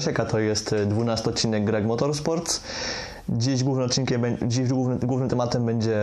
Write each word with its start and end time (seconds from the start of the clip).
Sieka 0.00 0.24
to 0.24 0.38
jest 0.38 0.74
12 0.86 1.30
odcinek 1.30 1.64
Greg 1.64 1.84
Motorsports. 1.84 2.60
Dziś 3.28 3.64
głównym 3.64 3.88
dziś 4.42 4.68
głównym, 4.68 4.98
głównym 4.98 5.28
tematem 5.28 5.66
będzie 5.66 5.98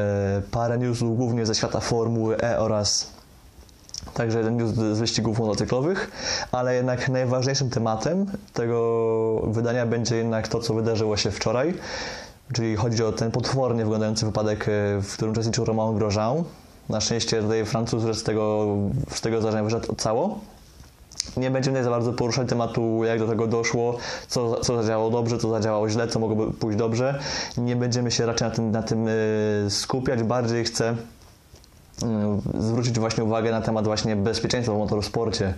parę 0.52 0.78
newsów, 0.78 1.18
głównie 1.18 1.46
ze 1.46 1.56
świata 1.56 1.80
Formuły 1.80 2.38
E 2.38 2.60
oraz 2.60 3.12
także 4.14 4.38
jeden 4.38 4.58
news 4.58 4.72
z 4.72 5.00
wyścigów 5.00 5.40
motocyklowych, 5.40 6.12
ale 6.52 6.76
jednak 6.76 7.10
najważniejszym 7.10 7.70
tematem 7.70 8.26
tego 8.54 9.42
wydania 9.48 9.86
będzie 9.86 10.16
jednak 10.16 10.48
to, 10.48 10.60
co 10.60 10.74
wydarzyło 10.74 11.18
się 11.18 11.32
wczoraj, 11.32 11.74
czyli 12.54 12.76
chodzi 12.76 13.04
o 13.04 13.12
ten 13.12 13.32
potwornie 13.32 13.84
wyglądający 13.84 14.26
wypadek, 14.26 14.66
w 15.02 15.14
którym 15.14 15.32
uczestniczył 15.32 15.66
Romain 15.66 15.98
Grosjean. 15.98 16.44
Na 16.90 17.02
szczęście 17.02 17.42
tutaj 17.42 17.66
Francuz 17.66 18.18
z 18.18 18.24
tego, 18.24 18.68
z 19.10 19.22
tego 19.22 19.42
zdarzenia 19.42 19.64
wyszedł 19.64 19.96
cało 19.96 20.40
nie 21.38 21.52
będziemy 21.52 21.84
za 21.84 21.90
bardzo 21.90 22.14
poruszać 22.14 22.50
tematu, 22.50 23.04
jak 23.04 23.20
do 23.20 23.28
tego 23.28 23.48
doszło, 23.48 23.98
co, 24.28 24.60
co 24.60 24.84
zadziałało 24.84 25.10
dobrze, 25.10 25.38
co 25.38 25.50
zadziałało 25.50 25.90
źle, 25.90 26.08
co 26.08 26.20
mogłoby 26.20 26.54
pójść 26.54 26.78
dobrze. 26.78 27.20
Nie 27.58 27.76
będziemy 27.76 28.12
się 28.12 28.26
raczej 28.26 28.48
na 28.48 28.56
tym, 28.56 28.72
na 28.72 28.84
tym 28.84 29.08
y, 29.08 29.66
skupiać, 29.70 30.24
bardziej 30.24 30.64
chcę 30.64 30.92
y, 30.92 32.62
zwrócić 32.62 33.00
właśnie 33.00 33.24
uwagę 33.24 33.52
na 33.52 33.62
temat 33.62 33.86
właśnie 33.86 34.16
bezpieczeństwa 34.16 34.74
w 34.74 34.78
motorsporcie. 34.78 35.54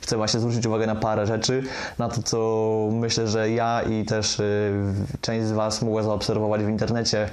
Chcę 0.00 0.16
właśnie 0.16 0.40
zwrócić 0.40 0.66
uwagę 0.66 0.86
na 0.86 0.96
parę 0.96 1.26
rzeczy, 1.26 1.62
na 1.98 2.08
to, 2.08 2.22
co 2.22 2.88
myślę, 2.92 3.28
że 3.28 3.50
ja 3.50 3.82
i 3.82 4.04
też 4.04 4.40
y, 4.40 4.72
część 5.20 5.46
z 5.46 5.52
Was 5.52 5.82
mogła 5.82 6.02
zaobserwować 6.02 6.64
w 6.64 6.68
internecie 6.68 7.28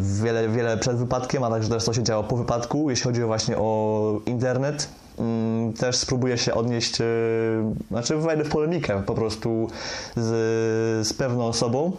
wiele, 0.00 0.48
wiele 0.48 0.76
przed 0.76 0.96
wypadkiem, 0.96 1.44
a 1.44 1.50
także 1.50 1.68
też 1.68 1.84
co 1.84 1.92
się 1.92 2.02
działo 2.02 2.24
po 2.24 2.36
wypadku, 2.36 2.90
jeśli 2.90 3.04
chodzi 3.04 3.22
właśnie 3.22 3.56
o 3.58 4.20
internet 4.26 4.88
też 5.78 5.96
spróbuję 5.96 6.38
się 6.38 6.54
odnieść, 6.54 7.00
e, 7.00 7.04
znaczy 7.90 8.16
wejdę 8.16 8.44
w 8.44 8.48
polemikę 8.48 9.02
po 9.06 9.14
prostu 9.14 9.68
z, 10.16 10.26
z 11.06 11.12
pewną 11.12 11.46
osobą, 11.46 11.92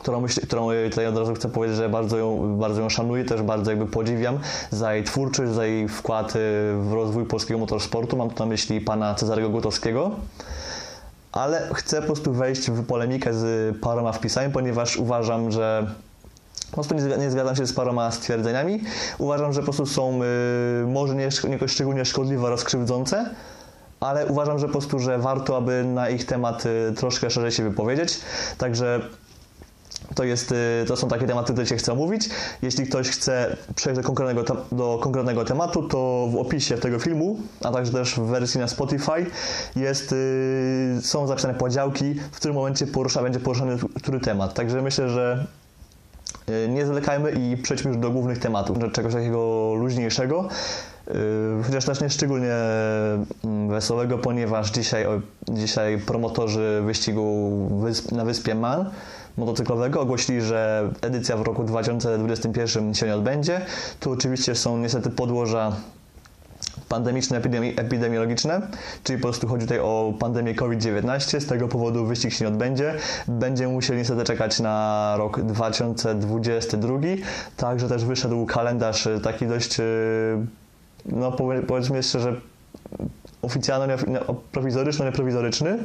którą, 0.00 0.20
myśl, 0.20 0.40
którą 0.40 0.68
tutaj 0.90 1.06
od 1.06 1.16
razu 1.16 1.34
chcę 1.34 1.48
powiedzieć, 1.48 1.76
że 1.76 1.88
bardzo 1.88 2.16
ją, 2.16 2.56
bardzo 2.58 2.80
ją 2.80 2.88
szanuję, 2.88 3.24
też 3.24 3.42
bardzo 3.42 3.70
jakby 3.70 3.86
podziwiam 3.86 4.38
za 4.70 4.94
jej 4.94 5.04
twórczość, 5.04 5.52
za 5.52 5.66
jej 5.66 5.88
wkład 5.88 6.30
e, 6.30 6.38
w 6.80 6.92
rozwój 6.92 7.24
polskiego 7.24 7.60
motorsportu. 7.60 8.16
Mam 8.16 8.30
tu 8.30 8.44
na 8.44 8.46
myśli 8.46 8.80
pana 8.80 9.14
Cezarego 9.14 9.48
Gutowskiego. 9.48 10.10
Ale 11.32 11.68
chcę 11.74 12.00
po 12.00 12.06
prostu 12.06 12.32
wejść 12.32 12.70
w 12.70 12.86
polemikę 12.86 13.34
z 13.34 13.76
paroma 13.78 14.12
wpisami, 14.12 14.52
ponieważ 14.52 14.96
uważam, 14.96 15.50
że 15.50 15.86
prostu 16.70 16.94
nie, 16.94 17.16
nie 17.16 17.30
zgadzam 17.30 17.56
się 17.56 17.66
z 17.66 17.72
paroma 17.72 18.10
stwierdzeniami. 18.10 18.80
Uważam, 19.18 19.52
że 19.52 19.60
po 19.60 19.64
prostu 19.64 19.86
są 19.86 20.20
y, 20.22 20.86
może 20.86 21.14
nie, 21.14 21.28
nie 21.48 21.68
szczególnie 21.68 22.04
szkodliwe, 22.04 22.50
rozkrzywdzące, 22.50 23.30
ale 24.00 24.26
uważam, 24.26 24.58
że 24.58 24.66
po 24.66 24.72
prostu, 24.72 24.98
że 24.98 25.18
warto, 25.18 25.56
aby 25.56 25.84
na 25.84 26.08
ich 26.08 26.26
temat 26.26 26.66
y, 26.66 26.92
troszkę 26.96 27.30
szerzej 27.30 27.52
się 27.52 27.62
wypowiedzieć. 27.62 28.20
Także 28.58 29.00
to, 30.14 30.24
jest, 30.24 30.52
y, 30.52 30.84
to 30.88 30.96
są 30.96 31.08
takie 31.08 31.26
tematy, 31.26 31.52
które 31.52 31.66
się 31.66 31.76
chcę 31.76 31.92
omówić. 31.92 32.28
Jeśli 32.62 32.86
ktoś 32.86 33.08
chce 33.08 33.56
przejść 33.74 34.00
do 34.00 34.06
konkretnego, 34.06 34.56
do 34.72 34.98
konkretnego 35.02 35.44
tematu, 35.44 35.88
to 35.88 36.28
w 36.32 36.36
opisie 36.36 36.78
tego 36.78 36.98
filmu, 36.98 37.36
a 37.64 37.72
także 37.72 37.92
też 37.92 38.14
w 38.14 38.22
wersji 38.22 38.60
na 38.60 38.68
Spotify 38.68 39.26
jest, 39.76 40.14
są 41.00 41.26
zapisane 41.26 41.54
podziałki, 41.54 42.14
w 42.14 42.36
którym 42.36 42.56
momencie 42.56 42.86
porusza, 42.86 43.22
będzie 43.22 43.40
poruszany 43.40 43.76
który 44.02 44.20
temat. 44.20 44.54
Także 44.54 44.82
myślę, 44.82 45.08
że 45.08 45.46
nie 46.68 46.86
zwlekajmy 46.86 47.30
i 47.30 47.56
przejdźmy 47.56 47.90
już 47.90 48.00
do 48.00 48.10
głównych 48.10 48.38
tematów, 48.38 48.78
czegoś 48.92 49.12
takiego 49.12 49.74
luźniejszego, 49.74 50.48
e, 51.08 51.12
chociaż 51.64 51.84
też 51.84 52.00
nie 52.00 52.10
szczególnie 52.10 52.54
mm, 53.44 53.68
wesołego, 53.68 54.18
ponieważ 54.18 54.70
dzisiaj, 54.70 55.06
dzisiaj 55.48 55.98
promotorzy 55.98 56.82
wyścigu 56.84 57.50
na 58.12 58.24
wyspie 58.24 58.54
Man 58.54 58.90
motocyklowego 59.36 60.00
ogłosili, 60.00 60.40
że 60.40 60.90
edycja 61.00 61.36
w 61.36 61.42
roku 61.42 61.64
2021 61.64 62.94
się 62.94 63.06
nie 63.06 63.14
odbędzie. 63.14 63.60
Tu 64.00 64.12
oczywiście 64.12 64.54
są 64.54 64.78
niestety 64.78 65.10
podłoża 65.10 65.72
pandemiczne, 66.92 67.36
epidemi 67.36 67.74
epidemiologiczne, 67.76 68.60
czyli 69.04 69.18
po 69.18 69.22
prostu 69.22 69.48
chodzi 69.48 69.64
tutaj 69.64 69.78
o 69.80 70.14
pandemię 70.18 70.54
COVID-19. 70.54 71.40
Z 71.40 71.46
tego 71.46 71.68
powodu 71.68 72.06
wyścig 72.06 72.32
się 72.32 72.44
nie 72.44 72.48
odbędzie. 72.48 72.94
Będziemy 73.28 73.72
musieli 73.72 73.98
niestety 73.98 74.24
czekać 74.24 74.60
na 74.60 75.14
rok 75.18 75.40
2022. 75.40 76.98
Także 77.56 77.88
też 77.88 78.04
wyszedł 78.04 78.46
kalendarz 78.46 79.06
e, 79.06 79.20
taki 79.20 79.46
dość, 79.46 79.80
e, 79.80 79.84
no 81.06 81.32
powiedzmy 81.66 81.96
jeszcze, 81.96 82.20
że 82.20 82.36
oficjalno, 83.42 83.94
prowizoryczno, 84.52 85.04
nieprowizoryczny 85.04 85.78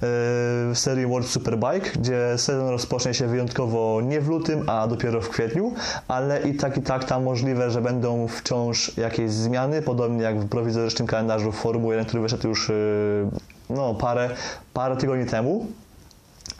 w 0.00 0.72
serii 0.74 1.06
World 1.06 1.28
Superbike, 1.28 1.90
gdzie 1.98 2.38
sezon 2.38 2.68
rozpocznie 2.68 3.14
się 3.14 3.26
wyjątkowo 3.26 4.00
nie 4.00 4.20
w 4.20 4.28
lutym, 4.28 4.70
a 4.70 4.86
dopiero 4.86 5.20
w 5.20 5.28
kwietniu, 5.28 5.74
ale 6.08 6.48
i 6.48 6.54
tak 6.54 6.76
i 6.76 6.82
tak 6.82 7.04
tam 7.04 7.22
możliwe, 7.22 7.70
że 7.70 7.82
będą 7.82 8.28
wciąż 8.28 8.96
jakieś 8.96 9.30
zmiany, 9.30 9.82
podobnie 9.82 10.22
jak 10.22 10.40
w 10.40 10.48
prowizorycznym 10.48 11.08
kalendarzu 11.08 11.52
Formuły 11.52 11.94
1, 11.94 12.06
który 12.06 12.22
wyszedł 12.22 12.48
już 12.48 12.70
y, 12.70 13.26
no, 13.70 13.94
parę, 13.94 14.30
parę 14.72 14.96
tygodni 14.96 15.26
temu 15.26 15.66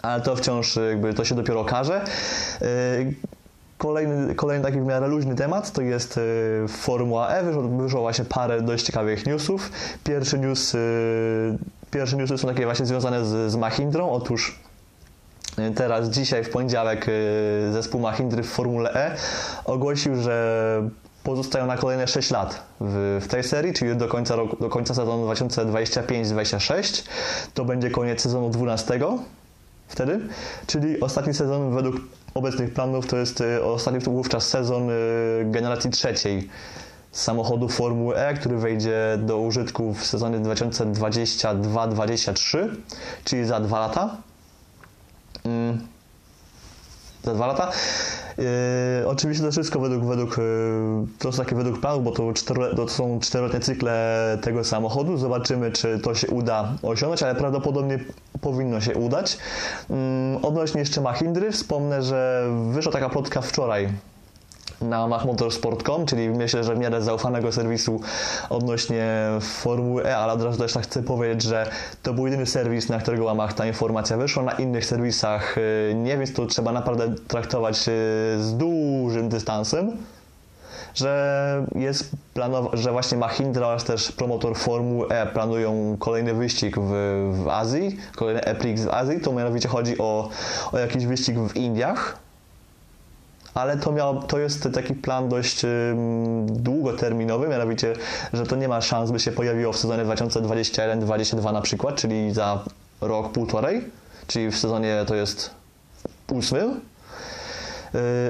ale 0.03 0.23
to 0.23 0.37
wciąż 0.37 0.77
jakby 0.77 1.15
to 1.15 1.25
się 1.25 1.35
dopiero 1.35 1.61
okaże. 1.61 2.05
Y, 2.63 3.15
kolejny, 3.79 4.35
kolejny 4.35 4.65
taki 4.65 4.81
w 4.81 4.85
miarę 4.85 5.09
luźny 5.09 5.35
temat 5.35 5.73
to 5.73 5.83
jest 5.83 6.19
y, 6.19 6.69
Formuła 6.69 7.29
E. 7.29 7.43
Wyszło, 7.43 7.63
wyszło 7.63 8.01
właśnie 8.01 8.25
parę 8.25 8.63
dość 8.63 8.85
ciekawych 8.85 9.27
newsów. 9.27 9.71
Pierwszy 10.05 10.39
news 10.39 10.77
Pierwsze 11.91 12.17
newsy 12.17 12.39
są 12.39 12.49
takie 12.49 12.65
właśnie 12.65 12.87
związane 12.87 13.25
z, 13.25 13.53
z 13.53 13.57
Mahindrą. 13.57 14.11
Otóż 14.11 14.59
y, 15.59 15.75
teraz, 15.75 16.09
dzisiaj, 16.09 16.45
w 16.45 16.51
poniedziałek, 16.51 17.09
y, 17.09 17.73
zespół 17.73 18.01
Mahindry 18.01 18.43
w 18.43 18.49
Formule 18.49 18.95
E 18.95 19.17
ogłosił, 19.65 20.17
że 20.17 20.91
pozostają 21.23 21.67
na 21.67 21.77
kolejne 21.77 22.07
6 22.07 22.31
lat 22.31 22.63
w, 22.81 23.21
w 23.23 23.29
tej 23.29 23.45
serii, 23.45 23.73
czyli 23.73 23.97
do 23.97 24.09
końca, 24.09 24.37
roku, 24.37 24.57
do 24.57 24.69
końca 24.69 24.95
sezonu 24.95 25.27
2025-26. 25.33 27.09
To 27.55 27.65
będzie 27.65 27.91
koniec 27.91 28.21
sezonu 28.21 28.51
12 28.51 29.01
wtedy, 29.89 30.21
czyli 30.67 31.01
ostatni 31.01 31.35
sezon 31.35 31.75
według 31.75 31.97
obecnych 32.35 32.75
planów 32.75 33.07
to 33.07 33.17
jest 33.17 33.41
y, 33.41 33.65
ostatni 33.65 34.01
wówczas 34.01 34.49
sezon 34.49 34.89
generacji 35.45 35.91
trzeciej 35.91 36.49
samochodu 37.13 37.69
Formuły 37.69 38.17
E, 38.17 38.35
który 38.35 38.57
wejdzie 38.57 39.19
do 39.19 39.39
użytku 39.39 39.95
w 39.95 40.07
sezonie 40.07 40.39
2022-2023, 40.39 42.69
czyli 43.25 43.45
za 43.45 43.61
dwa 43.61 43.81
lata. 43.81 44.17
Mm. 45.45 45.87
Za 47.25 47.35
dwa 47.35 47.47
lata. 47.47 47.73
Yy, 48.39 48.45
oczywiście 49.09 49.45
to 49.45 49.51
wszystko 49.51 49.81
według, 49.81 50.05
według 50.05 50.39
yy, 50.39 50.45
to 51.19 51.33
są 51.33 51.45
takie 51.45 51.57
według 51.57 51.81
planów, 51.81 52.05
bo 52.05 52.11
to, 52.11 52.33
cztero, 52.33 52.75
to 52.75 52.89
są 52.89 53.21
czteroletnie 53.21 53.61
cykle 53.61 54.39
tego 54.43 54.65
samochodu. 54.65 55.17
Zobaczymy, 55.17 55.73
czy 55.73 55.99
to 55.99 56.15
się 56.15 56.29
uda 56.29 56.73
osiągnąć, 56.83 57.23
ale 57.23 57.35
prawdopodobnie 57.35 57.99
powinno 58.41 58.81
się 58.81 58.95
udać. 58.95 59.39
Yy, 59.91 59.97
odnośnie 60.43 60.81
jeszcze 60.81 61.01
Mahindry, 61.01 61.53
wspomnę, 61.53 62.03
że 62.03 62.51
wyszła 62.71 62.93
taka 62.93 63.09
plotka 63.09 63.41
wczoraj 63.41 63.89
na 64.81 65.07
machmotorsport.com, 65.07 66.07
czyli 66.07 66.29
myślę, 66.29 66.65
że 66.65 66.75
w 66.75 66.79
miarę 66.79 67.03
zaufanego 67.03 67.53
serwisu 67.53 68.01
odnośnie 68.51 69.29
Formuły 69.41 70.07
E, 70.07 70.17
ale 70.17 70.33
od 70.33 70.43
razu 70.43 70.59
też 70.59 70.73
tak 70.73 70.83
chcę 70.85 71.03
powiedzieć, 71.03 71.43
że 71.43 71.71
to 72.03 72.15
był 72.15 72.27
jedyny 72.27 72.47
serwis, 72.47 72.89
na 72.89 72.99
którego 72.99 73.25
łamach 73.25 73.53
ta 73.53 73.67
informacja 73.67 74.17
wyszła. 74.17 74.43
Na 74.43 74.53
innych 74.53 74.87
serwisach 74.87 75.59
y, 75.59 75.95
nie, 75.95 76.19
więc 76.19 76.33
to 76.33 76.47
trzeba 76.47 76.73
naprawdę 76.73 77.15
traktować 77.29 77.77
y, 77.77 77.83
z 78.43 78.57
dużym 78.57 79.29
dystansem 79.29 79.97
że 80.95 81.67
jest 81.75 82.11
planowa- 82.35 82.77
że 82.77 82.93
właśnie 82.93 83.19
Mahindra 83.19 83.67
oraz 83.67 83.85
też 83.85 84.13
promotor 84.13 84.57
Formuły 84.57 85.09
E 85.09 85.27
planują 85.27 85.97
kolejny 85.99 86.35
wyścig 86.35 86.77
w, 86.79 86.93
w 87.45 87.49
Azji, 87.49 87.97
kolejny 88.17 88.41
EPRIX 88.41 88.83
w 88.83 88.89
Azji, 88.89 89.21
to 89.21 89.33
mianowicie 89.33 89.69
chodzi 89.69 89.99
o, 89.99 90.29
o 90.73 90.79
jakiś 90.79 91.07
wyścig 91.07 91.39
w 91.39 91.57
Indiach, 91.57 92.19
ale 93.55 93.77
to, 93.77 93.93
miał, 93.93 94.23
to 94.23 94.39
jest 94.39 94.69
taki 94.75 94.95
plan 94.95 95.29
dość 95.29 95.63
długoterminowy, 96.47 97.49
mianowicie, 97.49 97.95
że 98.33 98.47
to 98.47 98.57
nie 98.57 98.69
ma 98.69 98.81
szans, 98.81 99.11
by 99.11 99.21
się 99.21 99.33
pojawiło 99.33 99.73
w 99.73 99.77
sezonie 99.77 100.05
2021-2022 100.05 101.53
na 101.53 101.61
przykład, 101.61 101.95
czyli 101.95 102.33
za 102.33 102.65
rok, 103.01 103.33
półtorej, 103.33 103.85
czyli 104.27 104.51
w 104.51 104.59
sezonie 104.59 105.05
to 105.07 105.15
jest 105.15 105.51
ósmym, 106.33 106.81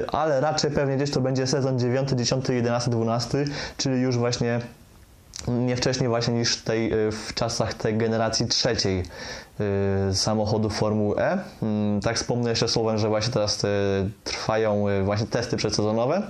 ale 0.07 0.41
raczej 0.41 0.71
pewnie 0.71 0.95
gdzieś 0.95 1.11
to 1.11 1.21
będzie 1.21 1.47
sezon 1.47 1.79
9, 1.79 2.09
10, 2.09 2.49
11, 2.49 2.91
12, 2.91 3.45
czyli 3.77 4.01
już 4.01 4.17
właśnie 4.17 4.61
nie 5.47 5.75
wcześniej 5.75 6.09
właśnie 6.09 6.33
niż 6.33 6.57
tej, 6.57 6.93
y, 7.07 7.11
w 7.11 7.33
czasach 7.33 7.73
tej 7.73 7.97
generacji 7.97 8.47
trzeciej 8.47 9.03
y, 10.09 10.15
samochodu 10.15 10.69
Formuły 10.69 11.17
E. 11.17 11.37
Mm, 11.61 12.01
tak 12.01 12.15
wspomnę 12.15 12.49
jeszcze 12.49 12.67
słowem, 12.67 12.97
że 12.97 13.09
właśnie 13.09 13.33
teraz 13.33 13.63
y, 13.63 13.67
trwają 14.23 14.85
właśnie 15.03 15.27
testy 15.27 15.57
przedsezonowe 15.57 16.21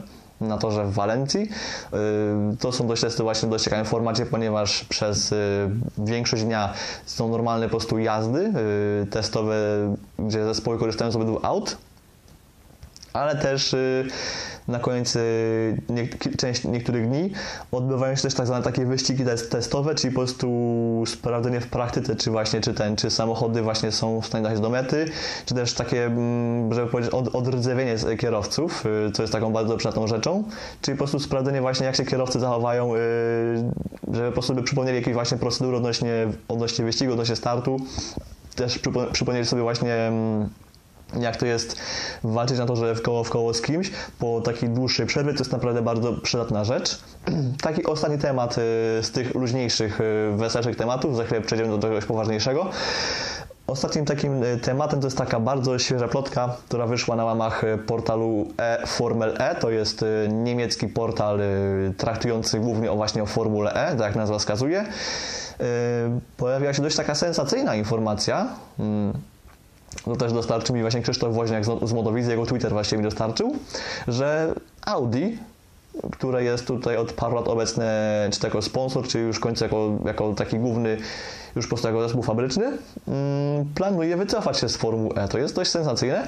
na 0.41 0.57
torze 0.57 0.85
w 0.85 0.93
Walencji. 0.93 1.49
To 2.59 2.71
są 2.71 2.87
dość 2.87 3.01
testy 3.01 3.23
właśnie 3.23 3.47
w 3.47 3.51
dość 3.51 3.63
ciekawym 3.63 3.85
formacie, 3.85 4.25
ponieważ 4.25 4.83
przez 4.83 5.33
większość 5.97 6.43
dnia 6.43 6.73
są 7.05 7.29
normalne 7.29 7.65
po 7.65 7.69
prostu 7.69 7.99
jazdy 7.99 8.53
testowe, 9.11 9.55
gdzie 10.19 10.45
zespoły 10.45 10.79
korzystają 10.79 11.11
z 11.11 11.15
obydwu 11.15 11.39
aut, 11.43 11.77
ale 13.13 13.35
też 13.35 13.75
na 14.67 14.79
koniec 14.79 15.17
nie, 15.89 16.07
część, 16.37 16.63
niektórych 16.63 17.07
dni 17.07 17.31
odbywają 17.71 18.15
się 18.15 18.21
też 18.21 18.33
tak 18.33 18.45
zwane 18.45 18.63
takie 18.63 18.85
wyścigi 18.85 19.23
testowe, 19.49 19.95
czyli 19.95 20.13
po 20.13 20.19
prostu 20.19 21.03
sprawdzenie 21.07 21.61
w 21.61 21.67
praktyce, 21.67 22.15
czy 22.15 22.31
właśnie, 22.31 22.61
czy 22.61 22.73
ten, 22.73 22.95
czy 22.95 23.09
samochody 23.09 23.61
właśnie 23.61 23.91
są 23.91 24.21
w 24.21 24.25
stanie 24.25 24.43
dojść 24.43 24.61
do 24.61 24.69
mety, 24.69 25.05
czy 25.45 25.55
też 25.55 25.73
takie, 25.73 26.05
mm, 26.05 26.73
żeby 26.73 26.87
powiedzieć, 26.87 27.13
od, 27.13 27.35
odrdzewienie 27.35 27.95
kierowców, 28.19 28.85
y, 28.85 29.11
co 29.11 29.23
jest 29.23 29.33
taką 29.33 29.53
bardzo 29.53 29.77
przydatną 29.77 30.07
rzeczą, 30.07 30.43
czyli 30.81 30.97
po 30.97 30.99
prostu 30.99 31.19
sprawdzenie 31.19 31.61
właśnie, 31.61 31.85
jak 31.85 31.95
się 31.95 32.05
kierowcy 32.05 32.39
zachowają, 32.39 32.95
y, 32.95 32.97
żeby 34.13 34.27
po 34.27 34.33
prostu 34.33 34.55
by 34.55 34.63
przypomnieli 34.63 34.97
jakieś 34.97 35.13
właśnie 35.13 35.37
procedury 35.37 35.77
odnośnie, 35.77 36.27
odnośnie 36.47 36.85
wyścigu, 36.85 37.11
odnośnie 37.11 37.35
startu, 37.35 37.77
też 38.55 38.79
przypomnieli 39.13 39.45
sobie 39.45 39.61
właśnie 39.61 39.93
mm, 39.93 40.49
jak 41.19 41.37
to 41.37 41.45
jest 41.45 41.75
walczyć 42.23 42.57
na 42.57 42.65
to, 42.65 42.75
że 42.75 42.95
w 42.95 43.01
koło 43.01 43.23
w 43.23 43.29
koło 43.29 43.53
z 43.53 43.61
kimś 43.61 43.91
po 44.19 44.41
takiej 44.41 44.69
dłuższej 44.69 45.05
przerwie, 45.05 45.33
to 45.33 45.39
jest 45.39 45.51
naprawdę 45.51 45.81
bardzo 45.81 46.13
przydatna 46.13 46.63
rzecz. 46.63 46.99
Taki 47.63 47.85
ostatni 47.85 48.17
temat 48.17 48.57
y, 48.57 48.57
z 49.01 49.11
tych 49.11 49.35
luźniejszych, 49.35 50.01
y, 50.01 50.31
weselszych 50.37 50.75
tematów, 50.75 51.15
za 51.15 51.23
chwilę 51.23 51.41
przejdziemy 51.41 51.71
do 51.71 51.79
czegoś 51.79 52.05
poważniejszego. 52.05 52.69
Ostatnim 53.67 54.05
takim 54.05 54.43
y, 54.43 54.57
tematem 54.57 54.99
to 54.99 55.07
jest 55.07 55.17
taka 55.17 55.39
bardzo 55.39 55.79
świeża 55.79 56.07
plotka, 56.07 56.55
która 56.67 56.87
wyszła 56.87 57.15
na 57.15 57.25
łamach 57.25 57.61
portalu 57.87 58.47
e-Formel 58.57 59.35
E. 59.39 59.55
To 59.55 59.69
jest 59.69 60.05
niemiecki 60.29 60.87
portal 60.87 61.39
traktujący 61.97 62.59
głównie 62.59 62.91
o 62.91 62.95
właśnie 62.95 63.23
o 63.23 63.25
Formule 63.25 63.73
E, 63.73 63.89
tak 63.89 63.99
jak 63.99 64.15
nazwa 64.15 64.39
wskazuje. 64.39 64.85
Pojawiła 66.37 66.73
się 66.73 66.81
dość 66.81 66.95
taka 66.95 67.15
sensacyjna 67.15 67.75
informacja, 67.75 68.47
mm, 68.79 69.13
to 70.05 70.15
też 70.15 70.33
dostarczył 70.33 70.75
mi 70.75 70.81
właśnie 70.81 71.01
Krzysztof 71.01 71.33
Woźniak 71.35 71.65
z 71.65 71.93
Modowizy, 71.93 72.31
jego 72.31 72.45
Twitter 72.45 72.71
właśnie 72.71 72.97
mi 72.97 73.03
dostarczył, 73.03 73.55
że 74.07 74.53
Audi, 74.85 75.37
które 76.11 76.43
jest 76.43 76.67
tutaj 76.67 76.97
od 76.97 77.13
paru 77.13 77.35
lat 77.35 77.47
obecne, 77.47 78.29
czy 78.33 78.39
to 78.39 78.47
jako 78.47 78.61
sponsor, 78.61 79.07
czy 79.07 79.19
już 79.19 79.37
w 79.37 79.39
końcu 79.39 79.63
jako, 79.63 79.91
jako 80.05 80.33
taki 80.33 80.59
główny, 80.59 80.97
już 81.55 81.65
po 81.65 81.69
prostu 81.69 81.87
jako 81.87 82.01
zespół 82.01 82.23
fabryczny, 82.23 82.65
mm, 82.65 83.65
planuje 83.75 84.17
wycofać 84.17 84.57
się 84.59 84.69
z 84.69 84.77
Formuły 84.77 85.15
E. 85.15 85.27
To 85.27 85.37
jest 85.37 85.55
dość 85.55 85.71
sensacyjne, 85.71 86.27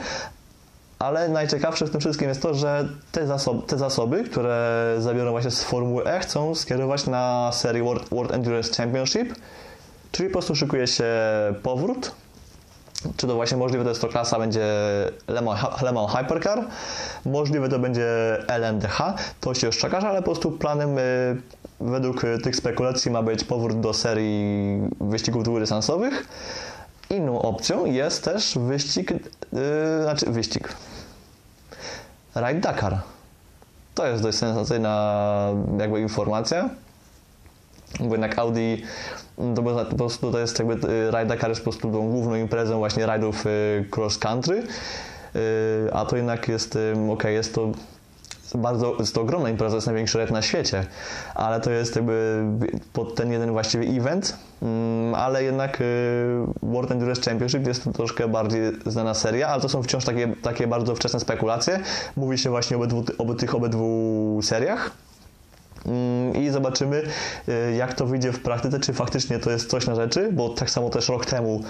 ale 1.00 1.30
najciekawsze 1.30 1.86
w 1.86 1.90
tym 1.90 2.00
wszystkim 2.00 2.30
jest 2.30 2.42
to, 2.42 2.54
że 2.54 2.88
te 3.12 3.28
zasoby, 3.28 3.68
te 3.68 3.78
zasoby 3.78 4.24
które 4.24 4.96
zabiorą 5.00 5.32
właśnie 5.32 5.52
z 5.52 5.64
Formuły 5.64 6.06
E, 6.06 6.20
chcą 6.20 6.56
skierować 6.56 7.08
na 7.08 7.52
serię 7.54 7.84
World, 7.84 8.10
World 8.10 8.32
Endurance 8.32 8.74
Championship, 8.74 9.36
czyli 10.12 10.30
po 10.30 10.34
prostu 10.34 10.56
szykuje 10.56 10.88
się 10.88 11.06
powrót 11.64 12.12
czy 13.18 13.28
to 13.28 13.36
właśnie 13.36 13.58
możliwe 13.58 13.84
to 13.84 13.90
jest 13.90 14.02
to 14.02 14.08
klasa 14.08 14.40
będzie 14.40 14.66
Le 15.82 15.92
Mans, 15.92 16.12
Hypercar, 16.12 16.68
możliwe 17.26 17.70
to 17.70 17.80
będzie 17.80 18.08
LMDH, 18.48 19.02
to 19.42 19.54
się 19.54 19.68
już 19.68 19.78
czeka, 19.78 19.98
ale 19.98 20.20
po 20.20 20.26
prostu 20.26 20.52
planem 20.52 20.98
y, 20.98 21.02
według 21.80 22.22
tych 22.44 22.56
spekulacji 22.56 23.12
ma 23.12 23.24
być 23.24 23.44
powrót 23.44 23.80
do 23.80 23.94
serii 23.94 24.82
wyścigów 25.02 25.44
długodystansowych. 25.44 26.28
Inną 27.10 27.42
opcją 27.42 27.86
jest 27.86 28.24
też 28.24 28.58
wyścig, 28.58 29.12
yy, 29.12 29.20
znaczy 30.04 30.26
wyścig, 30.26 30.76
Ride 32.36 32.60
Dakar. 32.60 33.02
To 33.96 34.08
jest 34.08 34.24
dość 34.24 34.38
sensacyjna 34.38 35.50
jakby 35.80 36.02
informacja, 36.02 36.70
bo 38.00 38.12
jednak 38.12 38.40
Audi 38.40 38.84
to 39.56 39.64
po 39.90 39.96
prostu 39.96 40.32
to 40.32 40.40
jest 40.40 40.60
jakby 40.60 40.74
y, 40.74 41.06
Ride 41.12 41.26
Dakar 41.26 41.50
jest 41.50 41.62
po 41.62 41.72
prostu 41.72 41.92
tą 41.92 42.10
główną 42.10 42.36
imprezą 42.36 42.78
właśnie 42.78 43.06
rajdów 43.06 43.46
y, 43.46 43.86
cross 43.96 44.18
country, 44.18 44.64
y, 45.36 45.94
a 45.94 46.06
to 46.06 46.18
jednak 46.18 46.48
jest, 46.48 46.78
ok, 47.10 47.24
jest 47.24 47.56
to 47.56 47.72
bardzo, 48.56 48.96
jest 49.00 49.16
to 49.16 49.22
ogromna 49.22 49.50
impreza, 49.50 49.76
jest 49.76 49.88
największy 49.88 50.18
rajd 50.18 50.32
na 50.32 50.42
świecie, 50.42 50.86
ale 51.36 51.62
to 51.62 51.72
jest 51.72 51.96
jakby 51.96 52.44
pod 52.94 53.16
ten 53.16 53.32
jeden 53.32 53.52
właściwy 53.52 53.86
event, 53.86 54.38
mm, 54.62 55.16
ale 55.16 55.44
jednak 55.44 55.84
World 56.64 56.92
Endurance 56.92 57.22
Championship 57.22 57.68
jest 57.68 57.84
to 57.84 57.92
troszkę 57.92 58.28
bardziej 58.28 58.62
znana 58.86 59.14
seria, 59.14 59.48
ale 59.48 59.62
to 59.62 59.70
są 59.70 59.84
wciąż 59.84 60.06
takie, 60.06 60.34
takie 60.42 60.68
bardzo 60.68 60.96
wczesne 60.96 61.20
spekulacje. 61.20 61.80
Mówi 62.16 62.38
się 62.38 62.50
właśnie 62.50 62.78
o 62.78 62.80
obydwu, 62.80 63.04
o 63.18 63.34
tych 63.34 63.56
obydwu 63.56 64.40
seriach, 64.44 64.92
i 66.42 66.50
zobaczymy, 66.50 67.04
y, 67.50 67.76
jak 67.76 67.94
to 67.94 68.06
wyjdzie 68.06 68.32
w 68.32 68.40
praktyce, 68.40 68.80
czy 68.80 68.94
faktycznie 68.94 69.40
to 69.40 69.52
jest 69.52 69.70
coś 69.70 69.88
na 69.88 69.96
rzeczy, 69.96 70.30
bo 70.32 70.50
tak 70.50 70.70
samo 70.70 70.90
też 70.90 71.10
rok 71.10 71.26
temu, 71.26 71.64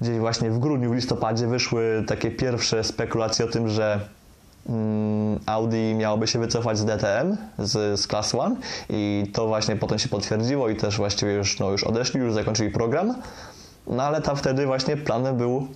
gdzieś 0.00 0.18
właśnie 0.18 0.50
w 0.50 0.58
grudniu, 0.58 0.90
w 0.90 0.94
listopadzie 0.94 1.46
wyszły 1.46 2.04
takie 2.06 2.30
pierwsze 2.30 2.84
spekulacje 2.84 3.44
o 3.44 3.48
tym, 3.48 3.68
że 3.68 4.00
mm, 4.68 5.40
Audi 5.46 5.94
miałoby 5.94 6.26
się 6.26 6.38
wycofać 6.38 6.78
z 6.78 6.84
DTM, 6.84 7.36
z, 7.58 8.00
z 8.00 8.06
Class 8.06 8.32
1 8.32 8.56
i 8.90 9.30
to 9.32 9.46
właśnie 9.46 9.76
potem 9.76 9.98
się 9.98 10.08
potwierdziło 10.08 10.68
i 10.68 10.76
też 10.76 10.96
właściwie 10.96 11.32
już, 11.32 11.58
no, 11.58 11.70
już 11.70 11.84
odeszli, 11.84 12.20
już 12.20 12.32
zakończyli 12.32 12.70
program, 12.70 13.14
no 13.86 14.02
ale 14.02 14.22
tam 14.22 14.36
wtedy 14.36 14.66
właśnie 14.66 14.96
planem 14.96 15.36
był 15.36 15.68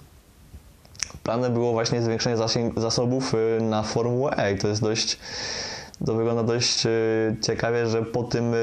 planem 1.23 1.53
było 1.53 1.73
właśnie 1.73 2.03
zwiększenie 2.03 2.37
zasobów 2.77 3.35
y, 3.35 3.63
na 3.63 3.83
Formułę 3.83 4.33
E 4.37 4.53
i 4.53 4.59
to 4.59 4.69
jest 4.69 4.81
dość 4.83 5.19
to 6.07 6.15
wygląda 6.15 6.43
dość 6.43 6.87
e, 6.87 6.91
ciekawie, 7.43 7.87
że 7.87 8.03
po 8.03 8.23
tym, 8.23 8.55
e, 8.55 8.57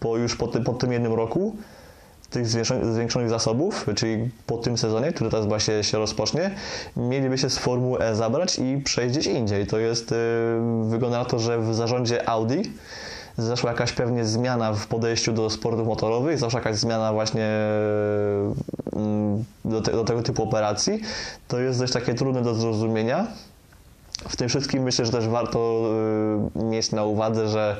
po 0.00 0.16
już 0.16 0.36
po 0.36 0.48
tym, 0.48 0.64
po 0.64 0.72
tym 0.72 0.92
jednym 0.92 1.14
roku 1.14 1.56
tych 2.30 2.46
zwiększonych 2.82 3.28
zasobów, 3.28 3.86
czyli 3.96 4.30
po 4.46 4.56
tym 4.58 4.78
sezonie, 4.78 5.12
który 5.12 5.30
teraz 5.30 5.46
właśnie 5.46 5.84
się 5.84 5.98
rozpocznie, 5.98 6.50
mieliby 6.96 7.38
się 7.38 7.50
z 7.50 7.58
Formuły 7.58 7.98
E 7.98 8.14
zabrać 8.14 8.58
i 8.58 8.80
przejść 8.84 9.18
gdzieś 9.18 9.26
indziej. 9.26 9.66
To 9.66 9.78
jest, 9.78 10.12
e, 10.12 10.16
wygląda 10.88 11.18
na 11.18 11.24
to, 11.24 11.38
że 11.38 11.58
w 11.58 11.74
zarządzie 11.74 12.28
Audi 12.28 12.62
zaszła 13.38 13.70
jakaś 13.70 13.92
pewnie 13.92 14.24
zmiana 14.24 14.72
w 14.72 14.86
podejściu 14.86 15.32
do 15.32 15.50
sportów 15.50 15.86
motorowych, 15.86 16.38
zaszła 16.38 16.60
jakaś 16.60 16.76
zmiana 16.76 17.12
właśnie 17.12 17.48
do, 19.64 19.80
te, 19.80 19.92
do 19.92 20.04
tego 20.04 20.22
typu 20.22 20.42
operacji. 20.42 21.00
To 21.48 21.60
jest 21.60 21.78
dość 21.78 21.92
takie 21.92 22.14
trudne 22.14 22.42
do 22.42 22.54
zrozumienia, 22.54 23.26
w 24.28 24.36
tym 24.36 24.48
wszystkim 24.48 24.82
myślę, 24.82 25.06
że 25.06 25.12
też 25.12 25.28
warto 25.28 25.82
y, 26.56 26.64
mieć 26.64 26.92
na 26.92 27.04
uwadze, 27.04 27.48
że 27.48 27.76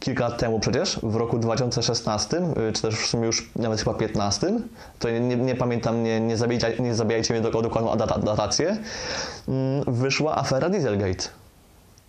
kilka 0.00 0.28
lat 0.28 0.38
temu 0.38 0.60
przecież, 0.60 1.00
w 1.02 1.16
roku 1.16 1.38
2016, 1.38 2.36
y, 2.68 2.72
czy 2.72 2.82
też 2.82 2.94
w 2.94 3.06
sumie 3.06 3.26
już 3.26 3.50
nawet 3.56 3.78
chyba 3.78 3.94
15, 3.94 4.60
to 4.98 5.10
nie, 5.10 5.20
nie 5.20 5.54
pamiętam, 5.54 6.02
nie, 6.02 6.20
nie, 6.20 6.36
zabijajcie, 6.36 6.82
nie 6.82 6.94
zabijajcie 6.94 7.34
mnie 7.34 7.42
do 7.42 7.62
dokładną 7.62 7.96
datację, 8.22 8.76
mm, 9.48 9.84
wyszła 9.86 10.36
afera 10.36 10.68
Dieselgate. 10.68 11.24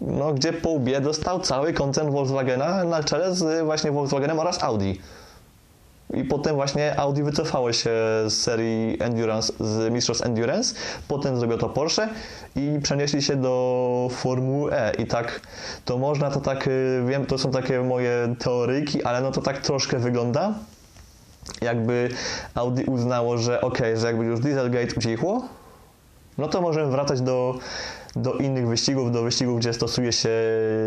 No, 0.01 0.33
gdzie 0.33 0.53
po 0.53 0.69
łbie 0.69 1.01
dostał 1.01 1.39
cały 1.39 1.73
koncern 1.73 2.11
Volkswagena 2.11 2.83
na 2.83 3.03
czele 3.03 3.35
z 3.35 3.65
właśnie 3.65 3.91
Volkswagenem 3.91 4.39
oraz 4.39 4.63
Audi. 4.63 4.91
I 6.13 6.23
potem 6.23 6.55
właśnie 6.55 6.99
Audi 6.99 7.21
wycofało 7.21 7.73
się 7.73 7.89
z 8.27 8.33
serii 8.33 9.03
Endurance, 9.03 9.53
z 9.59 9.93
Mistrzostw 9.93 10.25
Endurance, 10.25 10.75
potem 11.07 11.37
zrobiło 11.37 11.59
to 11.59 11.69
Porsche 11.69 12.09
i 12.55 12.79
przenieśli 12.83 13.21
się 13.21 13.35
do 13.35 14.07
Formuły 14.11 14.73
E. 14.73 14.93
I 14.93 15.07
tak 15.07 15.41
to 15.85 15.97
można, 15.97 16.31
to 16.31 16.41
tak, 16.41 16.67
y, 16.67 17.03
wiem, 17.07 17.25
to 17.25 17.37
są 17.37 17.51
takie 17.51 17.81
moje 17.81 18.35
teoryjki, 18.39 19.03
ale 19.03 19.21
no 19.21 19.31
to 19.31 19.41
tak 19.41 19.61
troszkę 19.61 19.99
wygląda. 19.99 20.53
Jakby 21.61 22.09
Audi 22.55 22.83
uznało, 22.83 23.37
że 23.37 23.61
ok, 23.61 23.77
że 23.95 24.07
jakby 24.07 24.25
już 24.25 24.39
Dieselgate 24.39 24.95
ucichło, 24.97 25.49
no 26.37 26.47
to 26.47 26.61
możemy 26.61 26.91
wracać 26.91 27.21
do, 27.21 27.59
do 28.15 28.33
innych 28.33 28.67
wyścigów, 28.67 29.11
do 29.11 29.23
wyścigów, 29.23 29.59
gdzie 29.59 29.73
stosuje 29.73 30.11
się 30.11 30.29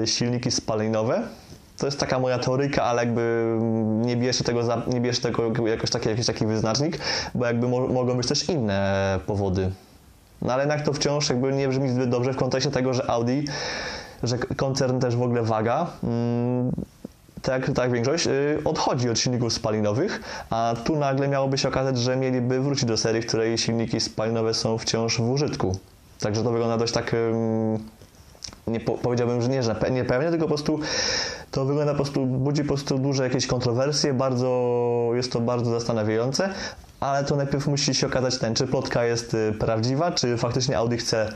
silniki 0.04 0.50
spalinowe 0.50 1.22
to 1.78 1.87
jest 1.87 2.00
taka 2.00 2.18
moja 2.18 2.38
teoryka, 2.38 2.82
ale 2.82 3.04
jakby 3.04 3.56
nie 4.00 4.16
bierze 4.16 4.44
tego, 4.44 4.62
za, 4.62 4.82
nie 4.87 5.12
tego 5.12 5.66
jakoś 5.66 5.90
taki, 5.90 6.08
jakiś 6.08 6.26
taki 6.26 6.47
wyznacznik, 6.47 6.99
bo 7.35 7.47
jakby 7.47 7.68
mo 7.68 7.88
mogą 7.88 8.16
być 8.16 8.26
też 8.26 8.49
inne 8.49 9.20
powody. 9.26 9.70
No 10.42 10.52
ale 10.52 10.62
jednak 10.62 10.82
to 10.82 10.92
wciąż 10.92 11.28
jakby 11.28 11.52
nie 11.52 11.68
brzmi 11.68 11.88
zbyt 11.88 12.11
dobrze 12.11 12.32
w 12.32 12.37
kontekście 12.37 12.70
tego, 12.70 12.94
że 12.94 13.11
Audi, 13.11 13.44
że 14.23 14.38
koncern 14.38 15.00
też 15.00 15.16
w 15.16 15.23
ogóle 15.23 15.42
waga, 15.42 15.87
mm, 16.04 16.73
tak, 17.42 17.70
tak 17.70 17.92
większość, 17.92 18.26
yy, 18.26 18.61
odchodzi 18.64 19.11
od 19.11 19.18
silników 19.18 19.52
spalinowych, 19.52 20.20
a 20.50 20.75
tu 20.85 20.97
nagle 20.97 21.28
miałoby 21.28 21.58
się 21.58 21.68
okazać, 21.68 21.99
że 21.99 22.16
mieliby 22.16 22.61
wrócić 22.61 22.85
do 22.85 22.97
serii, 22.97 23.23
w 23.23 23.26
której 23.26 23.58
silniki 23.58 24.00
spalinowe 24.00 24.54
są 24.54 24.78
wciąż 24.78 25.18
w 25.18 25.30
użytku. 25.30 25.78
Także 26.20 26.42
to 26.42 26.50
wygląda 26.50 26.76
dość 26.76 26.92
tak, 26.92 27.14
nie 28.70 28.80
po, 28.80 28.92
powiedziałbym, 28.92 29.42
że 29.42 29.48
nie, 29.48 29.62
że 29.62 29.76
niepewnie, 29.90 30.30
tylko 30.30 30.44
po 30.44 30.48
prostu 30.48 30.78
to 31.50 31.64
wygląda 31.64 31.92
po 31.92 31.96
prostu, 31.96 32.26
budzi 32.26 32.62
po 32.62 32.68
prostu 32.68 32.98
duże 32.98 33.25
jakieś 33.25 33.46
kontrowersje, 33.46 34.14
bardzo, 34.14 35.10
jest 35.14 35.32
to 35.32 35.40
bardzo 35.40 35.70
zastanawiające, 35.70 36.48
ale 37.00 37.25
to 37.25 37.37
najpierw 37.37 37.66
musi 37.66 37.94
się 37.94 38.06
okazać 38.06 38.38
ten, 38.38 38.54
czy 38.54 38.66
plotka 38.66 39.04
jest 39.04 39.34
y, 39.34 39.54
prawdziwa, 39.58 40.12
czy 40.12 40.37
faktycznie 40.37 40.78
Audi 40.78 40.96
chce, 40.96 41.28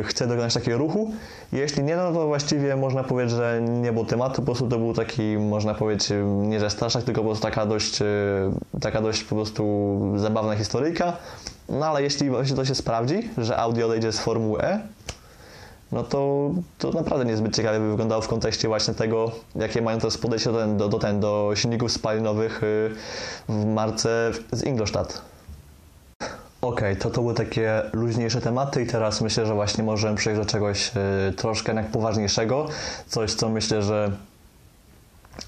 y, 0.00 0.02
chce 0.04 0.26
dokonać 0.26 0.54
takiego 0.54 0.78
ruchu. 0.78 1.12
Jeśli 1.52 1.82
nie, 1.82 1.96
no 1.96 2.12
to 2.12 2.26
właściwie 2.26 2.76
można 2.76 3.04
powiedzieć, 3.04 3.36
że 3.36 3.60
nie 3.62 3.92
było 3.92 4.04
tematu, 4.04 4.36
po 4.36 4.42
prostu 4.42 4.68
to 4.68 4.78
był 4.78 4.94
taki, 4.94 5.22
można 5.38 5.74
powiedzieć, 5.74 6.10
y, 6.10 6.24
nie 6.24 6.60
że 6.60 6.70
straszak, 6.70 7.04
tylko 7.04 7.20
po 7.20 7.26
prostu 7.26 7.42
taka 7.42 7.66
dość, 7.66 7.98
taka 8.80 9.00
dość 9.00 9.24
po 9.24 9.34
prostu 9.34 10.00
zabawna 10.16 10.56
historyjka. 10.56 11.16
No 11.68 11.86
ale 11.86 12.02
jeśli 12.02 12.30
właśnie 12.30 12.56
to 12.56 12.64
się 12.64 12.74
sprawdzi, 12.74 13.30
że 13.38 13.56
Audi 13.56 13.82
odejdzie 13.82 14.12
z 14.12 14.18
Formuły 14.18 14.62
E, 14.62 14.80
no 15.92 16.02
to, 16.02 16.50
to 16.78 16.90
naprawdę 16.90 17.24
niezbyt 17.24 17.56
ciekawie 17.56 17.78
by 17.78 17.90
wyglądało 17.90 18.22
w 18.22 18.28
kontekście 18.28 18.68
właśnie 18.68 18.94
tego, 18.94 19.30
jakie 19.56 19.82
mają 19.82 19.98
teraz 19.98 20.18
podejście 20.18 20.52
do, 20.52 20.58
ten, 20.58 20.76
do, 20.76 20.88
do, 20.88 20.98
ten, 20.98 21.20
do 21.20 21.52
silników 21.54 21.92
spalinowych 21.92 22.62
y, 22.62 22.90
w 23.48 23.66
marce 23.66 24.30
z 24.52 24.64
Ingolstadt. 24.64 25.22
Okej, 26.62 26.92
okay, 26.92 26.96
to 26.96 27.10
to 27.10 27.20
były 27.20 27.34
takie 27.34 27.82
luźniejsze 27.92 28.40
tematy 28.40 28.82
i 28.82 28.86
teraz 28.86 29.20
myślę, 29.20 29.46
że 29.46 29.54
właśnie 29.54 29.84
możemy 29.84 30.16
przejść 30.16 30.40
do 30.40 30.46
czegoś 30.46 30.92
y, 31.28 31.32
troszkę 31.32 31.72
jednak 31.72 31.90
poważniejszego, 31.90 32.66
coś 33.06 33.34
co 33.34 33.48
myślę, 33.48 33.82
że 33.82 34.10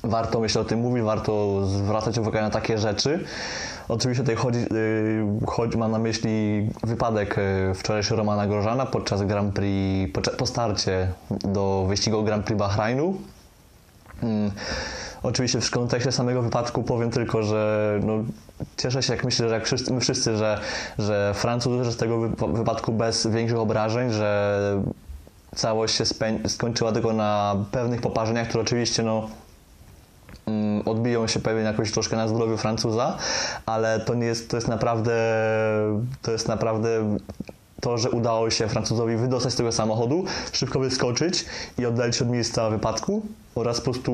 warto 0.04 0.40
myślę 0.40 0.60
o 0.60 0.64
tym 0.64 0.80
mówić, 0.80 1.04
warto 1.04 1.66
zwracać 1.66 2.18
uwagę 2.18 2.42
na 2.42 2.50
takie 2.50 2.78
rzeczy. 2.78 3.24
Oczywiście 3.88 4.22
tutaj 4.22 4.36
chodzi, 4.36 4.58
y, 4.58 5.46
chodzi, 5.46 5.78
mam 5.78 5.90
na 5.90 5.98
myśli 5.98 6.68
wypadek 6.82 7.38
y, 7.38 7.74
wczorajszy 7.74 8.16
Romana 8.16 8.46
Grożana 8.46 8.86
podczas 8.86 9.22
Grand 9.22 9.54
Prix, 9.54 10.12
po, 10.38 10.46
starcie 10.46 11.08
do 11.30 11.84
wyścigu 11.88 12.24
Grand 12.24 12.44
Prix 12.46 12.58
Bahrainu. 12.58 13.14
Hmm. 14.20 14.50
Oczywiście 15.22 15.60
w 15.60 15.70
kontekście 15.70 16.12
samego 16.12 16.42
wypadku 16.42 16.82
powiem 16.82 17.10
tylko, 17.10 17.42
że 17.42 18.00
no, 18.04 18.12
cieszę 18.76 19.02
się, 19.02 19.12
jak 19.12 19.24
myślę, 19.24 19.48
że 19.48 19.54
jak 19.54 19.64
wszyscy, 19.64 19.92
my 19.92 20.00
wszyscy, 20.00 20.36
że, 20.36 20.60
że 20.98 21.32
Francuz 21.34 21.86
z 21.86 21.96
tego 21.96 22.20
wypadku 22.48 22.92
bez 22.92 23.26
większych 23.26 23.58
obrażeń, 23.58 24.10
że 24.10 24.60
całość 25.54 25.94
się 25.94 26.04
skończyła 26.46 26.92
tylko 26.92 27.12
na 27.12 27.56
pewnych 27.70 28.00
poparzeniach, 28.00 28.48
które 28.48 28.62
oczywiście 28.62 29.02
no, 29.02 29.28
odbiją 30.84 31.26
się 31.26 31.40
pewnie 31.40 31.62
jakoś 31.62 31.92
troszkę 31.92 32.16
na 32.16 32.28
zdrowiu 32.28 32.56
Francuza, 32.56 33.16
ale 33.66 34.00
to 34.00 34.14
nie 34.14 34.26
jest, 34.26 34.50
to 34.50 34.56
jest 34.56 34.68
naprawdę, 34.68 35.12
to 36.22 36.32
jest 36.32 36.48
naprawdę 36.48 37.16
to, 37.80 37.98
że 37.98 38.10
udało 38.10 38.50
się 38.50 38.68
Francuzowi 38.68 39.16
wydostać 39.16 39.52
z 39.52 39.56
tego 39.56 39.72
samochodu, 39.72 40.24
szybko 40.52 40.78
wyskoczyć 40.78 41.44
i 41.78 41.86
oddalić 41.86 42.22
od 42.22 42.28
miejsca 42.28 42.70
wypadku 42.70 43.22
oraz 43.54 43.80
po 43.80 43.84
prostu 43.84 44.12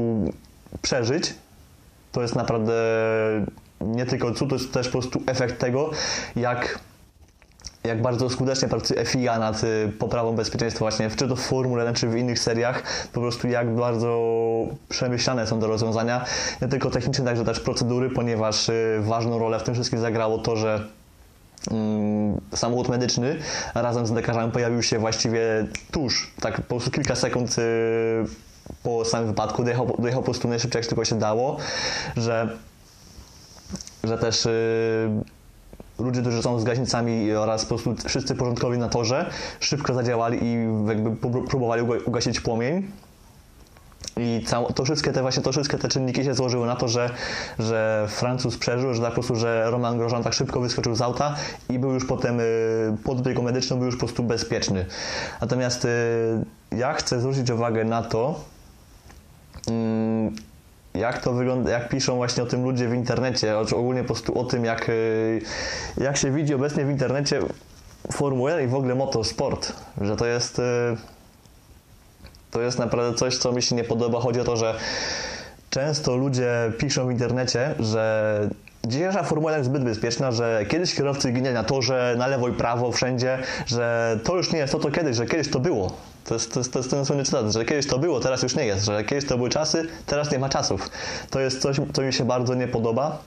przeżyć, 0.82 1.34
to 2.12 2.22
jest 2.22 2.36
naprawdę 2.36 2.72
nie 3.80 4.06
tylko 4.06 4.34
cud, 4.34 4.48
to 4.48 4.54
jest 4.56 4.72
też 4.72 4.86
po 4.86 4.92
prostu 4.92 5.22
efekt 5.26 5.58
tego, 5.58 5.90
jak 6.36 6.78
jak 7.88 8.02
bardzo 8.02 8.30
skutecznie 8.30 8.68
pracuje 8.68 9.04
FIA 9.04 9.38
nad 9.38 9.64
y, 9.64 9.92
poprawą 9.98 10.32
bezpieczeństwa 10.32 10.84
właśnie, 10.84 11.10
czy 11.10 11.28
to 11.28 11.36
w 11.36 11.40
Formule 11.40 11.82
1, 11.82 11.94
czy 11.94 12.08
w 12.08 12.16
innych 12.16 12.38
seriach, 12.38 12.82
po 13.12 13.20
prostu 13.20 13.48
jak 13.48 13.74
bardzo 13.74 14.18
przemyślane 14.88 15.46
są 15.46 15.60
te 15.60 15.66
rozwiązania, 15.66 16.24
nie 16.62 16.68
tylko 16.68 16.90
techniczne, 16.90 17.24
także 17.24 17.44
też 17.44 17.60
procedury, 17.60 18.10
ponieważ 18.10 18.68
y, 18.68 18.98
ważną 19.00 19.38
rolę 19.38 19.58
w 19.58 19.62
tym 19.62 19.74
wszystkim 19.74 20.00
zagrało 20.00 20.38
to, 20.38 20.56
że 20.56 20.84
mm, 21.70 22.40
samochód 22.54 22.88
medyczny 22.88 23.36
razem 23.74 24.06
z 24.06 24.10
lekarzami 24.10 24.52
pojawił 24.52 24.82
się 24.82 24.98
właściwie 24.98 25.66
tuż, 25.90 26.32
tak 26.40 26.56
po 26.56 26.62
prostu 26.62 26.90
kilka 26.90 27.14
sekund 27.14 27.58
y, 27.58 27.62
po 28.82 29.04
samym 29.04 29.28
wypadku, 29.28 29.62
dojechał, 29.64 29.96
dojechał 29.98 30.22
po 30.22 30.24
prostu 30.24 30.48
najszybciej 30.48 30.80
jak 30.80 30.88
tylko 30.88 31.04
się 31.04 31.18
dało, 31.18 31.56
że, 32.16 32.48
że 34.04 34.18
też 34.18 34.48
ludzie, 35.98 36.20
którzy 36.20 36.42
są 36.42 36.60
z 36.60 36.64
gaśnicami 36.64 37.32
oraz 37.32 37.62
po 37.62 37.68
prostu 37.68 37.94
wszyscy 38.08 38.34
porządkowi 38.34 38.78
na 38.78 38.88
torze 38.88 39.30
szybko 39.60 39.94
zadziałali 39.94 40.38
i 40.44 40.56
jakby 40.88 41.16
próbowali 41.48 41.82
ugasić 42.06 42.40
płomień. 42.40 42.90
I 44.16 44.44
to 44.74 44.84
wszystkie 44.84 45.12
te 45.12 45.22
właśnie 45.22 45.42
to 45.42 45.52
wszystkie 45.52 45.78
te 45.78 45.88
czynniki 45.88 46.24
się 46.24 46.34
złożyły 46.34 46.66
na 46.66 46.76
to, 46.76 46.88
że, 46.88 47.10
że 47.58 48.06
Francuz 48.08 48.58
przeżył, 48.58 48.94
że 48.94 49.02
tak 49.02 49.10
po 49.10 49.14
prostu, 49.14 49.36
że 49.36 49.70
Roman 49.70 49.98
Grosjean 49.98 50.22
tak 50.22 50.32
szybko 50.32 50.60
wyskoczył 50.60 50.94
z 50.94 51.02
auta 51.02 51.34
i 51.68 51.78
był 51.78 51.92
już 51.92 52.06
potem 52.06 52.40
y, 52.40 52.44
pod 53.04 53.20
opieko 53.20 53.42
medyczną 53.42 53.76
był 53.76 53.86
już 53.86 53.94
po 53.94 53.98
prostu 53.98 54.22
bezpieczny. 54.22 54.86
Natomiast 55.40 55.84
y, 55.84 55.88
ja 56.76 56.92
chcę 56.92 57.20
zwrócić 57.20 57.50
uwagę 57.50 57.84
na 57.84 58.02
to, 58.02 58.40
mm, 59.68 60.34
jak 60.98 61.22
to 61.22 61.32
wygląda, 61.32 61.70
jak 61.70 61.88
piszą 61.88 62.16
właśnie 62.16 62.42
o 62.42 62.46
tym 62.46 62.62
ludzie 62.62 62.88
w 62.88 62.94
internecie, 62.94 63.58
ogólnie 63.58 64.00
po 64.00 64.06
prostu 64.06 64.38
o 64.38 64.44
tym, 64.44 64.64
jak, 64.64 64.88
y, 64.88 65.40
jak 66.00 66.16
się 66.16 66.30
widzi 66.30 66.54
obecnie 66.54 66.84
w 66.84 66.90
internecie 66.90 67.40
Formuła 68.12 68.50
1 68.50 68.66
i 68.66 68.68
w 68.68 68.74
ogóle 68.74 68.94
motorsport, 68.94 69.72
że 70.00 70.16
to 70.16 70.26
jest 70.26 70.58
y, 70.58 70.62
to 72.50 72.60
jest 72.60 72.78
naprawdę 72.78 73.18
coś, 73.18 73.36
co 73.36 73.52
mi 73.52 73.62
się 73.62 73.76
nie 73.76 73.84
podoba. 73.84 74.20
Chodzi 74.20 74.40
o 74.40 74.44
to, 74.44 74.56
że 74.56 74.74
często 75.70 76.16
ludzie 76.16 76.72
piszą 76.78 77.08
w 77.08 77.10
internecie, 77.10 77.74
że 77.78 78.50
dzisiejsza 78.86 79.22
Formuła 79.22 79.52
jest 79.52 79.64
zbyt 79.64 79.84
bezpieczna, 79.84 80.32
że 80.32 80.64
kiedyś 80.68 80.94
kierowcy 80.94 81.32
ginęli 81.32 81.54
na 81.54 81.64
torze, 81.64 82.14
na 82.18 82.26
lewo 82.26 82.48
i 82.48 82.52
prawo, 82.52 82.92
wszędzie, 82.92 83.38
że 83.66 84.18
to 84.24 84.36
już 84.36 84.52
nie 84.52 84.58
jest 84.58 84.72
to, 84.72 84.78
co 84.78 84.90
kiedyś, 84.90 85.16
że 85.16 85.26
kiedyś 85.26 85.50
to 85.50 85.60
było. 85.60 85.92
To 86.28 86.34
jest, 86.34 86.52
to, 86.52 86.60
jest, 86.60 86.72
to 86.72 86.78
jest 86.78 86.90
ten 86.90 87.06
słynny 87.06 87.24
cytat, 87.24 87.52
że 87.52 87.64
kiedyś 87.64 87.86
to 87.86 87.98
było, 87.98 88.20
teraz 88.20 88.42
już 88.42 88.56
nie 88.56 88.66
jest, 88.66 88.84
że 88.84 89.04
kiedyś 89.04 89.28
to 89.28 89.36
były 89.36 89.48
czasy, 89.50 89.88
teraz 90.06 90.32
nie 90.32 90.38
ma 90.38 90.48
czasów. 90.48 90.90
To 91.30 91.40
jest 91.40 91.62
coś, 91.62 91.76
co 91.92 92.02
mi 92.02 92.12
się 92.12 92.24
bardzo 92.24 92.54
nie 92.54 92.68
podoba. 92.68 93.18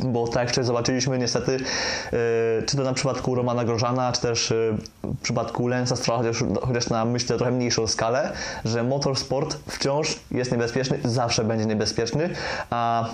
Bo 0.00 0.28
tak 0.28 0.36
jak 0.36 0.48
wczoraj 0.50 0.66
zobaczyliśmy 0.66 1.18
niestety, 1.18 1.52
yy, 1.52 2.18
czy 2.66 2.76
to 2.76 2.82
na 2.82 2.92
przypadku 2.92 3.34
Romana 3.34 3.64
Grożana, 3.64 4.12
czy 4.12 4.20
też 4.20 4.50
yy, 4.50 4.76
w 5.02 5.20
przypadku 5.22 5.68
Lensa 5.68 5.96
Strolla, 5.96 6.22
chociaż, 6.22 6.44
chociaż 6.62 6.88
na 6.88 7.04
myślę 7.04 7.36
trochę 7.36 7.52
mniejszą 7.52 7.86
skalę, 7.86 8.32
że 8.64 8.82
motorsport 8.82 9.56
wciąż 9.68 10.20
jest 10.30 10.52
niebezpieczny, 10.52 10.98
zawsze 11.04 11.44
będzie 11.44 11.66
niebezpieczny, 11.66 12.30
a 12.70 13.08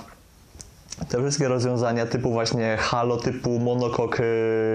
te 1.08 1.22
wszystkie 1.22 1.48
rozwiązania 1.48 2.06
typu 2.06 2.32
właśnie 2.32 2.76
halo, 2.80 3.16
typu 3.16 3.58
monokok, 3.58 4.18
yy, 4.18 4.24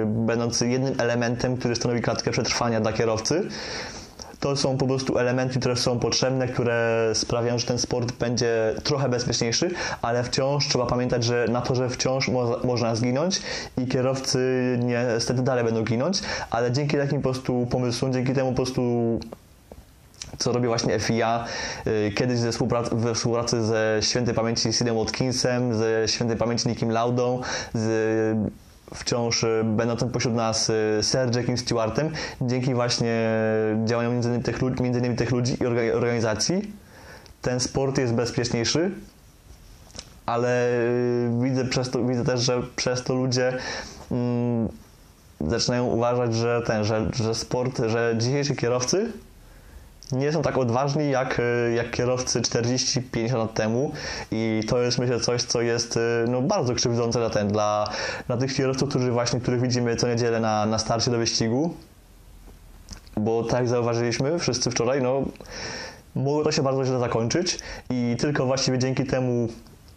będący 0.06 0.70
jednym 0.70 0.94
elementem, 0.98 1.58
który 1.58 1.76
stanowi 1.76 2.02
klatkę 2.02 2.32
przetrwania 2.32 2.82
dla 2.82 2.94
kierowcy, 2.94 3.50
to 4.40 4.56
są 4.56 4.78
po 4.78 4.88
prostu 4.88 5.18
elementy, 5.18 5.60
które 5.60 5.76
są 5.76 6.00
potrzebne, 6.00 6.48
które 6.48 7.10
sprawiają, 7.14 7.60
że 7.60 7.68
ten 7.68 7.80
sport 7.80 8.12
będzie 8.12 8.76
trochę 8.84 9.10
bezpieczniejszy, 9.10 9.72
ale 10.02 10.24
wciąż 10.24 10.68
trzeba 10.68 10.86
pamiętać, 10.86 11.24
że 11.24 11.46
na 11.50 11.62
to, 11.62 11.76
że 11.76 11.90
wciąż 11.90 12.28
mo 12.28 12.58
można 12.64 12.96
zginąć 12.96 13.42
i 13.78 13.88
kierowcy 13.88 14.40
niestety 14.82 15.42
dalej 15.42 15.64
będą 15.64 15.84
ginąć, 15.84 16.20
ale 16.50 16.72
dzięki 16.72 16.98
takim 16.98 17.22
po 17.22 17.30
prostu 17.30 17.68
pomysłom, 17.70 18.14
dzięki 18.14 18.34
temu 18.34 18.50
po 18.50 18.56
prostu 18.56 18.82
co 20.38 20.52
robi 20.52 20.68
właśnie 20.68 21.00
FIA, 21.00 21.46
y, 21.88 22.12
kiedyś 22.16 22.40
ze 22.40 22.52
współpracy, 22.52 22.90
we 22.96 23.16
współpracy 23.16 23.64
ze 23.64 24.00
świętej 24.02 24.36
pamięci 24.36 24.74
Sidem 24.74 24.98
Watkinsem, 24.98 25.76
ze 25.76 26.08
świętej 26.08 26.38
pamięci 26.38 26.68
Nickiem 26.68 26.92
Laudą, 26.92 27.42
z 27.74 28.38
wciąż 28.94 29.44
y, 29.44 29.62
będącym 29.66 30.10
pośród 30.10 30.34
nas 30.34 30.70
y, 30.70 31.00
Sir 31.02 31.36
Jackiem 31.36 31.58
Stewartem, 31.58 32.12
dzięki 32.42 32.74
właśnie 32.74 33.30
działaniom 33.86 34.14
między 34.14 34.30
innymi 34.30 34.44
tych, 34.44 34.62
między 34.62 35.00
innymi 35.00 35.16
tych 35.16 35.32
ludzi 35.32 35.58
i 35.62 35.66
organizacji, 35.94 36.72
ten 37.42 37.60
sport 37.60 37.98
jest 37.98 38.14
bezpieczniejszy, 38.14 38.92
ale 40.26 40.70
widzę, 41.42 41.66
przez 41.66 41.90
to, 41.90 42.04
widzę 42.04 42.24
też, 42.26 42.42
że 42.42 42.62
przez 42.76 43.04
to 43.04 43.16
ludzie 43.16 43.58
mm, 44.12 44.70
zaczynają 45.42 45.86
uważać, 45.86 46.36
że 46.36 46.62
ten, 46.66 46.84
że, 46.84 47.10
że 47.14 47.36
sport, 47.36 47.82
że 47.88 48.16
dzisiejsi 48.18 48.56
kierowcy 48.56 49.12
nie 50.12 50.32
są 50.32 50.42
tak 50.42 50.58
odważni 50.58 51.10
jak, 51.10 51.40
e, 51.40 51.72
jak 51.72 51.92
kierowcy 51.92 52.42
40-50 52.42 53.38
lat 53.38 53.54
temu 53.54 53.92
i 54.32 54.62
to 54.68 54.82
jest 54.82 55.00
myślę 55.00 55.20
coś, 55.20 55.44
co 55.44 55.62
jest 55.62 55.98
e, 55.98 56.26
no, 56.28 56.42
bardzo 56.42 56.74
krzywdzące 56.74 57.20
dla, 57.20 57.30
ten, 57.30 57.48
dla, 57.48 57.90
dla 58.28 58.38
tych 58.38 58.56
kierowców, 58.56 58.90
którzy 58.90 59.12
właśnie, 59.12 59.40
których 59.40 59.62
widzimy 59.62 59.96
co 59.96 60.08
niedzielę 60.08 60.40
na, 60.40 60.66
na 60.66 60.78
starcie 60.78 61.12
do 61.12 61.18
wyścigu, 61.18 61.74
bo 63.18 63.44
tak 63.44 63.68
zauważyliśmy 63.68 64.40
wszyscy 64.40 64.72
wczoraj, 64.72 65.02
no 65.02 65.22
mogło 66.16 66.44
to 66.44 66.52
się 66.52 66.62
bardzo 66.64 66.86
źle 66.86 67.00
zakończyć 67.00 67.60
i 67.90 68.16
tylko 68.20 68.46
właściwie 68.46 68.80
dzięki 68.80 69.06
temu 69.06 69.48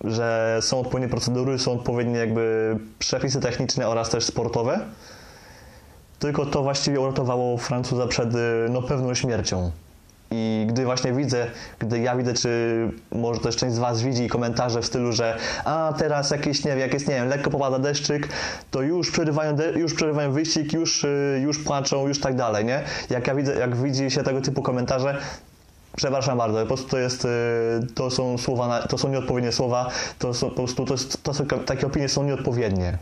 że 0.04 0.58
są 0.60 0.80
odpowiednie 0.80 1.08
procedury, 1.08 1.58
są 1.58 1.72
odpowiednie 1.72 2.18
jakby 2.18 2.76
przepisy 2.98 3.40
techniczne 3.40 3.88
oraz 3.88 4.10
też 4.10 4.24
sportowe. 4.24 4.80
Tylko 6.18 6.46
to 6.46 6.62
właściwie 6.62 7.00
uratowało 7.00 7.58
Francuza 7.58 8.06
przed 8.06 8.30
no, 8.70 8.82
pewną 8.82 9.14
śmiercią. 9.14 9.70
I 10.30 10.66
gdy 10.68 10.84
właśnie 10.84 11.12
widzę, 11.12 11.46
gdy 11.78 12.00
ja 12.00 12.16
widzę, 12.16 12.34
czy 12.34 12.78
może 13.12 13.40
też 13.40 13.56
część 13.56 13.74
z 13.74 13.78
Was 13.78 14.02
widzi 14.02 14.28
komentarze 14.28 14.82
w 14.82 14.86
stylu, 14.86 15.12
że 15.12 15.36
a 15.64 15.94
teraz 15.98 16.30
jakieś, 16.30 16.64
nie 16.64 16.70
wiem, 16.70 16.80
jak 16.80 16.92
jest, 16.94 17.08
nie 17.08 17.14
wiem, 17.14 17.28
lekko 17.28 17.50
popada 17.50 17.78
deszczyk, 17.78 18.28
to 18.70 18.82
już 18.82 19.10
przerywają, 19.10 19.56
już 19.76 19.94
przerywają 19.94 20.32
wyścig, 20.32 20.72
już, 20.72 21.04
y, 21.04 21.40
już 21.42 21.58
płaczą, 21.58 22.08
już 22.08 22.20
tak 22.20 22.36
dalej, 22.36 22.64
nie? 22.64 22.82
Jak 23.10 23.26
ja 23.26 23.34
widzę, 23.34 23.54
jak 23.54 23.76
widzi 23.76 24.10
się 24.10 24.22
tego 24.22 24.40
typu 24.40 24.62
komentarze, 24.62 25.18
Przepraszam 25.96 26.38
bardzo, 26.38 26.60
po 26.60 26.66
prostu 26.66 26.88
to 26.88 26.98
jest, 26.98 27.24
y, 27.24 27.28
to 27.94 28.10
są 28.10 28.38
słowa, 28.38 28.82
to 28.82 28.98
są 28.98 29.08
nieodpowiednie 29.08 29.52
słowa, 29.52 29.90
to 30.18 30.34
są 30.34 30.48
po 30.50 30.56
prostu, 30.56 30.84
to, 30.84 30.94
jest, 30.94 31.22
to 31.22 31.34
są, 31.34 31.46
takie 31.46 31.86
opinie 31.86 32.08
są 32.08 32.24
nieodpowiednie. 32.24 32.98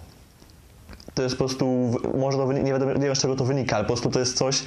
To 1.18 1.22
jest 1.22 1.34
po 1.34 1.38
prostu, 1.38 1.90
może 2.18 2.38
to 2.38 2.52
nie, 2.52 2.72
wiadomo, 2.72 2.92
nie 2.92 3.06
wiem 3.06 3.16
z 3.16 3.18
czego 3.18 3.36
to 3.36 3.44
wynika, 3.44 3.76
ale 3.76 3.84
po 3.84 3.92
prostu 3.92 4.10
to 4.10 4.18
jest 4.18 4.36
coś, 4.36 4.62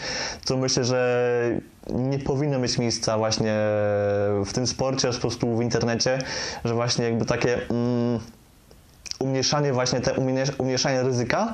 co 0.46 0.58
myślę, 0.58 0.84
że 0.84 1.62
nie 1.89 2.20
powinno 2.20 2.60
mieć 2.60 2.77
miejsca 2.77 3.17
właśnie 3.17 3.55
w 4.46 4.50
tym 4.53 4.67
sporcie, 4.67 5.10
a 5.10 5.13
po 5.13 5.20
prostu 5.20 5.58
w 5.58 5.62
internecie, 5.62 6.20
że 6.65 6.74
właśnie 6.74 7.05
jakby 7.05 7.25
takie 7.25 7.53
mm, 7.70 8.20
umniejszanie 9.20 9.74
właśnie, 9.74 10.01
te 10.01 10.13
umniejszanie 10.58 11.03
ryzyka 11.03 11.53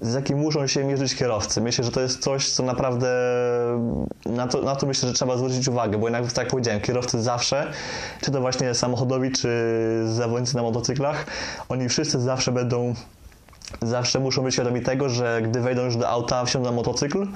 z 0.00 0.14
jakim 0.14 0.38
muszą 0.38 0.66
się 0.66 0.84
mierzyć 0.84 1.14
kierowcy. 1.14 1.60
Myślę, 1.60 1.84
że 1.84 1.90
to 1.90 2.00
jest 2.00 2.22
coś, 2.22 2.50
co 2.50 2.62
naprawdę 2.62 3.08
na 4.26 4.46
to, 4.48 4.62
na 4.62 4.76
to 4.76 4.86
myślę, 4.86 5.08
że 5.08 5.14
trzeba 5.14 5.36
zwrócić 5.36 5.68
uwagę, 5.68 5.98
bo 5.98 6.06
jednak 6.06 6.32
tak 6.32 6.44
jak 6.44 6.48
powiedziałem, 6.48 6.80
kierowcy 6.80 7.22
zawsze, 7.22 7.72
czy 8.20 8.30
to 8.30 8.40
właśnie 8.40 8.74
samochodowi, 8.74 9.32
czy 9.32 9.48
zawodnicy 10.04 10.56
na 10.56 10.62
motocyklach, 10.62 11.26
oni 11.68 11.88
wszyscy 11.88 12.20
zawsze 12.20 12.52
będą 12.52 12.94
zawsze 13.82 14.20
muszą 14.20 14.42
być 14.42 14.54
świadomi 14.54 14.82
tego, 14.82 15.08
że 15.08 15.42
gdy 15.42 15.60
wejdą 15.60 15.84
już 15.84 15.96
do 15.96 16.08
auta, 16.08 16.44
wsiądą 16.44 16.70
na 16.70 16.76
motocykl, 16.76 17.26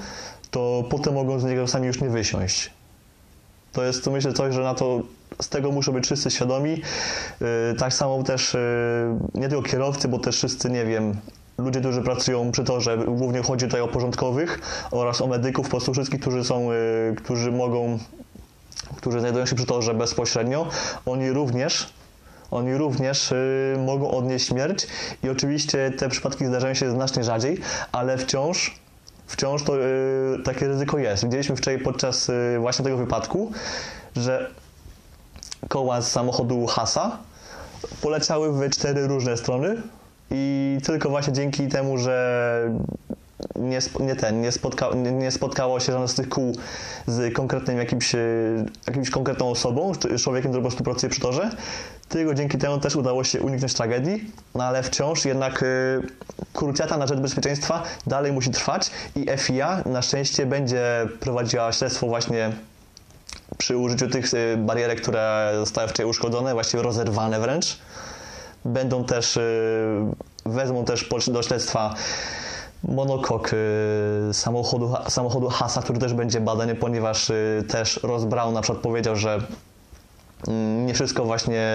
to 0.51 0.83
potem 0.89 1.13
mogą 1.13 1.39
z 1.39 1.43
niego 1.43 1.67
sami 1.67 1.87
już 1.87 2.01
nie 2.01 2.09
wysiąść. 2.09 2.71
To 3.71 3.83
jest, 3.83 4.03
to 4.03 4.11
myślę, 4.11 4.33
coś, 4.33 4.53
że 4.53 4.61
na 4.61 4.73
to 4.73 5.01
z 5.41 5.49
tego 5.49 5.71
muszą 5.71 5.91
być 5.91 6.05
wszyscy 6.05 6.31
świadomi. 6.31 6.71
Yy, 6.71 7.47
tak 7.77 7.93
samo 7.93 8.23
też 8.23 8.53
yy, 8.53 8.59
nie 9.41 9.49
tylko 9.49 9.63
kierowcy, 9.63 10.07
bo 10.07 10.19
też 10.19 10.35
wszyscy, 10.37 10.69
nie 10.69 10.85
wiem, 10.85 11.15
ludzie, 11.57 11.79
którzy 11.79 12.01
pracują 12.01 12.51
przy 12.51 12.63
torze, 12.63 12.97
głównie 12.97 13.41
chodzi 13.41 13.65
tutaj 13.65 13.81
o 13.81 13.87
porządkowych 13.87 14.59
oraz 14.91 15.21
o 15.21 15.27
medyków, 15.27 15.65
po 15.65 15.71
prostu 15.71 15.93
wszystkich, 15.93 16.21
którzy 16.21 16.43
są, 16.43 16.71
yy, 16.71 17.15
którzy 17.17 17.51
mogą, 17.51 17.99
którzy 18.95 19.19
znajdują 19.19 19.45
się 19.45 19.55
przy 19.55 19.65
torze 19.65 19.93
bezpośrednio, 19.93 20.67
oni 21.05 21.31
również 21.31 21.93
oni 22.53 22.77
również 22.77 23.31
y, 23.31 23.75
mogą 23.85 24.11
odnieść 24.11 24.47
śmierć 24.47 24.87
i 25.23 25.29
oczywiście 25.29 25.91
te 25.91 26.09
przypadki 26.09 26.45
zdarzają 26.45 26.73
się 26.73 26.91
znacznie 26.91 27.23
rzadziej, 27.23 27.57
ale 27.91 28.17
wciąż 28.17 28.83
wciąż 29.27 29.63
to 29.63 29.77
y, 29.77 30.43
takie 30.43 30.67
ryzyko 30.67 30.97
jest. 30.97 31.23
Widzieliśmy 31.23 31.55
wczoraj 31.55 31.79
podczas 31.79 32.29
y, 32.29 32.57
właśnie 32.59 32.85
tego 32.85 32.97
wypadku, 32.97 33.51
że 34.15 34.51
koła 35.69 36.01
z 36.01 36.11
samochodu 36.11 36.65
Hasa 36.65 37.17
poleciały 38.01 38.51
w 38.51 38.69
cztery 38.69 39.07
różne 39.07 39.37
strony 39.37 39.81
i 40.31 40.77
tylko 40.83 41.09
właśnie 41.09 41.33
dzięki 41.33 41.67
temu, 41.67 41.97
że 41.97 42.69
nie, 43.55 43.79
nie 43.99 44.15
ten, 44.15 44.41
nie, 44.41 44.51
spotka, 44.51 44.89
nie, 44.95 45.11
nie, 45.11 45.31
spotkało 45.31 45.79
się 45.79 45.91
żadne 45.91 46.07
z 46.07 46.15
tych 46.15 46.29
kół 46.29 46.55
z 47.07 47.33
konkretnym 47.33 47.77
jakimś, 47.77 48.15
jakimś 48.87 49.09
konkretną 49.09 49.49
osobą, 49.49 49.91
człowiekiem, 50.19 50.51
który 50.51 50.63
po 50.63 50.69
prostu 50.69 50.83
pracuje 50.83 51.09
przy 51.09 51.21
torze, 51.21 51.49
tylko 52.09 52.33
dzięki 52.33 52.57
temu 52.57 52.79
też 52.79 52.95
udało 52.95 53.23
się 53.23 53.41
uniknąć 53.41 53.73
tragedii, 53.73 54.31
no 54.55 54.63
ale 54.63 54.83
wciąż 54.83 55.25
jednak 55.25 55.63
y, 55.63 56.01
krucjata 56.53 56.97
na 56.97 57.07
rzecz 57.07 57.19
bezpieczeństwa 57.19 57.83
dalej 58.07 58.31
musi 58.31 58.51
trwać 58.51 58.91
i 59.15 59.25
FIA 59.37 59.83
na 59.85 60.01
szczęście 60.01 60.45
będzie 60.45 61.07
prowadziła 61.19 61.71
śledztwo 61.71 62.07
właśnie 62.07 62.51
przy 63.57 63.77
użyciu 63.77 64.09
tych 64.09 64.33
y, 64.33 64.57
barierek, 64.57 65.01
które 65.01 65.51
zostały 65.55 65.87
wczoraj 65.87 66.09
uszkodzone, 66.09 66.53
właściwie 66.53 66.83
rozerwane 66.83 67.39
wręcz. 67.39 67.79
Będą 68.65 69.03
też, 69.03 69.39
wezmą 70.45 70.85
też 70.85 71.09
do 71.27 71.43
śledztwa 71.43 71.95
monokok 72.83 73.51
samochodu, 74.31 74.93
samochodu 75.07 75.49
Hasa, 75.49 75.81
który 75.81 75.99
też 75.99 76.13
będzie 76.13 76.41
badany, 76.41 76.75
ponieważ 76.75 77.31
też 77.67 77.99
Ross 78.03 78.25
Brown 78.25 78.53
na 78.53 78.61
przykład 78.61 78.83
powiedział, 78.83 79.15
że 79.15 79.39
Mm, 80.47 80.85
nie 80.85 80.93
wszystko 80.93 81.25
właśnie 81.25 81.67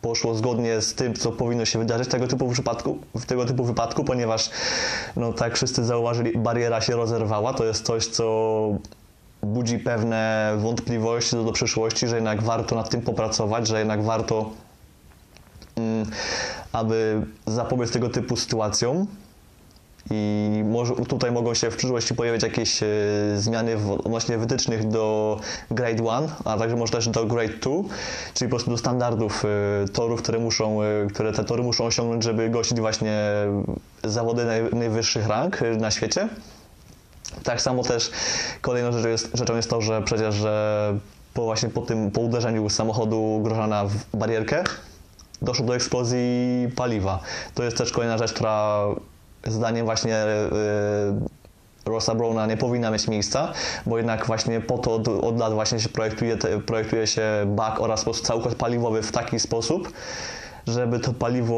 poszło 0.00 0.34
zgodnie 0.34 0.80
z 0.80 0.94
tym, 0.94 1.14
co 1.14 1.32
powinno 1.32 1.64
się 1.64 1.78
wydarzyć 1.78 2.08
w 2.08 2.10
tego 2.10 2.28
typu 2.28 2.48
przypadku, 2.50 2.98
w 3.14 3.26
tego 3.26 3.44
typu 3.44 3.64
wypadku, 3.64 4.04
ponieważ, 4.04 4.50
no 5.16 5.32
tak 5.32 5.56
wszyscy 5.56 5.84
zauważyli, 5.84 6.38
bariera 6.38 6.80
się 6.80 6.96
rozerwała. 6.96 7.54
To 7.54 7.64
jest 7.64 7.86
coś, 7.86 8.06
co 8.06 8.78
budzi 9.42 9.78
pewne 9.78 10.52
wątpliwości 10.58 11.36
do, 11.36 11.44
do 11.44 11.52
przyszłości, 11.52 12.08
że 12.08 12.14
jednak 12.14 12.42
warto 12.42 12.76
nad 12.76 12.90
tym 12.90 13.02
popracować, 13.02 13.66
że 13.66 13.78
jednak 13.78 14.02
warto, 14.02 14.50
mm, 15.76 16.10
aby 16.72 17.26
zapobiec 17.46 17.92
tego 17.92 18.08
typu 18.08 18.36
sytuacjom 18.36 19.06
i 20.12 20.64
może 20.64 20.94
tutaj 20.94 21.32
mogą 21.32 21.54
się 21.54 21.70
w 21.70 21.76
przyszłości 21.76 22.14
pojawić 22.14 22.42
jakieś 22.42 22.82
e, 22.82 22.86
zmiany 23.36 23.76
w, 23.76 23.98
wytycznych 24.38 24.88
do 24.88 25.36
Grade 25.70 25.90
1, 25.90 26.28
a 26.44 26.58
także 26.58 26.76
może 26.76 26.92
też 26.92 27.08
do 27.08 27.26
Grade 27.26 27.58
2, 27.60 27.70
czyli 28.34 28.48
po 28.48 28.56
prostu 28.56 28.70
do 28.70 28.78
standardów 28.78 29.44
e, 29.44 29.88
torów, 29.88 30.22
które 30.22 30.38
muszą, 30.38 30.82
e, 30.82 31.06
które 31.06 31.32
te 31.32 31.44
tory 31.44 31.62
muszą 31.62 31.84
osiągnąć, 31.84 32.24
żeby 32.24 32.50
gościć 32.50 32.80
właśnie 32.80 33.22
zawody 34.04 34.44
naj, 34.44 34.62
najwyższych 34.72 35.26
rang 35.26 35.60
na 35.78 35.90
świecie. 35.90 36.28
Tak 37.44 37.60
samo 37.60 37.82
też 37.82 38.10
kolejną 38.60 38.92
rzeczą 38.92 39.08
jest, 39.08 39.30
rzeczą 39.34 39.56
jest 39.56 39.70
to, 39.70 39.80
że 39.80 40.02
przecież 40.02 40.34
że 40.34 40.94
po 41.34 41.44
właśnie 41.44 41.68
po 41.68 41.80
tym, 41.80 42.10
po 42.10 42.20
uderzeniu 42.20 42.70
samochodu 42.70 43.40
grożana 43.42 43.84
w 43.84 44.16
barierkę 44.16 44.64
doszło 45.42 45.66
do 45.66 45.74
eksplozji 45.74 46.68
paliwa. 46.76 47.20
To 47.54 47.62
jest 47.62 47.76
też 47.76 47.92
kolejna 47.92 48.18
rzecz, 48.18 48.32
która 48.32 48.84
zdaniem 49.46 49.84
właśnie 49.84 50.16
e, 50.16 50.48
Rossa 51.86 52.14
Browna 52.14 52.46
nie 52.46 52.56
powinna 52.56 52.90
mieć 52.90 53.08
miejsca, 53.08 53.52
bo 53.86 53.96
jednak 53.96 54.26
właśnie 54.26 54.60
po 54.60 54.78
to 54.78 54.94
od, 55.22 55.38
lat 55.38 55.52
właśnie 55.52 55.80
się 55.80 55.88
projektuje, 55.88 56.36
projektuje 56.66 57.06
się 57.06 57.22
bak 57.46 57.80
oraz 57.80 58.06
układ 58.36 58.54
paliwowy 58.54 59.02
w 59.02 59.12
taki 59.12 59.40
sposób, 59.40 59.92
żeby 60.66 61.00
to 61.00 61.12
paliwo 61.12 61.54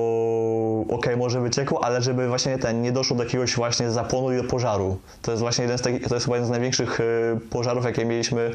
ok, 0.90 1.06
może 1.16 1.40
wyciekło, 1.40 1.84
ale 1.84 2.02
żeby 2.02 2.28
właśnie 2.28 2.58
ten 2.58 2.82
nie 2.82 2.92
doszło 2.92 3.16
do 3.16 3.24
jakiegoś 3.24 3.56
właśnie 3.56 3.90
zapłonu 3.90 4.32
i 4.32 4.36
do 4.36 4.44
pożaru. 4.44 4.98
To 5.22 5.30
jest 5.30 5.40
właśnie 5.40 5.62
jeden 5.62 5.78
z 5.78 5.82
takich, 5.82 6.08
to 6.08 6.14
jest 6.14 6.26
chyba 6.26 6.36
jeden 6.36 6.48
z 6.48 6.50
największych 6.50 7.00
e, 7.00 7.04
pożarów, 7.50 7.84
jakie 7.84 8.04
mieliśmy 8.04 8.50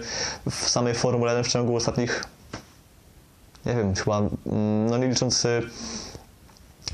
w 0.50 0.70
samej 0.70 0.94
Formule 0.94 1.32
1 1.32 1.44
w 1.44 1.48
ciągu 1.48 1.76
ostatnich 1.76 2.24
nie 3.66 3.76
wiem, 3.76 3.96
chyba, 3.96 4.18
mm, 4.18 4.90
no 4.90 4.98
nie 4.98 5.08
licząc 5.08 5.46
e, 5.46 5.62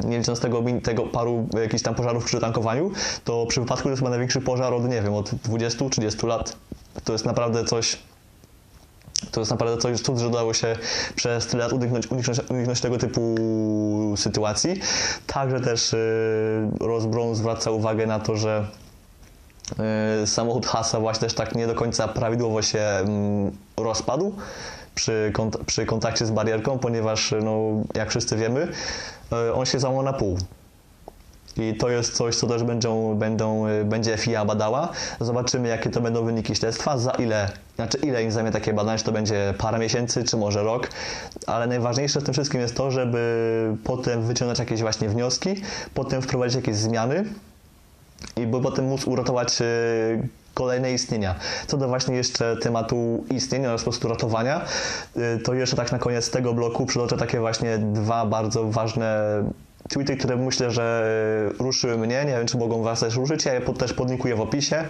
nie 0.04 0.18
licząc 0.18 0.40
tego, 0.40 0.64
tego 0.84 1.04
paru 1.04 1.48
jakichś 1.62 1.84
tam 1.84 1.96
pożarów 1.96 2.26
przy 2.26 2.40
tankowaniu, 2.40 2.92
to 3.24 3.46
przy 3.46 3.62
wypadku 3.62 3.84
to 3.84 3.90
jest 3.90 4.00
chyba 4.00 4.10
największy 4.10 4.42
pożar 4.42 4.74
od, 4.74 4.90
nie 4.90 5.02
wiem, 5.02 5.14
od 5.14 5.32
20-30 5.32 6.28
lat. 6.28 6.56
To 7.04 7.14
jest 7.14 7.26
naprawdę 7.26 7.66
coś, 7.66 7.98
to 9.32 9.42
jest 9.42 9.52
naprawdę 9.52 9.82
coś 9.82 10.02
cud, 10.02 10.18
że 10.18 10.28
udało 10.28 10.54
się 10.54 10.76
przez 11.16 11.48
tyle 11.48 11.64
lat 11.64 11.74
uniknąć, 11.74 12.08
uniknąć, 12.12 12.40
uniknąć 12.50 12.82
tego 12.82 12.98
typu 12.98 13.36
sytuacji. 14.18 14.80
Także 15.28 15.62
też 15.62 15.94
yy, 15.94 16.88
Ross 16.88 17.06
Brown 17.06 17.36
zwraca 17.36 17.72
uwagę 17.72 18.08
na 18.08 18.20
to, 18.20 18.36
że 18.36 18.68
samochód 20.26 20.66
Hasa 20.66 21.00
właśnie 21.00 21.28
też 21.28 21.34
tak 21.34 21.56
nie 21.56 21.68
do 21.68 21.76
końca 21.76 22.08
prawidłowo 22.08 22.62
się 22.62 23.06
yy, 23.78 23.84
rozpadł 23.84 24.36
przy, 24.96 25.32
kont 25.34 25.58
przy 25.66 25.86
kontakcie 25.86 26.26
z 26.26 26.32
barierką, 26.32 26.80
ponieważ, 26.80 27.34
no, 27.44 27.60
jak 27.96 28.10
wszyscy 28.10 28.38
wiemy, 28.38 28.68
E, 29.32 29.54
on 29.54 29.66
się 29.66 29.80
załamał 29.80 30.04
na 30.04 30.14
pół. 30.14 30.38
I 31.58 31.76
to 31.78 31.90
jest 31.90 32.14
coś, 32.14 32.36
co 32.36 32.48
też 32.48 32.64
będą, 32.64 33.16
będą, 33.16 33.68
e, 33.68 33.84
będzie 33.84 34.18
FIA 34.18 34.46
badała. 34.46 34.90
Zobaczymy, 35.20 35.68
jakie 35.68 35.90
to 35.90 36.02
będą 36.02 36.26
wyniki 36.26 36.56
śledztwa, 36.56 36.98
za 36.98 37.12
ile, 37.12 37.50
znaczy 37.76 37.98
ile 37.98 38.24
im 38.24 38.32
zajmie 38.32 38.52
takie 38.52 38.74
badanie, 38.74 38.98
czy 38.98 39.04
to 39.04 39.12
będzie 39.12 39.54
parę 39.58 39.80
miesięcy, 39.80 40.24
czy 40.24 40.38
może 40.38 40.64
rok. 40.64 40.90
Ale 41.48 41.68
najważniejsze 41.68 42.22
w 42.22 42.24
tym 42.24 42.34
wszystkim 42.34 42.62
jest 42.62 42.76
to, 42.76 42.92
żeby 42.92 43.76
potem 43.84 44.24
wyciągnąć 44.24 44.60
jakieś 44.60 44.82
właśnie 44.82 45.10
wnioski, 45.10 45.62
potem 45.94 46.22
wprowadzić 46.22 46.56
jakieś 46.56 46.76
zmiany 46.76 47.26
i 48.38 48.48
by 48.48 48.62
potem 48.62 48.86
móc 48.86 49.08
uratować 49.08 49.62
e, 49.62 49.66
kolejne 50.54 50.94
istnienia. 50.94 51.36
Co 51.68 51.78
do 51.78 51.88
właśnie 51.88 52.16
jeszcze 52.16 52.58
tematu 52.58 53.26
istnienia 53.32 53.70
oraz 53.70 53.82
po 53.82 53.90
prostu 53.90 54.08
ratowania, 54.08 54.66
y, 55.18 55.40
to 55.40 55.54
jeszcze 55.54 55.76
tak 55.76 55.92
na 55.92 56.00
koniec 56.00 56.32
tego 56.32 56.54
bloku 56.54 56.86
przytoczę 56.86 57.18
takie 57.18 57.40
właśnie 57.40 57.78
dwa 57.78 58.26
bardzo 58.26 58.64
ważne 58.72 59.44
tweety, 59.90 60.18
które 60.18 60.36
myślę, 60.36 60.72
że 60.72 61.12
ruszyły 61.60 61.98
mnie. 61.98 62.26
Nie 62.26 62.32
wiem, 62.32 62.48
czy 62.48 62.58
mogą 62.58 62.84
Was 62.84 63.00
też 63.00 63.16
ruszyć. 63.16 63.46
Ja 63.46 63.54
je 63.54 63.62
też 63.62 63.94
podlinkuję 63.94 64.36
w 64.36 64.42
opisie. 64.42 64.86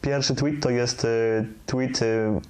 Pierwszy 0.00 0.34
tweet 0.34 0.62
to 0.62 0.70
jest 0.70 1.06
tweet 1.66 2.00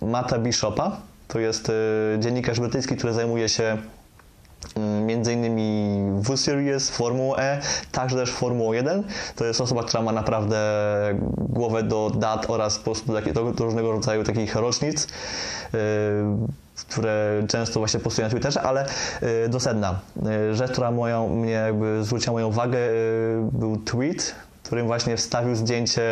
Mata 0.02 0.38
Bishopa. 0.38 0.96
To 1.28 1.38
jest 1.38 1.72
dziennikarz 2.18 2.60
brytyjski, 2.60 2.96
który 2.96 3.12
zajmuje 3.12 3.48
się 3.48 3.78
Mm, 4.76 5.06
między 5.06 5.32
innymi 5.32 5.98
W-Series, 6.20 6.90
Formułę 6.90 7.38
E, 7.38 7.60
także 7.92 8.16
też 8.16 8.30
Formułę 8.30 8.76
1. 8.76 9.02
To 9.36 9.44
jest 9.44 9.60
osoba, 9.60 9.82
która 9.82 10.02
ma 10.02 10.12
naprawdę 10.12 10.58
głowę 11.38 11.82
do 11.82 12.10
dat 12.14 12.50
oraz 12.50 12.78
po 12.78 12.84
prostu 12.84 13.12
do, 13.32 13.52
do 13.52 13.64
różnego 13.64 13.92
rodzaju 13.92 14.24
takich 14.24 14.54
rocznic, 14.54 15.08
yy, 15.72 15.78
które 16.88 17.42
często 17.48 17.80
właśnie 17.80 18.00
postują 18.00 18.26
na 18.26 18.30
Twitterze, 18.30 18.62
ale 18.62 18.86
yy, 19.22 19.48
do 19.48 19.60
sedna. 19.60 20.00
Yy, 20.22 20.54
rzecz, 20.54 20.72
która 20.72 20.90
moją, 20.90 21.28
mnie 21.28 21.52
jakby 21.52 22.04
zwróciła 22.04 22.32
moją 22.32 22.48
uwagę, 22.48 22.78
był 23.52 23.76
tweet, 23.76 24.34
którym 24.72 24.86
właśnie 24.86 25.16
wstawił 25.16 25.54
zdjęcie 25.54 26.02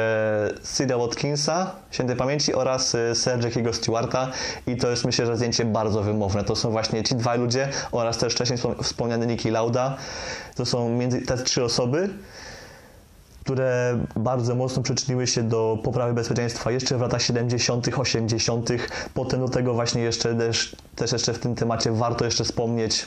Sida 0.76 0.98
Watkinsa, 0.98 1.70
świętej 1.90 2.16
pamięci, 2.16 2.54
oraz 2.54 2.94
y, 2.94 3.12
Sir 3.14 3.44
Jackiego 3.44 3.72
Stewarta 3.72 4.30
i 4.66 4.76
to 4.76 4.90
jest 4.90 5.04
myślę, 5.04 5.26
że 5.26 5.36
zdjęcie 5.36 5.64
bardzo 5.64 6.02
wymowne. 6.02 6.44
To 6.44 6.56
są 6.56 6.70
właśnie 6.70 7.02
ci 7.02 7.14
dwaj 7.14 7.38
ludzie 7.38 7.68
oraz 7.92 8.18
też 8.18 8.34
wcześniej 8.34 8.58
wspomniany 8.82 9.26
Niki 9.26 9.50
Lauda. 9.50 9.96
To 10.54 10.66
są 10.66 10.88
między 10.88 11.20
te 11.20 11.38
trzy 11.38 11.64
osoby, 11.64 12.08
które 13.44 13.98
bardzo 14.16 14.54
mocno 14.54 14.82
przyczyniły 14.82 15.26
się 15.26 15.42
do 15.42 15.78
poprawy 15.82 16.14
bezpieczeństwa 16.14 16.70
jeszcze 16.70 16.98
w 16.98 17.00
latach 17.00 17.22
70., 17.22 17.88
80. 17.98 18.70
Potem 19.14 19.40
do 19.40 19.48
tego 19.48 19.74
właśnie 19.74 20.02
jeszcze 20.02 20.34
też, 20.34 20.76
też 20.96 21.12
jeszcze 21.12 21.32
w 21.32 21.38
tym 21.38 21.54
temacie 21.54 21.92
warto 21.92 22.24
jeszcze 22.24 22.44
wspomnieć 22.44 23.06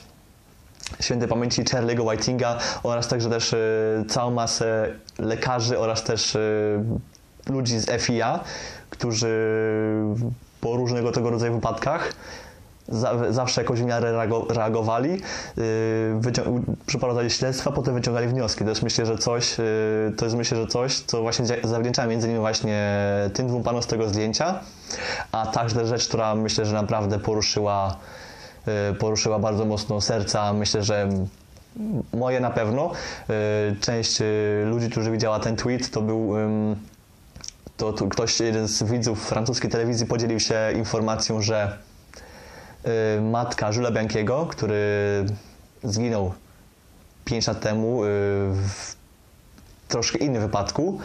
świętej 1.00 1.30
pamięci 1.30 1.63
Charlie'ego 1.63 2.12
Whitinga 2.12 2.58
oraz 2.84 3.08
także 3.08 3.30
też 3.30 3.54
y, 3.54 4.06
całą 4.10 4.32
masę 4.32 4.88
lekarzy 5.19 5.80
oraz 5.80 6.04
też 6.04 6.36
y, 6.36 6.84
ludzi 7.50 7.80
z 7.80 8.02
FIA, 8.02 8.39
którzy 8.89 9.56
po 10.62 10.76
różnego 10.76 11.12
tego 11.12 11.30
rodzaju 11.30 11.54
wypadkach 11.54 12.13
zawsze 13.30 13.62
jakoś 13.62 13.82
w 13.82 13.86
miarę 13.86 14.28
reagowali, 14.50 15.22
przeprowadzali 16.86 17.30
śledztwa, 17.30 17.72
potem 17.72 17.93
wyciągali 17.93 18.28
wnioski. 18.28 18.63
To 18.63 18.69
jest 18.69 18.84
myślę, 18.84 19.06
że 19.06 19.17
coś, 19.17 19.56
to 20.17 20.26
jest 20.26 20.38
myślę, 20.38 20.58
że 20.58 20.67
coś, 20.67 21.00
co 21.00 21.22
właśnie 21.22 21.46
zawdzięczamy 21.63 22.10
między 22.10 22.28
innymi 22.28 22.39
właśnie 22.39 23.00
tym 23.34 23.48
dwóm 23.48 23.63
panom 23.63 23.84
z 23.84 23.88
tego 23.88 24.10
zdjęcia, 24.10 24.60
a 25.32 25.46
także 25.46 25.86
rzecz, 25.86 26.08
która 26.08 26.36
myślę, 26.36 26.65
że 26.65 26.74
naprawdę 26.74 27.19
poruszyła, 27.19 27.98
poruszyła 28.99 29.39
bardzo 29.39 29.65
mocno 29.65 30.02
serca. 30.02 30.54
Myślę, 30.54 30.84
że 30.84 31.10
moje 32.13 32.39
na 32.39 32.49
pewno. 32.49 32.91
Część 33.82 34.19
ludzi, 34.65 34.89
którzy 34.89 35.12
widziała 35.12 35.39
ten 35.39 35.56
tweet, 35.56 35.91
to 35.91 36.02
był 36.02 36.34
to, 37.78 37.93
to 37.93 38.08
ktoś, 38.08 38.39
jeden 38.39 38.67
z 38.67 38.84
widzów 38.84 39.28
francuskiej 39.28 39.69
telewizji 39.69 40.06
podzielił 40.06 40.39
się 40.39 40.71
informacją, 40.76 41.41
że 41.41 41.78
Y, 42.88 43.21
matka 43.21 43.71
Żula 43.71 43.91
Biankiego, 43.91 44.45
który 44.45 45.26
zginął 45.84 46.34
5 47.26 47.47
lat 47.47 47.60
temu 47.60 48.04
y, 48.04 48.08
w 48.54 48.95
troszkę 49.88 50.17
innym 50.17 50.41
wypadku. 50.41 50.99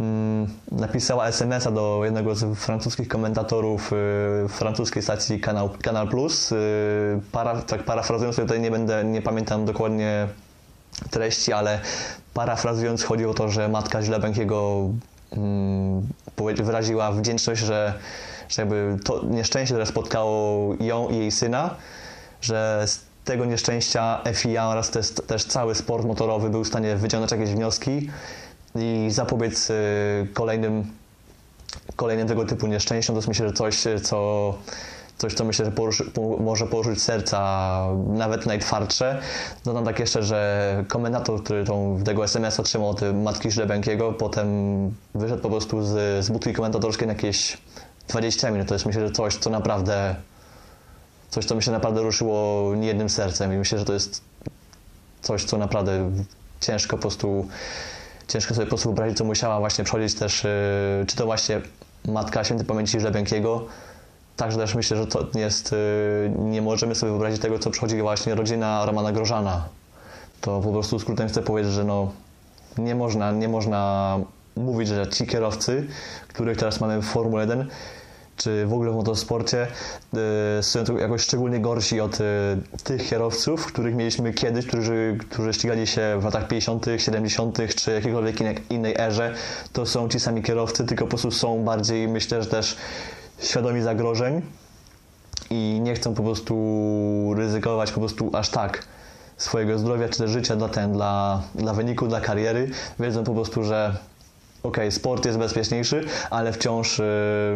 Mm, 0.00 0.46
napisała 0.72 1.28
SMS-a 1.28 1.70
do 1.70 2.00
jednego 2.04 2.34
z 2.34 2.58
francuskich 2.58 3.08
komentatorów 3.08 3.92
y, 3.92 4.48
francuskiej 4.48 5.02
stacji 5.02 5.40
Canal, 5.40 5.70
Canal 5.82 6.08
Plus. 6.08 6.54
Para, 7.32 7.62
tak 7.62 7.84
parafrazując, 7.84 8.36
tutaj 8.36 8.60
nie 8.60 8.70
będę, 8.70 9.04
nie 9.04 9.22
pamiętam 9.22 9.64
dokładnie 9.64 10.28
treści, 11.10 11.52
ale 11.52 11.80
parafrazując 12.34 13.04
chodzi 13.04 13.26
o 13.26 13.34
to, 13.34 13.48
że 13.48 13.68
matka 13.68 14.02
Źle 14.02 14.20
Biankiego 14.20 14.88
mm, 15.32 16.06
wyraziła 16.64 17.12
wdzięczność, 17.12 17.60
że 17.60 17.94
że 18.50 18.62
jakby 18.62 18.96
to 19.04 19.24
nieszczęście, 19.24 19.74
które 19.74 19.86
spotkało 19.86 20.74
ją 20.80 21.08
i 21.08 21.16
jej 21.16 21.30
syna, 21.30 21.74
że 22.40 22.82
z 22.86 23.00
tego 23.24 23.44
nieszczęścia 23.44 24.20
FIA 24.34 24.68
oraz 24.68 24.90
też, 24.90 25.10
też 25.10 25.44
cały 25.44 25.74
sport 25.74 26.04
motorowy 26.04 26.50
był 26.50 26.64
w 26.64 26.68
stanie 26.68 26.96
wyciągnąć 26.96 27.32
jakieś 27.32 27.50
wnioski 27.50 28.10
i 28.74 29.10
zapobiec 29.10 29.70
y, 29.70 29.74
kolejnym, 30.34 30.86
kolejnym 31.96 32.28
tego 32.28 32.44
typu 32.44 32.66
nieszczęściom. 32.66 33.14
To 33.14 33.18
jest 33.18 33.28
myślę, 33.28 33.48
że 33.48 33.54
coś, 33.54 33.84
co 34.02 34.54
coś, 35.18 35.34
co 35.34 35.44
myślę, 35.44 35.64
że 35.64 35.72
poruszy, 35.72 36.10
może 36.40 36.66
poruszyć 36.66 37.02
serca 37.02 37.86
nawet 38.06 38.46
najtwardsze. 38.46 39.20
Dodam 39.64 39.84
tak 39.84 39.98
jeszcze, 39.98 40.22
że 40.22 40.84
komentator, 40.88 41.44
który 41.44 41.64
tą, 41.64 42.00
tego 42.04 42.24
SMS 42.24 42.60
otrzymał 42.60 42.88
od 42.88 43.00
matki 43.14 43.50
Żlebenkiego, 43.50 44.12
potem 44.12 44.48
wyszedł 45.14 45.42
po 45.42 45.50
prostu 45.50 45.82
z, 45.82 46.24
z 46.24 46.30
budki 46.30 46.52
komentatorskiej 46.52 47.06
na 47.06 47.12
jakieś 47.12 47.58
20 48.08 48.50
minut 48.50 48.68
to 48.68 48.74
jest 48.74 48.86
myślę, 48.86 49.06
że 49.08 49.12
coś, 49.12 49.36
co 49.36 49.50
naprawdę 49.50 50.16
coś, 51.30 51.44
co 51.44 51.60
się 51.60 51.70
naprawdę 51.70 52.02
ruszyło 52.02 52.74
niejednym 52.74 53.08
sercem 53.08 53.52
i 53.52 53.56
myślę, 53.56 53.78
że 53.78 53.84
to 53.84 53.92
jest 53.92 54.20
coś, 55.22 55.44
co 55.44 55.58
naprawdę 55.58 56.10
ciężko 56.60 56.96
po 56.96 57.00
prostu 57.00 57.48
ciężko 58.30 58.54
sobie 58.54 58.66
po 58.66 58.68
prostu 58.68 58.88
wyobrazić, 58.88 59.18
co 59.18 59.24
musiała 59.24 59.58
właśnie 59.58 59.84
przechodzić 59.84 60.14
też, 60.14 60.44
yy, 60.44 61.06
czy 61.06 61.16
to 61.16 61.24
właśnie 61.26 61.60
matka 62.08 62.44
świętej 62.44 62.66
pamięci 62.66 63.00
Żlebiankiego, 63.00 63.66
także 64.36 64.58
też 64.58 64.74
myślę, 64.74 64.96
że 64.96 65.06
to 65.06 65.26
jest, 65.34 65.72
yy, 65.72 65.78
nie 66.38 66.62
możemy 66.62 66.94
sobie 66.94 67.12
wyobrazić 67.12 67.40
tego, 67.40 67.58
co 67.58 67.70
przechodzi 67.70 68.02
właśnie 68.02 68.34
rodzina 68.34 68.86
Romana 68.86 69.12
Grożana. 69.12 69.68
To 70.40 70.60
po 70.60 70.72
prostu 70.72 70.98
skrótem 70.98 71.28
chcę 71.28 71.42
powiedzieć, 71.42 71.72
że 71.72 71.84
no 71.84 72.12
nie 72.78 72.94
można, 72.94 73.32
nie 73.32 73.48
można 73.48 74.18
mówić, 74.56 74.88
że 74.88 75.08
ci 75.08 75.26
kierowcy, 75.26 75.86
których 76.28 76.58
teraz 76.58 76.80
mamy 76.80 77.02
w 77.02 77.04
Formule 77.04 77.42
1, 77.42 77.68
czy 78.42 78.66
w 78.66 78.72
ogóle 78.72 78.90
w 78.90 78.94
motosporcie 78.94 79.66
y, 80.58 80.62
są 80.62 80.96
jakoś 80.96 81.22
szczególnie 81.22 81.60
gorsi 81.60 82.00
od 82.00 82.20
y, 82.20 82.24
tych 82.84 83.08
kierowców, 83.08 83.66
których 83.66 83.94
mieliśmy 83.94 84.32
kiedyś, 84.32 84.66
którzy, 84.66 85.18
którzy 85.30 85.52
ścigali 85.52 85.86
się 85.86 86.16
w 86.20 86.24
latach 86.24 86.48
50., 86.48 86.86
70., 86.96 87.58
czy 87.76 87.92
jakiejkolwiek 87.92 88.36
innej 88.70 88.94
erze. 88.98 89.34
To 89.72 89.86
są 89.86 90.08
ci 90.08 90.20
sami 90.20 90.42
kierowcy, 90.42 90.84
tylko 90.84 91.04
po 91.04 91.08
prostu 91.08 91.30
są 91.30 91.64
bardziej, 91.64 92.08
myślę, 92.08 92.42
że 92.42 92.48
też 92.48 92.76
świadomi 93.38 93.82
zagrożeń 93.82 94.42
i 95.50 95.80
nie 95.82 95.94
chcą 95.94 96.14
po 96.14 96.22
prostu 96.22 97.34
ryzykować 97.36 97.92
po 97.92 98.00
prostu 98.00 98.30
aż 98.32 98.48
tak 98.48 98.86
swojego 99.36 99.78
zdrowia 99.78 100.08
czy 100.08 100.18
też 100.18 100.30
życia 100.30 100.56
dla 100.56 100.68
ten, 100.68 100.92
dla, 100.92 101.42
dla 101.54 101.74
wyniku, 101.74 102.08
dla 102.08 102.20
kariery. 102.20 102.70
Wiedzą 103.00 103.24
po 103.24 103.34
prostu, 103.34 103.64
że 103.64 103.96
ok, 104.62 104.76
sport 104.90 105.26
jest 105.26 105.38
bezpieczniejszy, 105.38 106.04
ale 106.30 106.52
wciąż 106.52 106.98
yy, 106.98 107.04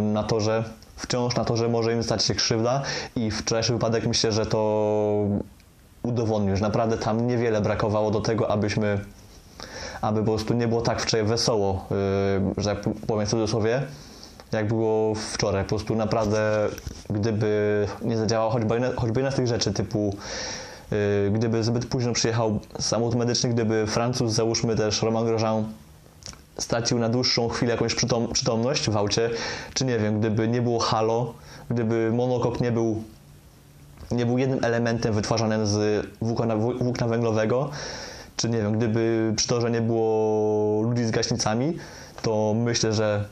na 0.02 0.22
torze 0.22 0.64
wciąż 0.96 1.36
na 1.36 1.44
to, 1.44 1.56
że 1.56 1.68
może 1.68 1.92
im 1.92 2.02
stać 2.02 2.24
się 2.24 2.34
krzywda 2.34 2.82
i 3.16 3.30
wczorajszy 3.30 3.72
wypadek 3.72 4.06
myślę, 4.06 4.32
że 4.32 4.46
to 4.46 5.26
udowodnił, 6.02 6.56
że 6.56 6.62
naprawdę 6.62 6.98
tam 6.98 7.26
niewiele 7.26 7.60
brakowało 7.60 8.10
do 8.10 8.20
tego, 8.20 8.50
abyśmy 8.50 8.98
aby 10.00 10.20
po 10.20 10.26
prostu 10.26 10.54
nie 10.54 10.68
było 10.68 10.80
tak 10.80 11.00
wczoraj 11.00 11.26
wesoło, 11.26 11.86
yy, 11.90 12.62
że 12.62 12.76
powiem 13.06 13.26
w 13.26 13.30
cudzysłowie, 13.30 13.82
jak 14.52 14.68
było 14.68 15.14
wczoraj. 15.14 15.62
Po 15.62 15.68
prostu 15.68 15.94
naprawdę, 15.94 16.68
gdyby 17.10 17.86
nie 18.02 18.16
zadziałał 18.16 18.50
choćby, 18.50 18.80
choćby 18.96 19.20
jedna 19.20 19.30
z 19.30 19.34
tych 19.34 19.46
rzeczy 19.46 19.72
typu 19.72 20.16
yy, 20.90 21.30
gdyby 21.30 21.64
zbyt 21.64 21.86
późno 21.86 22.12
przyjechał 22.12 22.60
samochód 22.78 23.14
medyczny, 23.14 23.50
gdyby 23.50 23.86
Francuz, 23.86 24.32
załóżmy 24.32 24.76
też 24.76 25.02
Romain 25.02 25.26
Grosjean 25.26 25.64
stracił 26.58 26.98
na 26.98 27.08
dłuższą 27.08 27.48
chwilę 27.48 27.72
jakąś 27.72 27.94
przytom 27.94 28.32
przytomność 28.32 28.90
w 28.90 28.96
aucie, 28.96 29.30
czy 29.74 29.84
nie 29.84 29.98
wiem, 29.98 30.20
gdyby 30.20 30.48
nie 30.48 30.62
było 30.62 30.78
halo, 30.78 31.34
gdyby 31.70 32.10
monokok 32.12 32.60
nie 32.60 32.72
był, 32.72 33.02
nie 34.10 34.26
był 34.26 34.38
jednym 34.38 34.64
elementem 34.64 35.14
wytwarzanym 35.14 35.66
z 35.66 36.06
włókna, 36.22 36.56
włókna 36.56 37.06
węglowego, 37.06 37.70
czy 38.36 38.48
nie 38.48 38.58
wiem, 38.58 38.72
gdyby 38.72 39.32
przy 39.36 39.48
to, 39.48 39.60
że 39.60 39.70
nie 39.70 39.80
było 39.80 40.82
ludzi 40.82 41.04
z 41.04 41.10
gaśnicami, 41.10 41.76
to 42.22 42.54
myślę, 42.56 42.92
że 42.92 43.24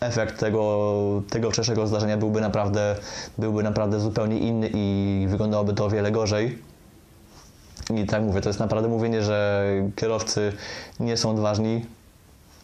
efekt 0.00 0.40
tego, 0.40 1.22
tego 1.30 1.50
wcześniejszego 1.50 1.86
zdarzenia 1.86 2.16
byłby 2.16 2.40
naprawdę, 2.40 2.96
byłby 3.38 3.62
naprawdę 3.62 4.00
zupełnie 4.00 4.38
inny 4.38 4.70
i 4.74 5.26
wyglądałoby 5.28 5.74
to 5.74 5.84
o 5.84 5.90
wiele 5.90 6.12
gorzej. 6.12 6.58
I 7.94 8.06
tak 8.06 8.22
mówię, 8.22 8.40
to 8.40 8.48
jest 8.48 8.60
naprawdę 8.60 8.88
mówienie, 8.88 9.22
że 9.22 9.64
kierowcy 9.96 10.52
nie 11.00 11.16
są 11.16 11.30
odważni, 11.30 11.86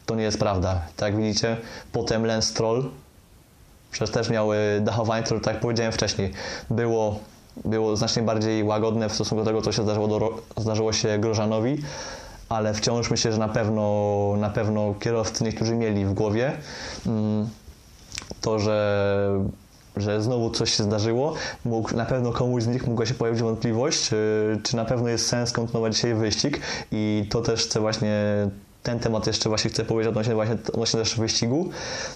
to 0.06 0.14
nie 0.14 0.22
jest 0.22 0.38
prawda. 0.38 0.82
Tak 0.96 1.12
jak 1.12 1.22
widzicie, 1.22 1.56
potem 1.92 2.26
Lance 2.26 2.48
Stroll 2.48 2.90
przecież 3.94 4.10
też 4.10 4.30
miały 4.30 4.56
dachowanie, 4.80 5.22
które 5.22 5.40
tak 5.40 5.54
jak 5.54 5.62
powiedziałem 5.62 5.92
wcześniej, 5.92 6.32
było, 6.70 7.18
było 7.64 7.96
znacznie 7.96 8.22
bardziej 8.22 8.64
łagodne 8.64 9.08
w 9.08 9.12
stosunku 9.12 9.44
do 9.44 9.50
tego, 9.50 9.62
co 9.62 9.72
się 9.72 9.82
zdarzyło, 9.82 10.08
do, 10.08 10.38
zdarzyło 10.56 10.92
się 10.92 11.18
Grożanowi, 11.18 11.82
ale 12.48 12.74
wciąż 12.74 13.10
myślę, 13.10 13.32
że 13.32 13.38
na 13.38 13.48
pewno, 13.48 14.34
na 14.36 14.50
pewno 14.50 14.94
kierowcy 15.00 15.44
niektórzy 15.44 15.76
mieli 15.76 16.04
w 16.04 16.12
głowie 16.12 16.52
mm, 17.06 17.48
to, 18.40 18.58
że 18.58 19.44
że 19.96 20.22
znowu 20.22 20.50
coś 20.50 20.74
się 20.74 20.82
zdarzyło, 20.82 21.34
mógł, 21.64 21.96
na 21.96 22.04
pewno 22.04 22.32
komuś 22.32 22.62
z 22.62 22.66
nich 22.66 22.86
mogła 22.86 23.06
się 23.06 23.14
pojawić 23.14 23.42
wątpliwość, 23.42 24.08
czy, 24.08 24.60
czy 24.62 24.76
na 24.76 24.84
pewno 24.84 25.08
jest 25.08 25.26
sens 25.26 25.52
kontynuować 25.52 25.94
dzisiaj 25.94 26.14
wyścig 26.14 26.60
i 26.92 27.26
to 27.30 27.40
też 27.40 27.64
chcę 27.64 27.80
właśnie 27.80 28.16
ten 28.84 28.98
temat 28.98 29.26
jeszcze 29.26 29.48
właśnie 29.48 29.70
chcę 29.70 29.84
powiedzieć 29.84 30.08
odnośnie, 30.08 30.34
właśnie, 30.34 30.56
odnośnie 30.72 31.00
też 31.00 31.16
wyścigu. 31.16 31.70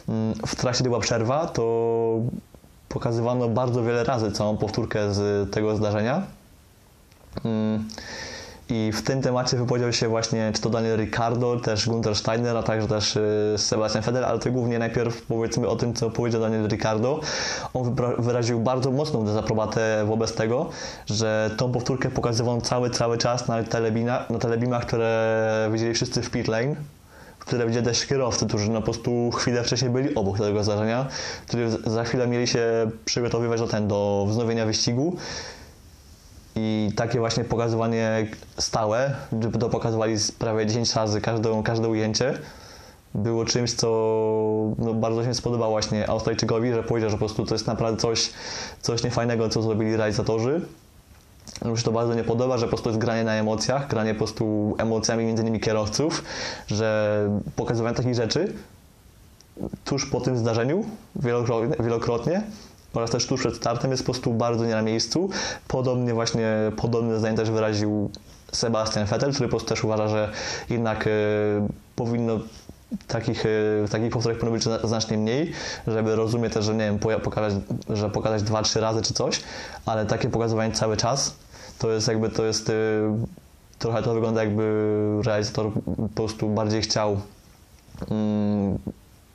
Mm, 0.08 0.34
w 0.46 0.56
trakcie 0.56 0.84
była 0.84 1.00
przerwa, 1.00 1.46
to 1.46 2.20
pokazywano 2.88 3.48
bardzo 3.48 3.82
wiele 3.82 4.04
razy 4.04 4.32
całą 4.32 4.56
powtórkę 4.56 5.14
z 5.14 5.50
tego 5.50 5.76
zdarzenia. 5.76 6.22
I 8.70 8.92
w 8.92 9.02
tym 9.02 9.22
temacie 9.22 9.56
wypowiedział 9.56 9.92
się 9.92 10.08
właśnie 10.08 10.52
czy 10.54 10.60
to 10.62 10.70
Daniel 10.70 10.98
Ricardo, 11.00 11.60
też 11.60 11.88
Gunter 11.88 12.16
Steiner, 12.16 12.56
a 12.56 12.62
także 12.62 12.88
też 12.88 13.16
y, 13.16 13.54
Sebastian 13.56 14.02
Feder, 14.02 14.24
ale 14.24 14.38
to 14.38 14.50
głównie 14.50 14.78
najpierw 14.78 15.22
powiedzmy 15.22 15.68
o 15.68 15.76
tym, 15.76 15.94
co 15.94 16.10
powiedział 16.10 16.40
Daniel 16.40 16.68
Ricardo. 16.68 17.20
On 17.74 17.94
wyraził 18.18 18.60
bardzo 18.60 18.90
mocną 18.90 19.24
dezaprobatę 19.24 20.04
wobec 20.06 20.34
tego, 20.34 20.70
że 21.06 21.50
tą 21.56 21.72
powtórkę 21.72 22.10
pokazywał 22.10 22.60
cały, 22.60 22.90
cały 22.90 23.18
czas 23.18 23.48
na, 23.48 23.62
telebina, 23.62 24.24
na 24.30 24.38
telebimach, 24.38 24.86
które 24.86 25.68
widzieli 25.72 25.94
wszyscy 25.94 26.22
w 26.22 26.30
pit 26.30 26.48
lane 26.48 26.74
które 27.38 27.66
widzieli 27.66 27.86
też 27.86 28.06
kierowcy, 28.06 28.46
którzy 28.46 28.70
no 28.70 28.80
po 28.80 28.84
prostu 28.84 29.30
chwilę 29.30 29.64
wcześniej 29.64 29.90
byli 29.90 30.14
obok 30.14 30.38
tego 30.38 30.64
zdarzenia, 30.64 31.06
którzy 31.46 31.68
za 31.86 32.04
chwilę 32.04 32.26
mieli 32.26 32.46
się 32.46 32.90
przygotowywać 33.04 33.60
do, 33.60 33.66
ten, 33.66 33.88
do 33.88 34.26
wznowienia 34.28 34.66
wyścigu 34.66 35.16
i 36.58 36.92
takie 36.96 37.18
właśnie 37.18 37.44
pokazywanie 37.44 38.26
stałe, 38.58 39.14
żeby 39.42 39.58
to 39.58 39.68
pokazywali 39.68 40.16
prawie 40.38 40.66
10 40.66 40.94
razy 40.94 41.20
każde, 41.20 41.62
każde 41.62 41.88
ujęcie, 41.88 42.38
było 43.14 43.44
czymś, 43.44 43.72
co 43.72 43.88
no, 44.78 44.94
bardzo 44.94 45.24
się 45.24 45.34
spodobało 45.34 45.70
właśnie 45.70 46.10
Australijczykowi, 46.10 46.72
że 46.72 46.82
powiedział, 46.82 47.10
że 47.10 47.16
po 47.16 47.18
prostu 47.18 47.46
to 47.46 47.54
jest 47.54 47.66
naprawdę 47.66 48.00
coś, 48.00 48.30
coś 48.80 49.02
niefajnego, 49.02 49.48
co 49.48 49.62
zrobili 49.62 49.96
realizatorzy. 49.96 50.60
Mi 51.64 51.78
się 51.78 51.84
to 51.84 51.92
bardzo 51.92 52.14
nie 52.14 52.24
podoba, 52.24 52.58
że 52.58 52.66
po 52.66 52.68
prostu 52.68 52.88
jest 52.88 53.00
granie 53.00 53.24
na 53.24 53.34
emocjach, 53.34 53.88
granie 53.88 54.14
po 54.14 54.18
prostu 54.18 54.74
emocjami 54.78 55.24
między 55.24 55.42
innymi 55.42 55.60
kierowców, 55.60 56.24
że 56.66 57.28
pokazywanie 57.56 57.96
takich 57.96 58.14
rzeczy 58.14 58.52
tuż 59.84 60.06
po 60.06 60.20
tym 60.20 60.36
zdarzeniu 60.36 60.84
wielokrotnie, 61.16 61.76
wielokrotnie 61.84 62.42
oraz 62.94 63.10
też 63.10 63.26
tuż 63.26 63.40
przed 63.40 63.56
startem 63.56 63.90
jest 63.90 64.02
po 64.02 64.12
prostu 64.12 64.34
bardzo 64.34 64.64
nie 64.64 64.74
na 64.74 64.82
miejscu. 64.82 65.30
Podobnie 65.68 66.14
właśnie, 66.14 66.48
podobne 66.76 67.18
zdanie 67.18 67.36
też 67.36 67.50
wyraził 67.50 68.10
Sebastian 68.52 69.06
Vettel, 69.06 69.32
który 69.32 69.48
po 69.48 69.50
prostu 69.50 69.68
też 69.68 69.84
uważa, 69.84 70.08
że 70.08 70.32
jednak 70.70 71.06
y, 71.06 71.10
powinno 71.96 72.38
takich, 73.06 73.46
y, 73.46 73.84
takich 73.90 74.10
powtórek 74.10 74.38
powinno 74.38 74.58
być 74.58 74.88
znacznie 74.88 75.18
mniej, 75.18 75.52
żeby 75.86 76.16
rozumieć 76.16 76.52
też, 76.52 76.64
że 76.64 76.74
nie 76.74 76.84
wiem, 76.84 76.98
pokazać, 76.98 77.54
że 77.88 78.10
pokazać 78.10 78.42
dwa, 78.42 78.62
trzy 78.62 78.80
razy 78.80 79.02
czy 79.02 79.14
coś, 79.14 79.42
ale 79.86 80.06
takie 80.06 80.28
pokazywanie 80.28 80.74
cały 80.74 80.96
czas 80.96 81.34
to 81.78 81.90
jest 81.90 82.08
jakby, 82.08 82.28
to 82.28 82.44
jest 82.44 82.70
y, 82.70 83.02
trochę 83.78 84.02
to 84.02 84.14
wygląda 84.14 84.44
jakby 84.44 84.92
realizator 85.24 85.72
po 85.96 86.08
prostu 86.14 86.48
bardziej 86.48 86.82
chciał 86.82 87.20
mm, 88.10 88.78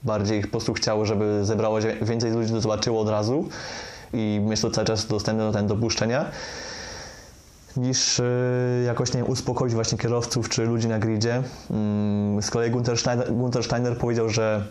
bardziej 0.03 0.41
po 0.41 0.47
prostu 0.47 0.73
chciał, 0.73 1.05
żeby 1.05 1.45
zebrało 1.45 1.79
więcej 2.01 2.31
ludzi, 2.31 2.51
to 2.51 2.61
zobaczyło 2.61 3.01
od 3.01 3.09
razu 3.09 3.49
i 4.13 4.41
jest 4.49 4.61
to 4.61 4.71
cały 4.71 4.87
czas 4.87 5.07
dostępne 5.07 5.43
do 5.43 5.51
ten 5.51 5.67
dopuszczenia 5.67 6.25
niż 7.77 8.19
y, 8.19 8.83
jakoś 8.85 9.13
nie 9.13 9.21
wiem, 9.21 9.31
uspokoić 9.31 9.73
właśnie 9.73 9.97
kierowców 9.97 10.49
czy 10.49 10.65
ludzi 10.65 10.87
na 10.87 10.99
gridzie. 10.99 11.43
Mm, 11.71 12.41
z 12.41 12.49
kolei 12.49 12.71
Gunter 12.71 12.97
Steiner, 12.97 13.33
Gunter 13.33 13.63
Steiner 13.63 13.97
powiedział, 13.97 14.29
że 14.29 14.63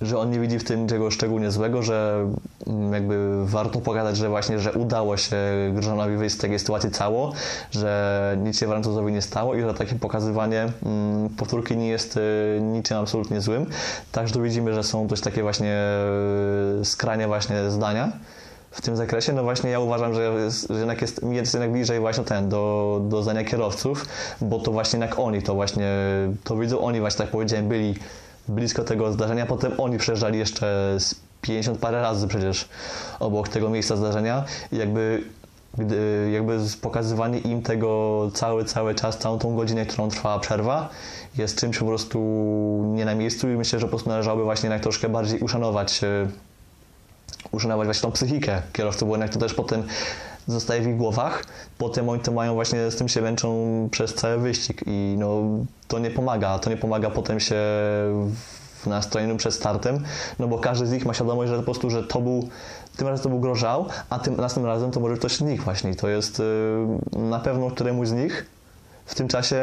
że 0.00 0.18
on 0.18 0.30
nie 0.30 0.40
widzi 0.40 0.58
w 0.58 0.64
tym 0.64 0.82
niczego 0.82 1.10
szczególnie 1.10 1.50
złego, 1.50 1.82
że 1.82 2.26
mm, 2.66 2.92
jakby 2.92 3.46
warto 3.46 3.80
pogadać, 3.80 4.16
że 4.16 4.28
właśnie, 4.28 4.58
że 4.58 4.72
udało 4.72 5.16
się 5.16 5.36
Grzonowi 5.72 6.16
wyjść 6.16 6.36
z 6.36 6.38
takiej 6.38 6.58
sytuacji 6.58 6.90
cało, 6.90 7.32
że 7.70 8.36
nic 8.42 8.58
się 8.58 8.66
Francuzowi 8.66 9.12
nie 9.12 9.22
stało 9.22 9.54
i 9.54 9.60
że 9.60 9.74
takie 9.74 9.94
pokazywanie 9.94 10.68
mm, 10.86 11.28
powtórki 11.28 11.76
nie 11.76 11.88
jest 11.88 12.16
y, 12.16 12.58
niczym 12.62 12.96
absolutnie 12.96 13.40
złym. 13.40 13.66
Także 14.12 14.42
widzimy, 14.42 14.74
że 14.74 14.82
są 14.82 15.08
też 15.08 15.20
takie 15.20 15.42
właśnie 15.42 15.78
y, 16.80 16.84
skrajne 16.84 17.26
właśnie 17.26 17.70
zdania 17.70 18.12
w 18.70 18.80
tym 18.80 18.96
zakresie, 18.96 19.32
no 19.32 19.42
właśnie 19.42 19.70
ja 19.70 19.80
uważam, 19.80 20.14
że, 20.14 20.50
że 20.70 20.74
jednak 20.78 21.02
jest, 21.02 21.22
jest 21.30 21.54
jednak 21.54 21.72
bliżej 21.72 22.00
właśnie 22.00 22.24
ten, 22.24 22.48
do, 22.48 23.00
do 23.08 23.22
zdania 23.22 23.44
kierowców, 23.44 24.06
bo 24.40 24.58
to 24.58 24.72
właśnie 24.72 24.98
jednak 24.98 25.18
oni, 25.18 25.42
to 25.42 25.54
właśnie, 25.54 25.92
to 26.44 26.56
widzą 26.56 26.80
oni 26.80 27.00
właśnie, 27.00 27.18
tak 27.18 27.30
powiedziałem, 27.30 27.68
byli 27.68 27.94
blisko 28.48 28.84
tego 28.84 29.12
zdarzenia. 29.12 29.46
Potem 29.46 29.72
oni 29.78 29.98
przejeżdżali 29.98 30.38
jeszcze 30.38 30.94
z 30.98 31.14
50 31.40 31.78
parę 31.78 32.02
razy 32.02 32.28
przecież 32.28 32.68
obok 33.20 33.48
tego 33.48 33.70
miejsca 33.70 33.96
zdarzenia 33.96 34.44
i 34.72 34.76
jakby 34.76 35.22
gdy 35.78 36.30
jakby 36.32 36.58
pokazywanie 36.80 37.38
im 37.38 37.62
tego 37.62 38.30
cały, 38.34 38.64
cały 38.64 38.94
czas, 38.94 39.18
całą 39.18 39.38
tą 39.38 39.56
godzinę, 39.56 39.86
którą 39.86 40.08
trwała 40.08 40.38
przerwa, 40.38 40.88
jest 41.38 41.60
czymś 41.60 41.78
po 41.78 41.84
prostu 41.84 42.18
nie 42.94 43.04
na 43.04 43.14
miejscu 43.14 43.48
i 43.48 43.56
myślę, 43.56 43.78
że 43.78 43.86
po 43.86 43.90
prostu 43.90 44.10
należałoby 44.10 44.44
właśnie 44.44 44.66
jednak 44.66 44.82
troszkę 44.82 45.08
bardziej 45.08 45.40
uszanować, 45.40 46.04
e, 46.04 46.28
uszanować 47.50 47.86
właśnie 47.86 48.02
tą 48.02 48.12
psychikę 48.12 48.62
kierowców, 48.72 49.08
bo 49.08 49.14
jednak 49.14 49.30
to 49.30 49.38
też 49.38 49.54
potem 49.54 49.82
zostaje 50.48 50.82
w 50.82 50.86
ich 50.86 50.96
głowach, 50.96 51.44
potem 51.78 52.08
oni 52.08 52.20
to 52.20 52.32
mają 52.32 52.54
właśnie, 52.54 52.90
z 52.90 52.96
tym 52.96 53.08
się 53.08 53.22
męczą 53.22 53.88
przez 53.90 54.14
cały 54.14 54.38
wyścig 54.38 54.82
i 54.86 55.16
no 55.18 55.42
to 55.88 55.98
nie 55.98 56.10
pomaga, 56.10 56.58
to 56.58 56.70
nie 56.70 56.76
pomaga 56.76 57.10
potem 57.10 57.40
się 57.40 57.56
w 58.86 58.86
nastrojeniu 58.86 59.36
przed 59.36 59.54
startem, 59.54 60.04
no 60.38 60.48
bo 60.48 60.58
każdy 60.58 60.86
z 60.86 60.92
nich 60.92 61.06
ma 61.06 61.14
świadomość, 61.14 61.50
że 61.50 61.56
po 61.56 61.62
prostu, 61.62 61.90
że 61.90 62.02
to 62.02 62.20
był, 62.20 62.48
tym 62.96 63.08
razem 63.08 63.22
to 63.22 63.28
był 63.28 63.40
grożał, 63.40 63.86
a 64.10 64.18
tym 64.18 64.36
następnym 64.36 64.72
razem 64.72 64.90
to 64.90 65.00
może 65.00 65.16
ktoś 65.16 65.36
z 65.36 65.40
nich 65.40 65.62
właśnie. 65.62 65.94
To 65.94 66.08
jest 66.08 66.38
yy, 66.38 67.18
na 67.18 67.38
pewno 67.40 67.70
któremuś 67.70 68.08
z 68.08 68.12
nich 68.12 68.46
w 69.06 69.14
tym 69.14 69.28
czasie 69.28 69.58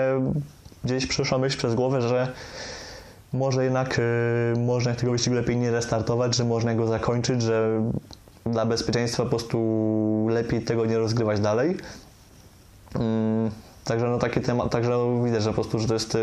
gdzieś 0.84 1.06
przyszła 1.06 1.38
myśl 1.38 1.58
przez 1.58 1.76
głowę, 1.76 2.02
że 2.02 2.28
może 3.34 3.64
jednak 3.64 3.98
yy, 4.56 4.62
można 4.62 4.96
tego 4.96 5.12
wyścigu 5.12 5.36
lepiej 5.36 5.58
nie 5.58 5.72
restartować, 5.72 6.36
że 6.36 6.46
można 6.46 6.76
go 6.76 6.88
zakończyć, 6.88 7.42
że 7.42 7.82
dla 8.46 8.66
bezpieczeństwa 8.66 9.24
po 9.24 9.30
prostu 9.30 10.28
lepiej 10.30 10.62
tego 10.62 10.86
nie 10.86 10.98
rozgrywać 10.98 11.40
dalej. 11.40 11.78
Mm, 12.96 13.52
także 13.84 14.08
no 14.08 14.18
taki 14.18 14.42
temat, 14.42 14.72
także 14.72 15.22
widać, 15.26 15.44
że 15.44 15.50
po 15.50 15.54
prostu, 15.54 15.80
że 15.80 15.88
to 15.88 15.94
jest, 15.94 16.16
y, 16.16 16.20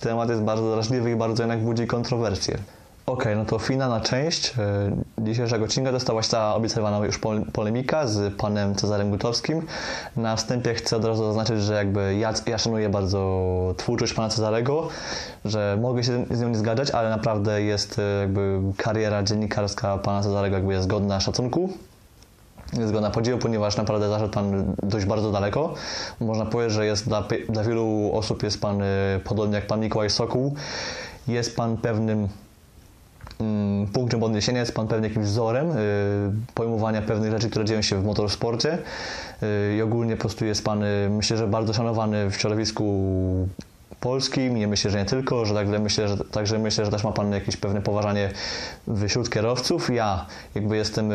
temat 0.00 0.28
jest 0.28 0.42
bardzo 0.42 0.70
drażliwy 0.74 1.10
i 1.10 1.16
bardzo 1.16 1.42
jednak 1.42 1.60
budzi 1.60 1.86
kontrowersje. 1.86 2.58
Ok, 3.06 3.24
no 3.36 3.44
to 3.44 3.58
finalna 3.58 4.00
część 4.00 4.54
e, 4.58 4.96
dzisiejszego 5.18 5.64
odcinka 5.64 5.92
została 5.92 6.22
ta 6.22 6.54
obiecywana 6.54 7.06
już 7.06 7.20
polemika 7.52 8.06
z 8.06 8.34
panem 8.34 8.74
Cezarem 8.74 9.10
Gutowskim. 9.10 9.62
Na 10.16 10.36
wstępie 10.36 10.74
chcę 10.74 10.96
od 10.96 11.04
razu 11.04 11.24
zaznaczyć, 11.24 11.60
że 11.60 11.74
jakby 11.74 12.16
ja, 12.16 12.32
ja 12.46 12.58
szanuję 12.58 12.88
bardzo 12.88 13.74
twórczość 13.76 14.12
pana 14.12 14.28
Cezarego, 14.28 14.88
że 15.44 15.78
mogę 15.80 16.04
się 16.04 16.24
z 16.30 16.40
nią 16.40 16.48
nie 16.48 16.56
zgadzać, 16.56 16.90
ale 16.90 17.10
naprawdę 17.10 17.62
jest 17.62 17.98
e, 17.98 18.20
jakby 18.20 18.60
kariera 18.76 19.22
dziennikarska 19.22 19.98
pana 19.98 20.22
Cezarego 20.22 20.56
jakby 20.56 20.72
jest 20.72 20.86
godna 20.86 21.20
szacunku 21.20 21.70
jest 22.72 22.92
godna 22.92 23.10
podziwu, 23.10 23.38
ponieważ 23.38 23.76
naprawdę 23.76 24.08
zaszedł 24.08 24.32
Pan 24.32 24.74
dość 24.82 25.06
bardzo 25.06 25.32
daleko. 25.32 25.74
Można 26.20 26.46
powiedzieć, 26.46 26.74
że 26.74 26.86
jest 26.86 27.08
dla, 27.08 27.24
dla 27.48 27.64
wielu 27.64 28.10
osób 28.12 28.42
jest 28.42 28.60
Pan, 28.60 28.82
e, 28.82 28.86
podobnie 29.24 29.54
jak 29.56 29.66
Pan 29.66 29.80
Mikołaj 29.80 30.10
Sokół, 30.10 30.54
jest 31.28 31.56
Pan 31.56 31.76
pewnym 31.76 32.28
punktem 33.92 34.22
odniesienia 34.22 34.60
jest 34.60 34.74
Pan 34.74 34.88
pewnie 34.88 35.08
jakimś 35.08 35.26
wzorem 35.26 35.70
y, 35.70 35.74
pojmowania 36.54 37.02
pewnych 37.02 37.30
rzeczy, 37.30 37.50
które 37.50 37.64
dzieją 37.64 37.82
się 37.82 38.02
w 38.02 38.04
motorsporcie 38.04 38.78
y, 39.42 39.76
i 39.76 39.82
ogólnie 39.82 40.16
po 40.16 40.20
prostu 40.20 40.44
jest 40.44 40.64
Pan, 40.64 40.82
y, 40.82 41.08
myślę, 41.10 41.36
że 41.36 41.46
bardzo 41.46 41.72
szanowany 41.72 42.30
w 42.30 42.36
środowisku 42.36 43.48
polskim, 44.00 44.56
nie 44.56 44.68
myślę, 44.68 44.90
że 44.90 44.98
nie 44.98 45.04
tylko, 45.04 45.44
że 45.44 45.54
także 45.54 45.78
myślę, 45.78 46.08
że, 46.08 46.16
także 46.16 46.58
myślę, 46.58 46.84
że 46.84 46.90
też 46.90 47.04
ma 47.04 47.12
Pan 47.12 47.32
jakieś 47.32 47.56
pewne 47.56 47.82
poważanie 47.82 48.30
wśród 49.06 49.30
kierowców. 49.30 49.90
Ja 49.94 50.26
jakby 50.54 50.76
jestem 50.76 51.10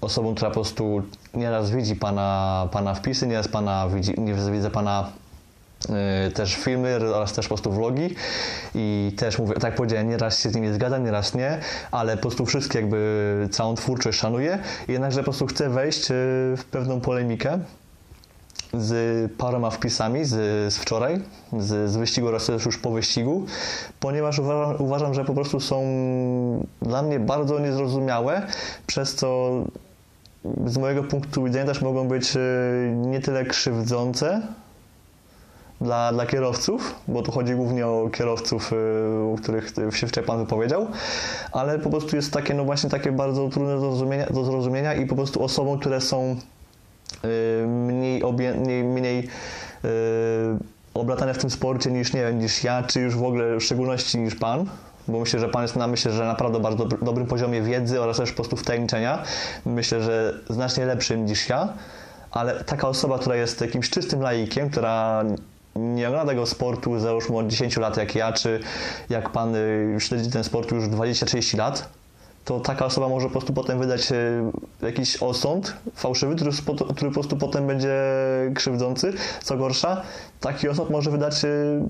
osobą, 0.00 0.34
która 0.34 0.50
po 0.50 0.54
prostu 0.54 1.02
nieraz 1.34 1.70
widzi 1.70 1.96
Pana, 1.96 2.68
pana 2.72 2.94
wpisy, 2.94 3.26
nieraz 3.26 3.48
pana 3.48 3.88
widzi, 3.88 4.14
nie 4.20 4.34
widzę 4.34 4.70
Pana 4.70 5.12
też 6.34 6.54
filmy 6.54 6.96
oraz 7.14 7.32
też 7.32 7.48
po 7.48 7.54
prostu 7.54 7.72
vlogi. 7.72 8.14
I 8.74 9.12
też 9.16 9.38
mówię, 9.38 9.54
tak 9.54 9.64
jak 9.64 9.74
powiedziałem, 9.74 10.08
nieraz 10.08 10.42
się 10.42 10.50
z 10.50 10.54
nimi 10.54 10.72
zgadzam, 10.72 11.04
nieraz 11.04 11.34
nie, 11.34 11.58
ale 11.90 12.16
po 12.16 12.22
prostu 12.22 12.46
wszystkie 12.46 12.78
jakby 12.78 13.48
całą 13.50 13.74
twórczość 13.74 14.18
szanuję, 14.18 14.58
jednakże 14.88 15.20
po 15.20 15.24
prostu 15.24 15.46
chcę 15.46 15.70
wejść 15.70 16.10
y, 16.10 16.14
w 16.56 16.64
pewną 16.70 17.00
polemikę 17.00 17.58
z 18.74 19.32
paroma 19.32 19.70
wpisami 19.70 20.24
z, 20.24 20.34
z 20.72 20.78
wczoraj, 20.78 21.20
z, 21.58 21.90
z 21.90 21.96
wyścigu 21.96 22.28
oraz 22.28 22.46
też 22.46 22.66
już 22.66 22.78
po 22.78 22.90
wyścigu, 22.90 23.46
ponieważ 24.00 24.38
uważam, 24.38 24.76
uważam, 24.78 25.14
że 25.14 25.24
po 25.24 25.34
prostu 25.34 25.60
są 25.60 25.84
dla 26.82 27.02
mnie 27.02 27.20
bardzo 27.20 27.58
niezrozumiałe, 27.58 28.46
przez 28.86 29.14
co 29.14 29.50
z 30.66 30.78
mojego 30.78 31.04
punktu 31.04 31.44
widzenia 31.44 31.66
też 31.66 31.82
mogą 31.82 32.08
być 32.08 32.36
y, 32.36 32.40
nie 32.96 33.20
tyle 33.20 33.44
krzywdzące, 33.44 34.42
dla, 35.80 36.12
dla 36.12 36.26
kierowców, 36.26 36.94
bo 37.08 37.22
tu 37.22 37.32
chodzi 37.32 37.54
głównie 37.54 37.86
o 37.86 38.10
kierowców, 38.12 38.72
y, 38.72 38.76
o 39.34 39.36
których 39.42 39.72
się 39.96 40.06
wczoraj 40.06 40.26
Pan 40.26 40.38
wypowiedział, 40.38 40.86
ale 41.52 41.78
po 41.78 41.90
prostu 41.90 42.16
jest 42.16 42.32
takie, 42.32 42.54
no 42.54 42.64
właśnie 42.64 42.90
takie 42.90 43.12
bardzo 43.12 43.48
trudne 43.48 43.74
do 43.74 43.80
zrozumienia, 43.80 44.26
do 44.26 44.44
zrozumienia 44.44 44.94
i 44.94 45.06
po 45.06 45.14
prostu 45.14 45.44
osobom, 45.44 45.78
które 45.78 46.00
są 46.00 46.36
y, 47.24 47.66
mniej, 47.66 48.22
obie, 48.22 48.54
mniej, 48.54 48.84
mniej 48.84 49.28
oblatane 50.94 51.34
w 51.34 51.38
tym 51.38 51.50
sporcie 51.50 51.90
niż, 51.90 52.12
nie 52.12 52.20
wiem, 52.20 52.38
niż 52.38 52.64
ja, 52.64 52.82
czy 52.82 53.00
już 53.00 53.16
w 53.16 53.24
ogóle 53.24 53.56
w 53.56 53.62
szczególności 53.62 54.18
niż 54.18 54.34
Pan, 54.34 54.66
bo 55.08 55.20
myślę, 55.20 55.40
że 55.40 55.48
Pan 55.48 55.62
jest 55.62 55.76
na 55.76 55.86
myślę, 55.86 56.12
że 56.12 56.24
naprawdę 56.24 56.60
bardzo 56.60 56.84
dobrym 56.84 57.26
poziomie 57.26 57.62
wiedzy 57.62 58.00
oraz 58.00 58.16
też 58.16 58.30
po 58.30 58.36
prostu 58.36 58.56
wtajemniczenia. 58.56 59.22
Myślę, 59.66 60.02
że 60.02 60.34
znacznie 60.50 60.86
lepszym 60.86 61.26
niż 61.26 61.48
ja 61.48 61.68
ale 62.30 62.64
taka 62.64 62.88
osoba, 62.88 63.18
która 63.18 63.36
jest 63.36 63.60
jakimś 63.60 63.90
czystym 63.90 64.20
laikiem, 64.20 64.70
która 64.70 65.24
nie 65.78 66.08
ogląda 66.08 66.30
tego 66.32 66.46
sportu 66.46 66.98
załóżmy 66.98 67.38
od 67.38 67.46
10 67.46 67.76
lat 67.76 67.96
jak 67.96 68.14
ja, 68.14 68.32
czy 68.32 68.60
jak 69.10 69.30
pan 69.30 69.54
y, 69.56 69.96
śledzi 69.98 70.30
ten 70.30 70.44
sport 70.44 70.72
już 70.72 70.84
20-30 70.84 71.58
lat, 71.58 71.88
to 72.48 72.60
taka 72.60 72.84
osoba 72.84 73.08
może 73.08 73.26
po 73.26 73.32
prostu 73.32 73.52
potem 73.52 73.78
wydać 73.78 74.12
y, 74.12 74.42
jakiś 74.82 75.22
osąd 75.22 75.76
fałszywy, 75.94 76.36
który, 76.36 76.50
który 76.94 77.10
po 77.10 77.14
prostu 77.14 77.36
potem 77.36 77.66
będzie 77.66 77.94
krzywdzący. 78.54 79.12
Co 79.42 79.56
gorsza, 79.56 80.02
taki 80.40 80.68
osąd 80.68 80.90
może 80.90 81.10
wydać 81.10 81.44
y, 81.44 81.80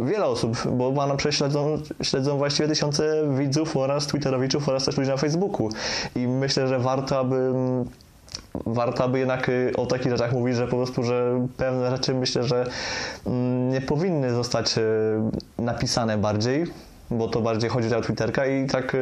wiele 0.00 0.24
osób, 0.24 0.68
bo 0.70 0.92
pana 0.92 1.16
prześledzą 1.16 1.78
śledzą 2.02 2.38
właściwie 2.38 2.68
tysiące 2.68 3.24
widzów 3.38 3.76
oraz 3.76 4.06
twitterowiczów 4.06 4.68
oraz 4.68 4.84
też 4.84 4.96
ludzi 4.96 5.10
na 5.10 5.16
Facebooku. 5.16 5.68
I 6.16 6.28
myślę, 6.28 6.68
że 6.68 6.78
warto, 6.78 7.18
aby 7.18 7.36
mm, 7.36 7.84
warto 8.66 9.08
by 9.08 9.18
jednak 9.18 9.48
y, 9.48 9.72
o 9.76 9.86
takich 9.86 10.12
rzeczach 10.12 10.32
mówić, 10.32 10.56
że 10.56 10.68
po 10.68 10.76
prostu, 10.76 11.02
że 11.02 11.46
pewne 11.56 11.90
rzeczy 11.90 12.14
myślę, 12.14 12.44
że 12.44 12.66
mm, 13.26 13.70
nie 13.70 13.80
powinny 13.80 14.30
zostać 14.30 14.78
y, 14.78 14.82
napisane 15.58 16.18
bardziej, 16.18 16.66
bo 17.10 17.28
to 17.28 17.40
bardziej 17.40 17.70
chodzi 17.70 17.94
o 17.94 18.00
Twitterka 18.00 18.46
i 18.46 18.66
tak 18.66 18.94
y, 18.94 18.98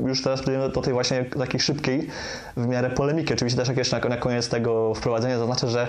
już 0.00 0.22
teraz 0.22 0.42
przejdziemy 0.42 0.68
do 0.68 0.82
tej 0.82 0.92
właśnie 0.92 1.24
takiej 1.24 1.60
szybkiej 1.60 2.08
w 2.56 2.66
miarę 2.66 2.90
polemiki. 2.90 3.34
Oczywiście 3.34 3.58
też 3.58 3.68
jak 3.68 3.76
jeszcze 3.76 4.08
na 4.08 4.16
koniec 4.16 4.48
tego 4.48 4.94
wprowadzenia 4.94 5.38
zaznaczę, 5.38 5.68
że 5.68 5.86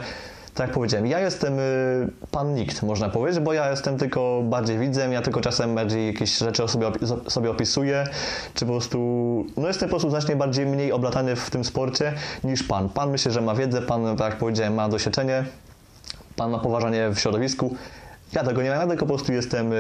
tak 0.54 0.68
jak 0.68 0.74
powiedziałem, 0.74 1.08
ja 1.08 1.20
jestem 1.20 1.60
y, 1.60 2.08
pan 2.32 2.54
nikt, 2.54 2.84
można 2.84 3.10
powiedzieć, 3.10 3.40
bo 3.40 3.54
ja 3.54 3.70
jestem 3.70 3.98
tylko 3.98 4.42
bardziej 4.44 4.80
widzem, 4.80 5.14
ja 5.14 5.22
tylko 5.22 5.42
czasem 5.42 5.76
bardziej 5.76 6.08
jakieś 6.08 6.38
rzeczy 6.38 6.68
sobie, 6.68 6.92
sobie 7.28 7.50
opisuję, 7.50 8.04
czy 8.54 8.66
po 8.66 8.72
prostu, 8.72 8.98
no 9.58 9.68
jestem 9.68 9.90
po 9.90 9.92
prostu 9.92 10.10
znacznie 10.10 10.36
bardziej 10.36 10.66
mniej 10.66 10.92
oblatany 10.92 11.36
w 11.36 11.50
tym 11.50 11.64
sporcie 11.64 12.14
niż 12.44 12.64
pan. 12.64 12.90
Pan 12.90 13.12
myślę, 13.12 13.32
że 13.32 13.42
ma 13.42 13.56
wiedzę, 13.56 13.82
pan, 13.82 14.18
tak 14.18 14.30
jak 14.30 14.40
powiedziałem, 14.40 14.74
ma 14.74 14.90
doświadczenie, 14.90 15.46
pan 16.36 16.52
ma 16.52 16.60
poważanie 16.60 17.10
w 17.10 17.20
środowisku, 17.20 17.76
ja 18.34 18.44
tego 18.44 18.62
nie 18.62 18.70
mam, 18.70 18.80
ja 18.80 18.88
tylko 18.88 19.06
po 19.06 19.14
prostu 19.14 19.34
jestem 19.34 19.74
y, 19.74 19.76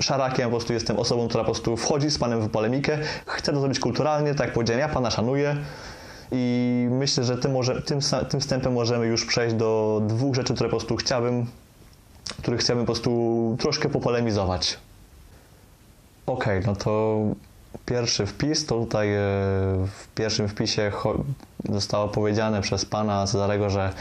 szarakiem, 0.00 0.44
po 0.44 0.50
prostu 0.50 0.72
jestem 0.72 0.98
osobą, 0.98 1.28
która 1.28 1.44
po 1.44 1.50
prostu 1.50 1.76
wchodzi 1.76 2.10
z 2.10 2.18
panem 2.18 2.40
w 2.40 2.50
polemikę, 2.50 2.98
chcę 3.26 3.52
to 3.52 3.60
zrobić 3.60 3.80
kulturalnie, 3.80 4.34
tak 4.34 4.46
jak 4.46 4.54
powiedziałem, 4.54 4.80
ja 4.80 4.88
pana 4.88 5.10
szanuję, 5.10 5.56
i 6.32 6.86
myślę, 6.90 7.24
że 7.24 7.38
tym, 7.38 7.52
może, 7.52 7.82
tym, 7.82 7.98
tym 8.28 8.40
wstępem 8.40 8.72
możemy 8.72 9.06
już 9.06 9.26
przejść 9.26 9.54
do 9.54 10.02
dwóch 10.06 10.34
rzeczy, 10.34 10.54
które 10.54 10.68
po 10.68 10.76
prostu 10.76 10.96
chciałbym, 10.96 11.46
których 12.42 12.60
chciałbym 12.60 12.86
po 12.86 12.92
prostu 12.92 13.56
troszkę 13.60 13.88
popolemizować. 13.88 14.78
Ok, 16.26 16.46
no 16.66 16.76
to 16.76 17.20
pierwszy 17.86 18.26
wpis, 18.26 18.66
to 18.66 18.80
tutaj 18.80 19.14
e, 19.14 19.18
w 19.86 20.08
pierwszym 20.14 20.48
wpisie 20.48 20.92
zostało 21.68 22.08
powiedziane 22.08 22.60
przez 22.60 22.84
pana 22.84 23.26
Cezarego, 23.26 23.70
że 23.70 23.92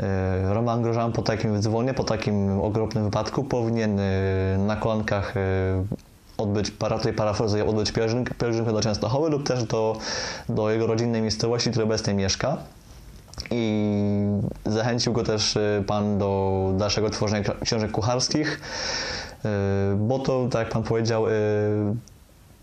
e, 0.00 0.54
Roman 0.54 0.82
Grożan 0.82 1.12
po 1.12 1.22
takim 1.22 1.62
dzwonie, 1.62 1.94
po 1.94 2.04
takim 2.04 2.60
okropnym 2.60 3.04
wypadku 3.04 3.44
powinien 3.44 4.00
e, 4.00 4.58
na 4.58 4.76
kolankach 4.76 5.34
odbyć, 6.38 6.70
tutaj 6.70 7.12
parafrazuję, 7.12 7.66
odbyć 7.66 7.92
pielgrzymkę, 7.92 8.34
pielgrzymkę 8.34 8.72
do 8.72 8.80
Częstochowy 8.80 9.30
lub 9.30 9.46
też 9.46 9.64
do, 9.64 9.98
do 10.48 10.70
jego 10.70 10.86
rodzinnej 10.86 11.22
miejscowości, 11.22 11.68
w 11.68 11.72
której 11.72 11.84
obecnie 11.84 12.14
mieszka. 12.14 12.56
I 13.50 13.82
zachęcił 14.66 15.12
go 15.12 15.22
też 15.22 15.56
y, 15.56 15.84
Pan 15.86 16.18
do 16.18 16.72
dalszego 16.78 17.10
tworzenia 17.10 17.54
książek 17.64 17.90
kucharskich, 17.90 18.60
y, 19.44 19.48
bo 19.96 20.18
to, 20.18 20.48
tak 20.50 20.62
jak 20.64 20.72
Pan 20.72 20.82
powiedział, 20.82 21.28
y, 21.28 21.30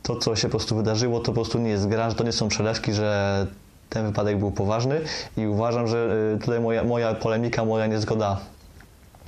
to, 0.04 0.16
co 0.16 0.36
się 0.36 0.48
po 0.48 0.52
prostu 0.52 0.76
wydarzyło, 0.76 1.20
to 1.20 1.26
po 1.26 1.34
prostu 1.34 1.60
nie 1.60 1.70
jest 1.70 1.88
gra, 1.88 2.10
że 2.10 2.16
to 2.16 2.24
nie 2.24 2.32
są 2.32 2.48
przelewki, 2.48 2.94
że 2.94 3.48
ten 3.90 4.06
wypadek 4.06 4.40
był 4.40 4.52
poważny 4.52 5.02
i 5.38 5.48
uważam, 5.48 5.88
że 5.88 6.10
tutaj 6.42 6.60
moja, 6.60 6.84
moja 6.84 7.14
polemika, 7.14 7.66
moja 7.66 7.88
niezgoda 7.88 8.40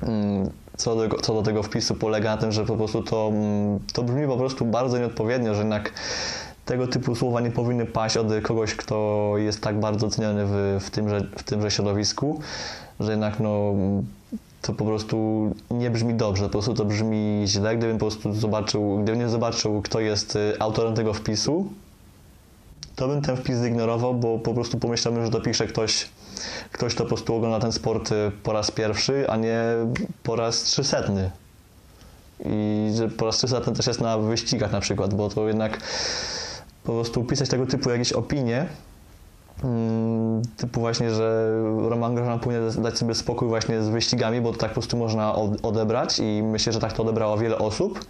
mm, 0.04 0.50
co 0.78 0.96
do, 0.96 1.18
co 1.18 1.34
do 1.34 1.42
tego 1.42 1.64
wpisu 1.64 1.96
polega 1.96 2.36
na 2.36 2.42
tym, 2.42 2.52
że 2.52 2.66
po 2.66 2.76
prostu 2.76 3.04
to, 3.04 3.28
mm, 3.34 3.80
to 3.94 4.04
brzmi 4.04 4.28
po 4.28 4.38
prostu 4.38 4.66
bardzo 4.66 4.98
nieodpowiednio, 4.98 5.54
że 5.54 5.62
jednak 5.62 5.92
tego 6.66 6.88
typu 6.88 7.16
słowa 7.16 7.42
nie 7.42 7.52
powinny 7.52 7.86
paść 7.86 8.18
od 8.18 8.28
kogoś, 8.44 8.76
kto 8.76 9.34
jest 9.38 9.62
tak 9.62 9.80
bardzo 9.80 10.10
ceniony 10.10 10.46
w, 10.46 10.84
w, 10.86 10.90
tymże, 10.90 11.22
w 11.38 11.44
tymże 11.44 11.72
środowisku, 11.72 12.40
że 13.00 13.12
jednak 13.12 13.40
no, 13.40 13.74
to 14.62 14.74
po 14.74 14.86
prostu 14.86 15.52
nie 15.72 15.90
brzmi 15.92 16.14
dobrze, 16.14 16.46
po 16.46 16.52
prostu 16.52 16.74
to 16.74 16.86
brzmi 16.86 17.44
źle. 17.46 17.78
Gdybym 17.78 17.98
po 17.98 18.06
prostu 18.06 18.34
zobaczył, 18.34 19.00
gdybym 19.04 19.22
nie 19.22 19.30
zobaczył, 19.30 19.82
kto 19.82 20.00
jest 20.00 20.36
y, 20.36 20.54
autorem 20.60 20.94
tego 20.94 21.14
wpisu, 21.14 21.70
to 22.96 23.08
bym 23.08 23.22
ten 23.22 23.38
wpis 23.38 23.64
zignorował, 23.64 24.14
bo 24.14 24.40
po 24.40 24.54
prostu 24.54 24.80
pomyślałbym, 24.80 25.26
że 25.26 25.32
to 25.32 25.42
pisze 25.42 25.68
ktoś, 25.68 26.10
ktoś, 26.72 26.96
kto 26.96 27.04
po 27.04 27.08
prostu 27.08 27.36
ogląda 27.36 27.60
ten 27.60 27.72
sport 27.72 28.12
y, 28.12 28.32
po 28.44 28.54
raz 28.54 28.72
pierwszy, 28.72 29.30
a 29.30 29.38
nie 29.38 29.60
po 30.24 30.36
raz 30.36 30.64
trzysetny. 30.64 31.32
I 32.46 32.90
że 32.96 33.10
po 33.10 33.26
raz 33.26 33.38
trzysetny 33.38 33.74
też 33.74 33.88
jest 33.88 34.02
na 34.02 34.18
wyścigach 34.18 34.72
na 34.72 34.80
przykład, 34.80 35.14
bo 35.14 35.30
to 35.30 35.48
jednak 35.48 35.80
po 36.84 36.94
prostu 36.94 37.24
pisać 37.24 37.50
tego 37.50 37.66
typu 37.66 37.90
jakieś 37.90 38.14
opinie, 38.14 38.66
mm, 39.64 40.42
typu 40.58 40.80
właśnie, 40.80 41.12
że 41.12 41.60
Roman 41.90 42.16
Grosjean 42.16 42.40
powinien 42.40 42.82
dać 42.84 42.98
sobie 42.98 43.16
spokój 43.16 43.48
właśnie 43.48 43.82
z 43.82 43.90
wyścigami, 43.90 44.42
bo 44.42 44.52
to 44.52 44.58
tak 44.58 44.70
po 44.70 44.74
prostu 44.74 44.98
można 44.98 45.36
odebrać 45.62 46.20
i 46.20 46.44
myślę, 46.44 46.74
że 46.74 46.80
tak 46.80 46.94
to 46.94 47.04
odebrało 47.04 47.38
wiele 47.38 47.58
osób 47.58 48.06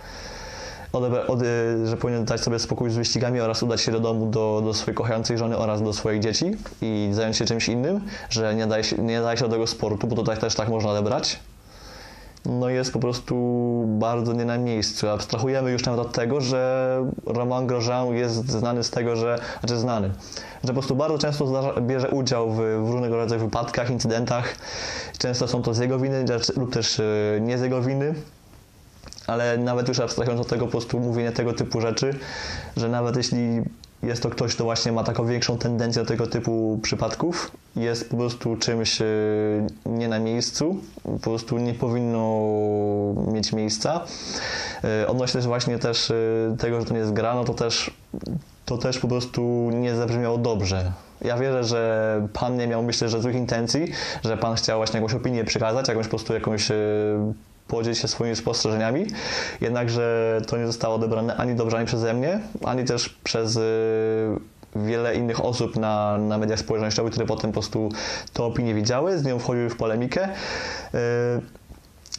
od, 1.28 1.40
że 1.86 1.98
powinien 1.98 2.26
dać 2.26 2.42
sobie 2.42 2.60
spokój 2.60 2.90
z 2.90 2.96
wyścigami 2.96 3.40
oraz 3.40 3.64
udać 3.64 3.82
się 3.82 3.92
do 3.92 4.00
domu 4.00 4.26
do, 4.26 4.62
do 4.66 4.74
swojej 4.74 4.96
kochającej 4.96 5.38
żony 5.38 5.58
oraz 5.58 5.82
do 5.82 5.94
swoich 5.94 6.20
dzieci 6.22 6.52
i 6.82 7.10
zająć 7.12 7.38
się 7.38 7.46
czymś 7.46 7.70
innym, 7.70 8.02
że 8.30 8.56
nie 8.56 8.68
daje 8.68 8.84
się, 8.84 8.98
nie 8.98 9.22
daje 9.22 9.38
się 9.38 9.44
do 9.44 9.52
tego 9.52 9.68
sportu, 9.68 10.08
bo 10.08 10.16
to 10.16 10.24
tak, 10.24 10.40
też 10.40 10.56
tak 10.56 10.70
można 10.70 10.90
odebrać. 10.90 11.40
No 12.46 12.70
jest 12.70 12.94
po 12.94 13.00
prostu 13.00 13.36
bardzo 13.88 14.34
nie 14.34 14.46
na 14.46 14.58
miejscu. 14.58 15.10
Abstrahujemy 15.10 15.72
już 15.72 15.86
nawet 15.86 16.02
od 16.02 16.12
tego, 16.12 16.42
że 16.42 17.00
Roman 17.26 17.68
Grosjean 17.68 18.16
jest 18.16 18.50
znany 18.52 18.84
z 18.84 18.90
tego, 18.90 19.16
że, 19.16 19.40
znaczy 19.60 19.78
znany, 19.78 20.12
że 20.64 20.68
po 20.68 20.74
prostu 20.74 20.96
bardzo 20.96 21.18
często 21.18 21.48
zdarza, 21.48 21.82
bierze 21.82 22.10
udział 22.10 22.52
w, 22.52 22.56
w, 22.56 22.90
różnego 22.92 23.18
rodzaju 23.18 23.42
wypadkach, 23.42 23.90
incydentach. 23.90 24.56
Często 25.18 25.48
są 25.48 25.62
to 25.62 25.74
z 25.74 25.80
jego 25.80 26.00
winy 26.00 26.26
lub 26.56 26.74
też 26.74 27.00
e, 27.00 27.04
nie 27.42 27.58
z 27.58 27.62
jego 27.62 27.82
winy 27.82 28.16
ale 29.28 29.58
nawet 29.58 29.88
już 29.88 30.00
abstrahując 30.00 30.42
od 30.42 30.48
tego 30.48 30.66
po 30.66 30.72
prostu 30.72 31.00
mówienia 31.00 31.32
tego 31.32 31.54
typu 31.54 31.82
rzeczy, 31.82 32.20
że 32.78 32.90
nawet 32.90 33.16
jeśli 33.16 33.62
jest 34.04 34.24
to 34.24 34.30
ktoś, 34.30 34.56
kto 34.56 34.64
właśnie 34.64 34.92
ma 34.92 35.04
taką 35.04 35.26
większą 35.26 35.58
tendencję 35.58 36.02
do 36.02 36.08
tego 36.08 36.28
typu 36.28 36.80
przypadków, 36.82 37.52
jest 37.76 38.10
po 38.10 38.18
prostu 38.18 38.56
czymś 38.58 39.02
e, 39.02 39.06
nie 39.86 40.08
na 40.08 40.20
miejscu, 40.20 40.78
po 41.04 41.20
prostu 41.20 41.58
nie 41.58 41.74
powinno 41.74 42.40
mieć 43.34 43.54
miejsca. 43.54 44.02
E, 44.84 45.08
odnośnie 45.08 45.38
też 45.38 45.48
właśnie 45.48 45.80
też 45.80 46.12
e, 46.12 46.16
tego, 46.60 46.80
że 46.80 46.86
to 46.86 46.94
nie 46.94 47.00
jest 47.00 47.14
gra, 47.14 47.36
no 47.36 47.44
to 47.44 47.54
też, 47.54 47.92
to 48.66 48.78
też 48.78 49.00
po 49.00 49.08
prostu 49.08 49.70
nie 49.74 49.96
zabrzmiało 49.96 50.38
dobrze. 50.38 50.92
Ja 51.22 51.38
wierzę, 51.38 51.64
że 51.64 52.28
Pan 52.34 52.58
nie 52.58 52.68
miał, 52.68 52.84
myślę, 52.84 53.10
że 53.10 53.22
złych 53.22 53.36
intencji, 53.36 53.92
że 54.24 54.38
Pan 54.38 54.56
chciał 54.56 54.80
właśnie 54.80 55.00
jakąś 55.00 55.14
opinię 55.14 55.44
przekazać, 55.44 55.88
jakąś 55.88 56.06
po 56.06 56.10
prostu 56.10 56.34
jakąś 56.34 56.72
podzielić 57.68 58.00
się 58.00 58.08
swoimi 58.08 58.36
spostrzeżeniami, 58.36 59.06
jednakże 59.62 60.42
to 60.48 60.58
nie 60.58 60.68
zostało 60.68 60.96
odebrane 60.96 61.36
ani 61.36 61.56
dobrze, 61.56 61.78
ani 61.78 61.86
przeze 61.86 62.14
mnie, 62.14 62.40
ani 62.64 62.84
też 62.84 63.10
przez 63.10 63.56
y, 63.56 63.62
wiele 64.76 65.16
innych 65.16 65.46
osób 65.46 65.76
na, 65.76 66.18
na 66.18 66.38
mediach 66.38 66.60
społecznościowych, 66.60 67.12
które 67.12 67.26
potem 67.26 67.52
po 67.52 67.54
prostu 67.54 67.90
tę 68.34 68.44
opinię 68.44 68.74
widziały, 68.74 69.20
z 69.20 69.26
nią 69.26 69.40
wchodziły 69.40 69.70
w 69.70 69.78
polemikę. 69.78 70.30
Y, 70.30 70.98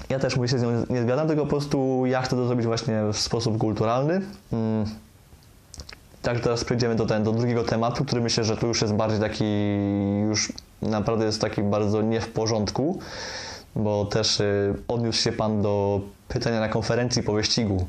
ja 0.08 0.18
też 0.18 0.36
mówię 0.36 0.48
się 0.48 0.58
z 0.58 0.62
nią 0.62 0.86
nie 0.90 1.02
zgadzam, 1.02 1.28
tylko 1.28 1.42
po 1.42 1.50
prostu 1.50 2.02
ja 2.06 2.22
chcę 2.22 2.36
to 2.36 2.46
zrobić 2.46 2.66
właśnie 2.66 3.02
w 3.12 3.18
sposób 3.18 3.58
kulturalny. 3.58 4.20
Mm. 4.52 4.86
Tak, 6.22 6.40
teraz 6.40 6.64
przejdziemy 6.64 6.94
do, 6.94 7.06
ten, 7.06 7.24
do 7.24 7.32
drugiego 7.32 7.64
tematu, 7.64 8.04
który 8.04 8.20
myślę, 8.20 8.44
że 8.44 8.56
tu 8.56 8.66
już 8.66 8.82
jest 8.82 8.94
bardziej 8.94 9.20
taki, 9.20 9.44
już 10.28 10.52
naprawdę 10.82 11.24
jest 11.24 11.40
taki 11.40 11.62
bardzo 11.62 12.02
nie 12.02 12.20
w 12.20 12.28
porządku 12.28 13.00
bo 13.76 14.04
też 14.04 14.40
y, 14.40 14.74
odniósł 14.88 15.22
się 15.22 15.32
Pan 15.32 15.62
do 15.62 16.00
pytania 16.28 16.60
na 16.60 16.68
konferencji 16.68 17.22
po 17.22 17.32
wyścigu, 17.32 17.86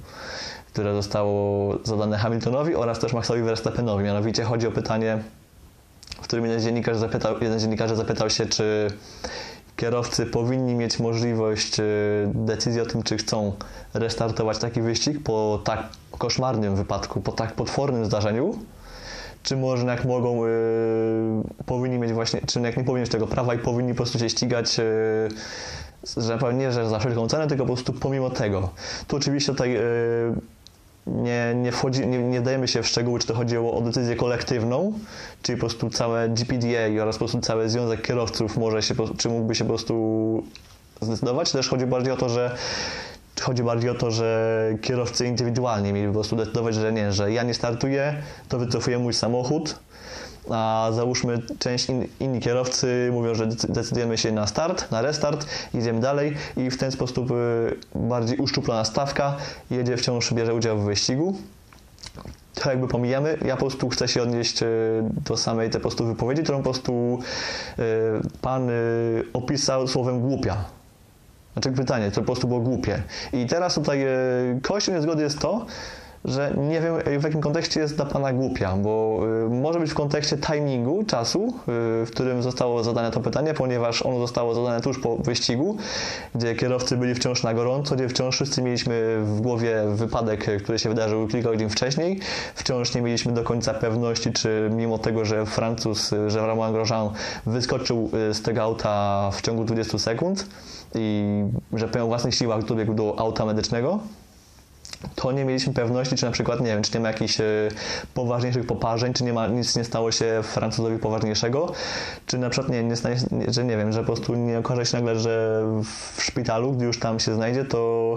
które 0.73 0.93
zostało 0.93 1.73
zadane 1.83 2.17
Hamiltonowi 2.17 2.75
oraz 2.75 2.99
też 2.99 3.13
Maxowi 3.13 3.41
Verstappenowi. 3.41 4.03
Mianowicie 4.03 4.43
chodzi 4.43 4.67
o 4.67 4.71
pytanie, 4.71 5.17
w 6.15 6.21
którym 6.21 6.45
jeden 6.45 6.61
dziennikarz 6.61 6.97
zapytał, 6.97 7.35
jeden 7.41 7.59
zapytał 7.95 8.29
się, 8.29 8.45
czy 8.45 8.87
kierowcy 9.75 10.25
powinni 10.25 10.75
mieć 10.75 10.99
możliwość 10.99 11.79
y, 11.79 11.83
decyzji 12.33 12.81
o 12.81 12.85
tym, 12.85 13.03
czy 13.03 13.17
chcą 13.17 13.53
restartować 13.93 14.57
taki 14.57 14.81
wyścig 14.81 15.23
po 15.23 15.61
tak 15.63 15.83
koszmarnym 16.17 16.75
wypadku, 16.75 17.21
po 17.21 17.31
tak 17.31 17.53
potwornym 17.53 18.05
zdarzeniu, 18.05 18.59
czy 19.43 19.57
może 19.57 19.85
jak 19.85 20.05
mogą, 20.05 20.45
yy, 20.45 20.51
powinni 21.65 21.99
mieć 21.99 22.13
właśnie, 22.13 22.41
czy 22.47 22.59
jak 22.59 22.77
nie 22.77 22.83
powinni 22.83 23.01
mieć 23.01 23.11
tego 23.11 23.27
prawa 23.27 23.53
i 23.53 23.59
powinni 23.59 23.93
po 23.93 23.97
prostu 23.97 24.19
się 24.19 24.29
ścigać, 24.29 24.77
yy, 24.77 26.23
że 26.23 26.39
nie, 26.53 26.71
że 26.71 26.89
za 26.89 26.99
wszelką 26.99 27.27
cenę, 27.27 27.47
tylko 27.47 27.65
po 27.65 27.73
prostu 27.73 27.93
pomimo 27.93 28.29
tego. 28.29 28.69
Tu 29.07 29.15
oczywiście 29.15 29.51
tutaj 29.51 29.71
yy, 29.71 29.81
nie, 31.07 31.53
nie, 31.55 31.71
wchodzi, 31.71 32.07
nie, 32.07 32.19
nie 32.19 32.41
dajemy 32.41 32.67
się 32.67 32.83
w 32.83 32.87
szczegóły, 32.87 33.19
czy 33.19 33.27
to 33.27 33.33
chodziło 33.33 33.77
o 33.77 33.81
decyzję 33.81 34.15
kolektywną, 34.15 34.93
czyli 35.41 35.57
po 35.57 35.59
prostu 35.59 35.89
całe 35.89 36.29
GPDA 36.29 37.01
oraz 37.01 37.15
po 37.15 37.19
prostu 37.19 37.41
cały 37.41 37.69
związek 37.69 38.01
kierowców 38.01 38.57
może 38.57 38.81
się, 38.81 38.95
czy 39.17 39.29
mógłby 39.29 39.55
się 39.55 39.63
po 39.63 39.69
prostu 39.69 40.43
zdecydować, 41.01 41.47
czy 41.47 41.57
też 41.57 41.69
chodzi 41.69 41.85
bardziej 41.85 42.13
o 42.13 42.17
to, 42.17 42.29
że 42.29 42.55
chodzi 43.41 43.63
bardziej 43.63 43.89
o 43.89 43.95
to, 43.95 44.11
że 44.11 44.69
kierowcy 44.81 45.25
indywidualnie 45.25 45.93
mieli 45.93 46.07
po 46.07 46.13
prostu 46.13 46.35
decydować, 46.35 46.75
że 46.75 46.93
nie, 46.93 47.11
że 47.11 47.31
ja 47.31 47.43
nie 47.43 47.53
startuję, 47.53 48.15
to 48.49 48.59
wycofuję 48.59 48.99
mój 48.99 49.13
samochód, 49.13 49.79
a 50.49 50.89
załóżmy 50.93 51.41
część 51.59 51.89
in, 51.89 52.07
inni 52.19 52.39
kierowcy 52.39 53.09
mówią, 53.13 53.35
że 53.35 53.47
decydujemy 53.47 54.17
się 54.17 54.31
na 54.31 54.47
start, 54.47 54.91
na 54.91 55.01
restart, 55.01 55.47
idziemy 55.73 55.99
dalej 55.99 56.33
i 56.57 56.69
w 56.69 56.77
ten 56.77 56.91
sposób 56.91 57.31
y, 57.31 57.33
bardziej 57.95 58.37
uszczuplona 58.37 58.85
stawka 58.85 59.35
jedzie 59.71 59.97
wciąż, 59.97 60.33
bierze 60.33 60.53
udział 60.53 60.77
w 60.77 60.83
wyścigu. 60.83 61.35
To 62.53 62.69
jakby 62.69 62.87
pomijamy. 62.87 63.37
Ja 63.45 63.55
po 63.55 63.59
prostu 63.59 63.89
chcę 63.89 64.07
się 64.07 64.23
odnieść 64.23 64.63
y, 64.63 64.65
do 65.25 65.37
samej 65.37 65.69
tej 65.69 65.81
po 65.81 65.87
prostu 65.87 66.05
wypowiedzi, 66.05 66.43
którą 66.43 66.57
po 66.57 66.63
prostu 66.63 67.19
y, 67.79 67.83
pan 68.41 68.69
opisał 69.33 69.87
słowem 69.87 70.21
głupia. 70.21 70.76
Znaczy 71.57 71.71
pytanie, 71.71 72.11
to 72.11 72.21
po 72.21 72.25
prostu 72.25 72.47
było 72.47 72.59
głupie. 72.59 73.03
I 73.33 73.45
teraz 73.45 73.75
tutaj 73.75 74.05
kością 74.61 74.93
niezgody 74.93 75.23
jest 75.23 75.39
to, 75.39 75.65
że 76.25 76.53
nie 76.57 76.81
wiem 76.81 77.19
w 77.19 77.23
jakim 77.23 77.41
kontekście 77.41 77.79
jest 77.79 77.95
dla 77.95 78.05
Pana 78.05 78.33
głupia, 78.33 78.75
bo 78.75 79.19
y, 79.47 79.49
może 79.49 79.79
być 79.79 79.91
w 79.91 79.93
kontekście 79.93 80.37
timingu, 80.37 81.03
czasu, 81.03 81.47
y, 81.47 82.05
w 82.05 82.07
którym 82.11 82.43
zostało 82.43 82.83
zadane 82.83 83.11
to 83.11 83.19
pytanie, 83.19 83.53
ponieważ 83.53 84.01
ono 84.01 84.19
zostało 84.19 84.55
zadane 84.55 84.81
tuż 84.81 84.99
po 84.99 85.15
wyścigu, 85.17 85.77
gdzie 86.35 86.55
kierowcy 86.55 86.97
byli 86.97 87.15
wciąż 87.15 87.43
na 87.43 87.53
gorąco, 87.53 87.95
gdzie 87.95 88.09
wciąż 88.09 88.35
wszyscy 88.35 88.61
mieliśmy 88.61 89.17
w 89.23 89.41
głowie 89.41 89.83
wypadek, 89.87 90.45
który 90.63 90.79
się 90.79 90.89
wydarzył 90.89 91.27
kilka 91.27 91.49
godzin 91.49 91.69
wcześniej. 91.69 92.19
Wciąż 92.55 92.95
nie 92.95 93.01
mieliśmy 93.01 93.31
do 93.31 93.43
końca 93.43 93.73
pewności, 93.73 94.31
czy 94.31 94.69
mimo 94.73 94.97
tego, 94.97 95.25
że 95.25 95.45
Francuz, 95.45 96.11
że 96.27 96.47
Romain 96.47 96.73
Grosjean 96.73 97.09
wyskoczył 97.45 98.09
z 98.33 98.41
tego 98.41 98.61
auta 98.61 99.29
w 99.33 99.41
ciągu 99.41 99.63
20 99.63 99.99
sekund 99.99 100.45
i 100.95 101.25
że 101.73 101.87
pełnił 101.87 102.07
własnych 102.07 102.35
siłach 102.35 102.63
dobiegł 102.63 102.93
do 102.93 103.19
auta 103.19 103.45
medycznego, 103.45 103.99
to 105.15 105.31
nie 105.31 105.45
mieliśmy 105.45 105.73
pewności, 105.73 106.15
czy 106.15 106.25
na 106.25 106.31
przykład, 106.31 106.59
nie 106.59 106.65
wiem, 106.65 106.83
czy 106.83 106.93
nie 106.93 106.99
ma 106.99 107.07
jakichś 107.07 107.41
e, 107.41 107.43
poważniejszych 108.13 108.65
poparzeń, 108.65 109.13
czy 109.13 109.23
nie 109.23 109.33
ma, 109.33 109.47
nic 109.47 109.75
nie 109.75 109.83
stało 109.83 110.11
się 110.11 110.39
Francuzowi 110.43 110.97
poważniejszego, 110.97 111.71
czy 112.25 112.37
na 112.37 112.49
przykład, 112.49 112.71
nie, 112.71 112.83
nie 112.83 112.95
stanie, 112.95 113.15
że 113.47 113.65
nie 113.65 113.77
wiem, 113.77 113.91
że 113.91 113.99
po 113.99 114.05
prostu 114.05 114.35
nie 114.35 114.59
okaże 114.59 114.85
się 114.85 114.97
nagle, 114.97 115.19
że 115.19 115.63
w 116.15 116.23
szpitalu, 116.23 116.71
gdy 116.71 116.85
już 116.85 116.99
tam 116.99 117.19
się 117.19 117.35
znajdzie, 117.35 117.65
to 117.65 118.13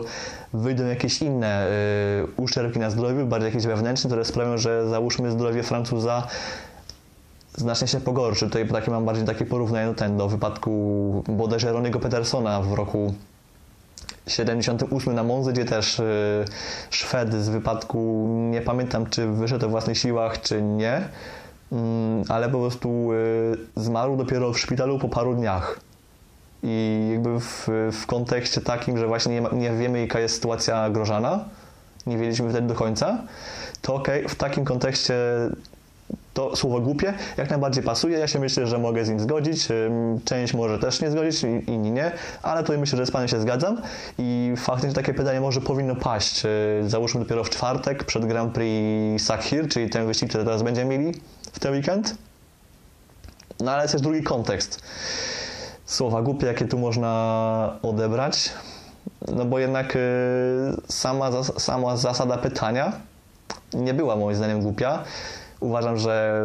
wyjdą 0.52 0.86
jakieś 0.86 1.22
inne 1.22 1.66
y, 1.66 2.42
uszczerbki 2.42 2.78
na 2.78 2.90
zdrowiu, 2.90 3.26
bardziej 3.26 3.46
jakieś 3.46 3.66
wewnętrzne, 3.66 4.08
które 4.08 4.24
sprawią, 4.24 4.58
że 4.58 4.88
załóżmy 4.88 5.30
zdrowie 5.30 5.62
Francuza 5.62 6.26
znacznie 7.60 7.88
się 7.88 8.00
pogorszy. 8.00 8.46
Tutaj 8.46 8.68
takie 8.68 8.90
mam 8.90 9.04
bardziej 9.04 9.24
takie 9.24 9.46
porównanie 9.46 9.86
do 9.86 9.94
ten, 9.94 10.16
do 10.16 10.28
wypadku 10.28 11.24
bodajże 11.28 11.72
Roniego 11.72 12.00
Petersona 12.00 12.60
w 12.60 12.72
roku 12.72 13.14
78 14.26 15.14
na 15.14 15.22
Monzy, 15.22 15.52
gdzie 15.52 15.64
też 15.64 15.98
y, 15.98 16.44
Szwed 16.90 17.34
z 17.34 17.48
wypadku, 17.48 18.28
nie 18.50 18.60
pamiętam 18.60 19.06
czy 19.06 19.26
wyszedł 19.26 19.66
o 19.66 19.68
własnych 19.68 19.98
siłach, 19.98 20.40
czy 20.40 20.62
nie, 20.62 21.08
mm, 21.72 22.24
ale 22.28 22.48
po 22.48 22.58
prostu 22.58 23.12
y, 23.12 23.56
zmarł 23.76 24.16
dopiero 24.16 24.52
w 24.52 24.58
szpitalu 24.58 24.98
po 24.98 25.08
paru 25.08 25.34
dniach. 25.34 25.80
I 26.62 27.08
jakby 27.12 27.40
w, 27.40 27.68
w 27.92 28.06
kontekście 28.06 28.60
takim, 28.60 28.98
że 28.98 29.06
właśnie 29.06 29.40
nie, 29.40 29.58
nie 29.58 29.72
wiemy 29.72 30.00
jaka 30.00 30.20
jest 30.20 30.34
sytuacja 30.34 30.90
grożana, 30.90 31.44
nie 32.06 32.16
wiedzieliśmy 32.16 32.50
wtedy 32.50 32.66
do 32.66 32.74
końca, 32.74 33.18
to 33.82 33.94
okej, 33.94 34.18
okay, 34.18 34.28
w 34.28 34.34
takim 34.34 34.64
kontekście 34.64 35.14
to 36.34 36.56
słowo 36.56 36.80
głupie 36.80 37.14
jak 37.36 37.50
najbardziej 37.50 37.82
pasuje. 37.84 38.18
Ja 38.18 38.26
się 38.26 38.38
myślę, 38.38 38.66
że 38.66 38.78
mogę 38.78 39.04
z 39.04 39.08
nim 39.08 39.20
zgodzić. 39.20 39.68
Część 40.24 40.54
może 40.54 40.78
też 40.78 41.00
nie 41.00 41.10
zgodzić, 41.10 41.42
inni 41.66 41.90
nie, 41.90 42.12
ale 42.42 42.64
to 42.64 42.72
myślę, 42.78 42.98
że 42.98 43.06
z 43.06 43.10
Panem 43.10 43.28
się 43.28 43.40
zgadzam 43.40 43.80
i 44.18 44.54
faktycznie 44.56 44.94
takie 44.94 45.14
pytanie 45.14 45.40
może 45.40 45.60
powinno 45.60 45.96
paść. 45.96 46.42
Załóżmy 46.86 47.20
dopiero 47.20 47.44
w 47.44 47.50
czwartek 47.50 48.04
przed 48.04 48.26
Grand 48.26 48.54
Prix 48.54 49.24
Sakhir, 49.24 49.68
czyli 49.68 49.90
ten 49.90 50.06
wyścig, 50.06 50.28
który 50.28 50.44
teraz 50.44 50.62
będziemy 50.62 50.98
mieli 50.98 51.20
w 51.52 51.58
ten 51.58 51.72
weekend. 51.72 52.14
No 53.60 53.72
ale 53.72 53.82
jest 53.82 53.92
też 53.92 54.02
drugi 54.02 54.22
kontekst. 54.22 54.82
Słowa 55.84 56.22
głupie, 56.22 56.46
jakie 56.46 56.64
tu 56.64 56.78
można 56.78 57.78
odebrać. 57.82 58.50
No 59.28 59.44
bo 59.44 59.58
jednak 59.58 59.96
y, 59.96 59.98
sama, 60.88 61.30
sama 61.42 61.96
zasada 61.96 62.38
pytania 62.38 62.92
nie 63.74 63.94
była 63.94 64.16
moim 64.16 64.36
zdaniem 64.36 64.60
głupia 64.60 65.04
uważam, 65.60 65.98
że 65.98 66.42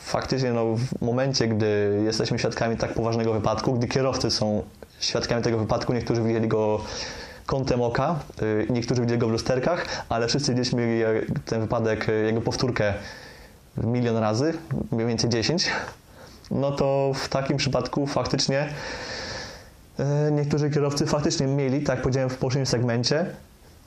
faktycznie 0.00 0.52
no, 0.52 0.64
w 0.76 1.02
momencie, 1.02 1.48
gdy 1.48 2.00
jesteśmy 2.04 2.38
świadkami 2.38 2.76
tak 2.76 2.94
poważnego 2.94 3.32
wypadku, 3.32 3.74
gdy 3.74 3.88
kierowcy 3.88 4.30
są 4.30 4.62
świadkami 5.00 5.42
tego 5.42 5.58
wypadku, 5.58 5.92
niektórzy 5.92 6.22
widzieli 6.22 6.48
go 6.48 6.80
kątem 7.46 7.82
oka, 7.82 8.18
y, 8.42 8.66
niektórzy 8.70 9.00
widzieli 9.00 9.20
go 9.20 9.28
w 9.28 9.30
lusterkach, 9.30 9.86
ale 10.08 10.28
wszyscy 10.28 10.54
widzieliśmy 10.54 11.04
ten 11.46 11.60
wypadek, 11.60 12.08
y, 12.08 12.12
jego 12.12 12.40
powtórkę 12.40 12.94
milion 13.76 14.16
razy, 14.16 14.52
mniej 14.92 15.06
więcej 15.06 15.30
10, 15.30 15.70
no 16.50 16.72
to 16.72 17.12
w 17.14 17.28
takim 17.28 17.56
przypadku 17.56 18.06
faktycznie 18.06 18.68
y, 20.00 20.32
niektórzy 20.32 20.70
kierowcy 20.70 21.06
faktycznie 21.06 21.46
mieli, 21.46 21.80
tak 21.80 21.96
jak 21.96 22.02
powiedziałem 22.02 22.30
w 22.30 22.38
poprzednim 22.38 22.66
segmencie, 22.66 23.26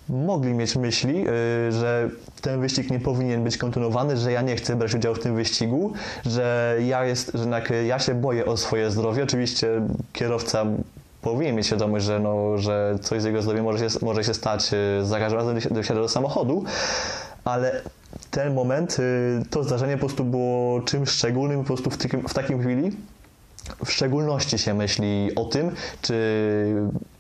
mogli 0.10 0.54
mieć 0.54 0.76
myśli, 0.76 1.28
y, 1.28 1.72
że 1.72 2.10
ten 2.42 2.62
wyścig 2.62 2.92
nie 2.92 3.00
powinien 3.00 3.44
być 3.44 3.58
kontynuowany, 3.58 4.18
że 4.18 4.32
ja 4.32 4.42
nie 4.42 4.56
chcę 4.56 4.76
brać 4.76 4.96
udziału 4.96 5.16
w 5.16 5.20
tym 5.20 5.36
wyścigu, 5.36 5.94
że 6.26 6.78
ja, 6.88 7.06
jest, 7.06 7.32
że 7.34 7.86
ja 7.86 8.00
się 8.00 8.16
boję 8.16 8.46
o 8.46 8.58
swoje 8.58 8.92
zdrowie. 8.92 9.24
Oczywiście 9.24 9.68
kierowca 10.14 10.66
powinien 11.22 11.56
mieć 11.56 11.66
świadomość, 11.66 12.06
że, 12.06 12.20
no, 12.20 12.58
że 12.58 12.96
coś 13.02 13.22
z 13.22 13.26
jego 13.26 13.42
zdrowiem 13.42 13.64
może 13.64 13.90
się, 13.90 14.06
może 14.06 14.24
się 14.24 14.34
stać 14.34 14.74
y, 14.74 15.06
za 15.06 15.20
każdym 15.20 15.40
razem, 15.40 15.60
gdy 15.72 15.84
wsiada 15.84 16.02
do 16.02 16.10
samochodu, 16.10 16.64
ale 17.46 17.82
ten 18.32 18.54
moment, 18.54 18.98
y, 19.00 19.44
to 19.50 19.64
zdarzenie 19.64 19.94
po 19.94 20.00
prostu 20.00 20.24
było 20.24 20.82
czymś 20.82 21.10
szczególnym 21.10 21.60
po 21.60 21.66
prostu 21.66 21.90
w, 21.90 21.98
takim, 21.98 22.28
w 22.28 22.34
takim 22.34 22.62
chwili, 22.62 22.92
w 23.86 23.92
szczególności 23.92 24.58
się 24.58 24.74
myśli 24.74 25.36
o 25.36 25.46
tym, 25.46 25.72
czy 26.02 26.14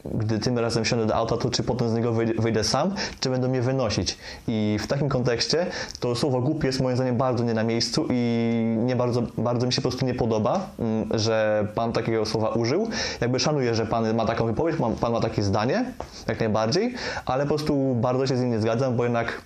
gdy 0.05 0.39
tym 0.39 0.59
razem 0.59 0.83
wsiądę 0.83 1.05
do 1.05 1.15
auta, 1.15 1.37
to 1.37 1.49
czy 1.49 1.63
potem 1.63 1.89
z 1.89 1.93
niego 1.93 2.13
wyjdę 2.39 2.63
sam, 2.63 2.95
czy 3.19 3.29
będą 3.29 3.47
mnie 3.47 3.61
wynosić. 3.61 4.17
I 4.47 4.77
w 4.81 4.87
takim 4.87 5.09
kontekście 5.09 5.65
to 5.99 6.15
słowo 6.15 6.41
głupie 6.41 6.67
jest 6.67 6.81
moim 6.81 6.95
zdaniem 6.95 7.17
bardzo 7.17 7.43
nie 7.43 7.53
na 7.53 7.63
miejscu 7.63 8.07
i 8.09 8.75
nie 8.77 8.95
bardzo, 8.95 9.23
bardzo 9.37 9.67
mi 9.67 9.73
się 9.73 9.81
po 9.81 9.89
prostu 9.89 10.05
nie 10.05 10.13
podoba, 10.13 10.69
mm, 10.79 11.19
że 11.19 11.67
pan 11.75 11.93
takiego 11.93 12.25
słowa 12.25 12.49
użył. 12.49 12.89
Jakby 13.21 13.39
szanuję, 13.39 13.75
że 13.75 13.85
pan 13.85 14.15
ma 14.15 14.25
taką 14.25 14.45
wypowiedź, 14.45 14.75
pan 15.01 15.11
ma 15.11 15.19
takie 15.19 15.43
zdanie, 15.43 15.85
jak 16.27 16.39
najbardziej, 16.39 16.93
ale 17.25 17.43
po 17.43 17.49
prostu 17.49 17.95
bardzo 17.95 18.27
się 18.27 18.37
z 18.37 18.41
nim 18.41 18.51
nie 18.51 18.59
zgadzam, 18.59 18.95
bo 18.95 19.03
jednak 19.03 19.41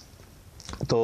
to 0.88 0.98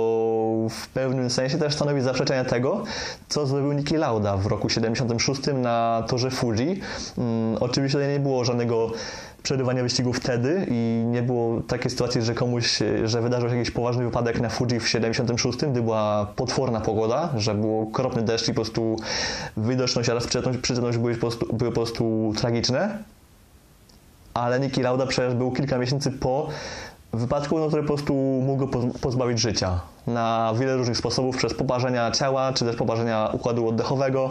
w 0.70 0.88
pewnym 0.88 1.30
sensie 1.30 1.58
też 1.58 1.76
stanowi 1.76 2.02
zaprzeczenie 2.02 2.46
tego, 2.46 2.84
co 3.30 3.48
zrobił 3.48 3.74
Niki 3.74 3.98
Lauda 3.98 4.38
w 4.38 4.46
roku 4.46 4.70
76 4.70 5.42
na 5.54 6.04
torze 6.08 6.32
Fuji. 6.32 6.80
Hmm, 7.16 7.58
oczywiście 7.60 8.08
nie 8.08 8.20
było 8.20 8.46
żadnego 8.46 8.92
przerywania 9.44 9.84
wyścigu 9.84 10.14
wtedy 10.14 10.68
i 10.70 11.04
nie 11.06 11.22
było 11.22 11.62
takiej 11.62 11.92
sytuacji, 11.92 12.22
że 12.22 12.34
komuś, 12.34 12.80
że 13.04 13.22
wydarzył 13.22 13.50
się 13.50 13.58
jakiś 13.58 13.72
poważny 13.72 14.04
wypadek 14.04 14.42
na 14.42 14.50
Fuji 14.50 14.80
w 14.80 14.88
76, 14.88 15.58
gdy 15.58 15.82
była 15.82 16.28
potworna 16.36 16.82
pogoda, 16.82 17.30
że 17.38 17.56
było 17.56 17.84
okropny 17.84 18.22
deszcz 18.22 18.48
i 18.48 18.52
po 18.52 18.56
prostu 18.56 18.96
widoczność 19.58 20.10
oraz 20.10 20.28
przyjemność 20.62 20.98
były, 20.98 21.14
po 21.14 21.20
prostu, 21.20 21.54
były 21.54 21.72
po 21.72 21.76
prostu 21.76 22.34
tragiczne. 22.38 22.98
Ale 24.34 24.60
Niki 24.60 24.82
Lauda 24.82 25.06
przecież 25.06 25.34
był 25.34 25.52
kilka 25.52 25.78
miesięcy 25.78 26.12
po 26.12 26.50
wypadku, 27.18 27.60
no, 27.60 27.68
który 27.68 27.82
po 27.82 27.88
prostu 27.88 28.14
mógł 28.46 28.68
go 28.68 28.80
pozbawić 29.02 29.40
życia. 29.40 29.80
Na 30.08 30.54
wiele 30.60 30.78
różnych 30.78 30.98
sposobów, 30.98 31.38
przez 31.38 31.54
poparzenia 31.54 32.12
ciała, 32.12 32.54
czy 32.54 32.66
też 32.66 32.76
poparzenia 32.76 33.30
układu 33.34 33.68
oddechowego. 33.68 34.30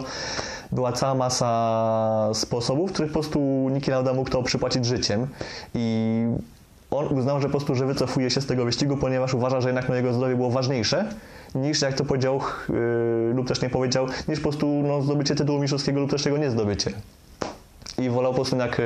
Była 0.71 0.91
cała 0.91 1.15
masa 1.15 2.29
sposobów, 2.33 2.91
których 2.91 3.11
po 3.11 3.19
prostu 3.19 3.39
Niki 3.71 3.91
Lauda 3.91 4.13
mógł 4.13 4.29
to 4.29 4.43
przypłacić 4.43 4.85
życiem. 4.85 5.27
I 5.75 6.25
on 6.91 7.07
uznał, 7.07 7.41
że 7.41 7.47
po 7.47 7.51
prostu, 7.51 7.75
że 7.75 7.85
wycofuje 7.85 8.29
się 8.29 8.41
z 8.41 8.45
tego 8.45 8.65
wyścigu, 8.65 8.97
ponieważ 8.97 9.33
uważa, 9.33 9.61
że 9.61 9.69
jednak 9.69 9.89
no, 9.89 9.95
jego 9.95 10.13
zdrowie 10.13 10.35
było 10.35 10.49
ważniejsze 10.49 11.09
niż, 11.55 11.81
jak 11.81 11.93
to 11.93 12.05
powiedział 12.05 12.39
yy, 12.69 13.33
lub 13.33 13.47
też 13.47 13.61
nie 13.61 13.69
powiedział, 13.69 14.07
niż 14.27 14.39
po 14.39 14.49
prostu 14.49 14.67
no, 14.67 15.01
zdobycie 15.01 15.35
tytułu 15.35 15.59
mistrzowskiego 15.59 15.99
lub 15.99 16.09
też 16.09 16.23
tego 16.23 16.37
nie 16.37 16.51
zdobycie 16.51 16.91
i 17.97 18.09
wolał 18.09 18.31
po 18.31 18.35
prostu 18.35 18.57
jak 18.57 18.79
y, 18.79 18.83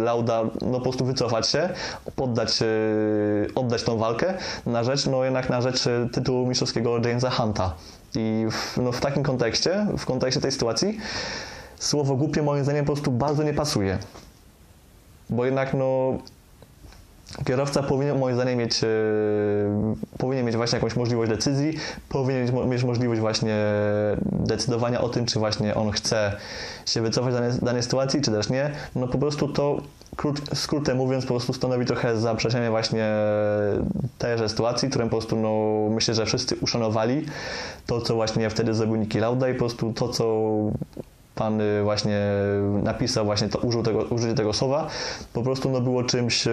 Lauda 0.00 0.42
no, 0.42 0.78
po 0.78 0.80
prostu 0.80 1.04
wycofać 1.04 1.48
się, 1.48 1.68
poddać, 2.16 2.62
y, 2.62 3.50
oddać 3.54 3.82
tą 3.82 3.98
walkę 3.98 4.34
na 4.66 4.84
rzecz, 4.84 5.06
no 5.06 5.24
jednak 5.24 5.50
na 5.50 5.60
rzecz 5.60 5.86
y, 5.86 6.08
tytułu 6.12 6.46
mistrzowskiego 6.46 6.98
Jamesa 6.98 7.30
Hunta. 7.30 7.74
I 8.14 8.46
w, 8.50 8.76
no, 8.76 8.92
w 8.92 9.00
takim 9.00 9.22
kontekście, 9.22 9.86
w 9.98 10.06
kontekście 10.06 10.40
tej 10.40 10.52
sytuacji, 10.52 10.98
słowo 11.78 12.16
głupie 12.16 12.42
moim 12.42 12.64
zdaniem 12.64 12.84
po 12.84 12.92
prostu 12.92 13.10
bardzo 13.10 13.42
nie 13.42 13.54
pasuje. 13.54 13.98
Bo 15.30 15.44
jednak 15.44 15.74
no 15.74 16.18
kierowca 17.44 17.82
powinien 17.82 18.18
moim 18.18 18.34
zdaniem 18.34 18.58
mieć, 18.58 18.84
e, 18.84 18.86
powinien 20.18 20.46
mieć 20.46 20.56
właśnie 20.56 20.76
jakąś 20.76 20.96
możliwość 20.96 21.30
decyzji, 21.30 21.78
powinien 22.08 22.68
mieć, 22.68 22.84
możliwość 22.84 23.20
właśnie 23.20 23.56
decydowania 24.22 25.00
o 25.00 25.08
tym, 25.08 25.26
czy 25.26 25.38
właśnie 25.38 25.74
on 25.74 25.90
chce 25.90 26.32
się 26.86 27.00
wycofać 27.00 27.32
z 27.32 27.36
danej, 27.36 27.52
danej 27.62 27.82
sytuacji, 27.82 28.20
czy 28.20 28.30
też 28.30 28.50
nie. 28.50 28.70
No 28.94 29.08
po 29.08 29.18
prostu 29.18 29.48
to 29.48 29.80
krót, 30.16 30.40
skrótem 30.54 30.96
mówiąc, 30.96 31.24
po 31.24 31.34
prostu 31.34 31.52
stanowi 31.52 31.86
trochę 31.86 32.16
zaprzeczenie 32.16 32.70
właśnie 32.70 33.10
tejże 34.18 34.48
sytuacji, 34.48 34.90
którą 34.90 35.04
po 35.04 35.10
prostu 35.10 35.36
no, 35.36 35.94
myślę, 35.94 36.14
że 36.14 36.26
wszyscy 36.26 36.56
uszanowali. 36.56 37.26
To, 37.86 38.00
co 38.00 38.14
właśnie 38.14 38.50
wtedy 38.50 38.74
zrobił 38.74 38.96
Niki 38.96 39.18
Lauda 39.18 39.48
i 39.48 39.52
po 39.52 39.58
prostu 39.58 39.92
to, 39.92 40.08
co 40.08 40.24
pan 41.34 41.60
y, 41.60 41.82
właśnie 41.82 42.20
napisał, 42.82 43.24
właśnie 43.24 43.48
to, 43.48 43.58
użył 43.58 43.82
tego, 43.82 44.02
użycie 44.02 44.34
tego 44.34 44.52
słowa, 44.52 44.86
po 45.32 45.42
prostu 45.42 45.70
no, 45.70 45.80
było 45.80 46.04
czymś 46.04 46.46
y, 46.46 46.50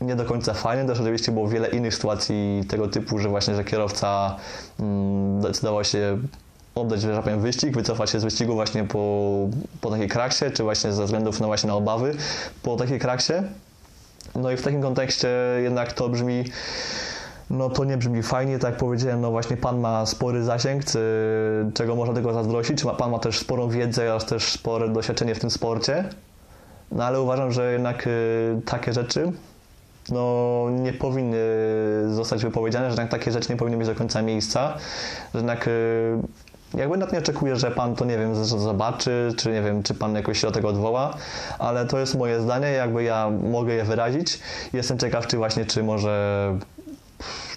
nie 0.00 0.16
do 0.16 0.24
końca 0.24 0.54
fajnym. 0.54 0.86
Też 0.86 1.00
oczywiście 1.00 1.32
było 1.32 1.48
wiele 1.48 1.68
innych 1.68 1.94
sytuacji 1.94 2.64
tego 2.68 2.88
typu, 2.88 3.18
że 3.18 3.28
właśnie, 3.28 3.54
że 3.54 3.64
kierowca 3.64 4.36
mm, 4.80 5.40
decydował 5.40 5.84
się 5.84 6.18
oddać, 6.74 7.00
że 7.00 7.14
tak 7.14 7.24
powiem, 7.24 7.40
wyścig, 7.40 7.74
wycofać 7.74 8.10
się 8.10 8.20
z 8.20 8.24
wyścigu 8.24 8.54
właśnie 8.54 8.84
po, 8.84 9.32
po 9.80 9.90
takiej 9.90 10.08
kraksie, 10.08 10.44
czy 10.54 10.62
właśnie 10.62 10.92
ze 10.92 11.04
względów 11.04 11.40
no 11.40 11.46
właśnie 11.46 11.66
na 11.66 11.74
obawy 11.74 12.16
po 12.62 12.76
takiej 12.76 12.98
kraksie. 12.98 13.32
No 14.34 14.50
i 14.50 14.56
w 14.56 14.62
takim 14.62 14.82
kontekście 14.82 15.28
jednak 15.62 15.92
to 15.92 16.08
brzmi 16.08 16.44
no 17.50 17.70
to 17.70 17.84
nie 17.84 17.96
brzmi 17.96 18.22
fajnie, 18.22 18.58
tak 18.58 18.70
jak 18.70 18.80
powiedziałem, 18.80 19.20
no 19.20 19.30
właśnie 19.30 19.56
pan 19.56 19.80
ma 19.80 20.06
spory 20.06 20.44
zasięg, 20.44 20.82
czego 21.74 21.96
można 21.96 22.14
tego 22.14 22.32
zazdrościć, 22.32 22.84
pan 22.98 23.10
ma 23.10 23.18
też 23.18 23.38
sporą 23.38 23.68
wiedzę 23.68 24.10
oraz 24.10 24.26
też 24.26 24.52
spore 24.52 24.88
doświadczenie 24.88 25.34
w 25.34 25.40
tym 25.40 25.50
sporcie, 25.50 26.04
no 26.92 27.04
ale 27.04 27.20
uważam, 27.20 27.52
że 27.52 27.72
jednak 27.72 28.06
y, 28.06 28.60
takie 28.64 28.92
rzeczy 28.92 29.32
no, 30.08 30.66
nie 30.70 30.92
powinny 30.92 31.38
zostać 32.08 32.42
wypowiedziane, 32.42 32.84
że 32.84 32.90
jednak 32.90 33.10
takie 33.10 33.32
rzeczy 33.32 33.52
nie 33.52 33.56
powinny 33.56 33.76
mieć 33.76 33.88
do 33.88 33.94
końca 33.94 34.22
miejsca, 34.22 34.74
że 35.34 35.38
jednak 35.38 35.68
y, 35.68 36.18
jakby 36.74 36.96
nawet 36.96 37.12
nie 37.12 37.18
oczekuję, 37.18 37.56
że 37.56 37.70
pan 37.70 37.94
to 37.94 38.04
nie 38.04 38.18
wiem, 38.18 38.44
zobaczy, 38.44 39.32
czy 39.36 39.50
nie 39.50 39.62
wiem, 39.62 39.82
czy 39.82 39.94
pan 39.94 40.14
jakoś 40.14 40.40
się 40.40 40.46
do 40.46 40.52
tego 40.52 40.68
odwoła, 40.68 41.14
ale 41.58 41.86
to 41.86 41.98
jest 41.98 42.14
moje 42.14 42.40
zdanie, 42.40 42.70
jakby 42.70 43.02
ja 43.02 43.30
mogę 43.30 43.74
je 43.74 43.84
wyrazić. 43.84 44.38
Jestem 44.72 44.98
ciekaw, 44.98 45.26
czy 45.26 45.36
właśnie, 45.36 45.64
czy 45.64 45.82
może 45.82 46.58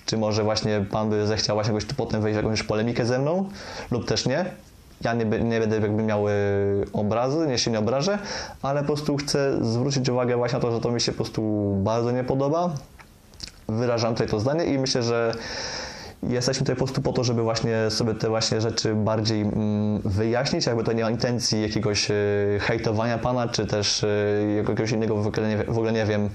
czy 0.09 0.17
może 0.17 0.43
właśnie 0.43 0.85
pan 0.91 1.09
by 1.09 1.27
zechciał 1.27 1.55
właśnie 1.55 1.73
jakoś 1.73 1.85
potem 1.85 2.21
wejść 2.21 2.39
w 2.39 2.43
jakąś 2.43 2.63
polemikę 2.63 3.05
ze 3.05 3.19
mną, 3.19 3.49
lub 3.91 4.05
też 4.05 4.25
nie. 4.25 4.45
Ja 5.01 5.13
nie, 5.13 5.25
nie 5.25 5.59
będę 5.59 5.79
jakby 5.79 6.03
miał 6.03 6.25
obrazy, 6.93 7.47
nie 7.47 7.57
się 7.57 7.71
nie 7.71 7.79
obrażę, 7.79 8.19
ale 8.61 8.81
po 8.81 8.87
prostu 8.87 9.17
chcę 9.17 9.57
zwrócić 9.61 10.09
uwagę 10.09 10.37
właśnie 10.37 10.55
na 10.55 10.61
to, 10.61 10.71
że 10.71 10.79
to 10.79 10.91
mi 10.91 11.01
się 11.01 11.11
po 11.11 11.15
prostu 11.15 11.41
bardzo 11.83 12.11
nie 12.11 12.23
podoba. 12.23 12.69
Wyrażam 13.67 14.13
tutaj 14.13 14.27
to 14.27 14.39
zdanie 14.39 14.65
i 14.65 14.79
myślę, 14.79 15.03
że 15.03 15.33
jesteśmy 16.23 16.59
tutaj 16.59 16.75
po 16.75 16.85
prostu 16.85 17.01
po 17.01 17.13
to, 17.13 17.23
żeby 17.23 17.41
właśnie 17.41 17.75
sobie 17.89 18.13
te 18.13 18.29
właśnie 18.29 18.61
rzeczy 18.61 18.95
bardziej 18.95 19.41
mm, 19.41 20.01
wyjaśnić, 20.05 20.65
jakby 20.65 20.83
to 20.83 20.93
nie 20.93 21.03
ma 21.03 21.11
intencji 21.11 21.61
jakiegoś 21.61 22.11
e, 22.11 22.15
hejtowania 22.59 23.17
pana, 23.17 23.47
czy 23.47 23.65
też 23.65 24.03
e, 24.03 24.07
jakiegoś 24.57 24.91
innego 24.91 25.15
w 25.15 25.27
ogóle 25.27 25.49
nie, 25.49 25.63
w 25.63 25.77
ogóle 25.77 25.91
nie 25.91 26.05
wiem, 26.05 26.29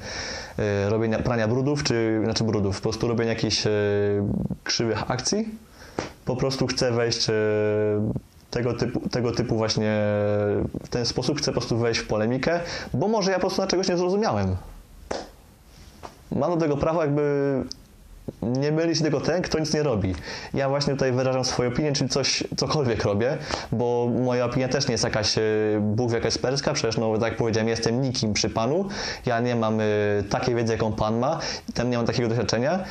robienia 0.88 1.18
prania 1.18 1.48
brudów, 1.48 1.82
czy 1.82 2.20
znaczy 2.24 2.44
brudów, 2.44 2.76
po 2.76 2.82
prostu 2.82 3.09
robienia 3.09 3.30
jakichś 3.30 3.62
krzywych 4.64 5.11
akcji. 5.11 5.48
Po 6.24 6.36
prostu 6.36 6.66
chcę 6.66 6.92
wejść 6.92 7.26
tego 8.50 8.74
typu, 8.74 9.09
tego 9.09 9.32
typu 9.32 9.57
właśnie 9.57 9.92
w 10.84 10.88
ten 10.90 11.07
sposób, 11.07 11.38
chcę 11.38 11.52
po 11.52 11.61
prostu 11.61 11.78
wejść 11.78 12.00
w 12.00 12.07
polemikę, 12.07 12.61
bo 12.94 13.09
może 13.09 13.30
ja 13.30 13.36
po 13.36 13.40
prostu 13.40 13.62
na 13.62 13.68
czegoś 13.68 13.88
nie 13.88 13.96
zrozumiałem. 13.96 14.57
Mam 16.32 16.50
do 16.50 16.57
tego 16.57 16.76
prawo 16.76 17.00
jakby 17.00 17.64
nie 18.45 18.72
myli 18.72 18.97
się 18.97 19.03
tylko 19.03 19.20
ten, 19.20 19.42
kto 19.42 19.59
nic 19.59 19.74
nie 19.74 19.82
robi. 19.82 20.14
Ja 20.55 20.68
właśnie 20.68 20.92
tutaj 20.92 21.12
wyrażam 21.12 21.45
swoją 21.45 21.70
opinię, 21.70 21.92
czyli 21.92 22.11
coś, 22.11 22.45
cokolwiek 22.57 23.05
robię, 23.05 23.38
bo 23.72 24.09
moja 24.24 24.45
opinia 24.45 24.68
też 24.68 24.88
nie 24.88 24.92
jest 24.92 25.05
jakaś, 25.05 25.38
e, 25.38 25.42
Bóg 25.80 26.12
jakaś 26.12 26.34
ekspercka, 26.34 26.72
przecież 26.72 26.97
no 26.97 27.18
tak 27.18 27.22
jak 27.22 27.36
powiedziałem, 27.36 27.68
jestem 27.68 28.03
nikim 28.03 28.32
przy 28.32 28.51
Panu, 28.51 28.88
ja 29.26 29.40
nie 29.40 29.57
mam 29.57 29.80
e, 29.80 29.84
takiej 30.30 30.55
wiedzy, 30.55 30.72
jaką 30.72 30.92
Pan 30.92 31.18
ma, 31.18 31.38
tam 31.74 31.90
nie 31.90 31.97
mam 31.97 32.07
takiego 32.07 32.28
doświadczenia, 32.28 32.84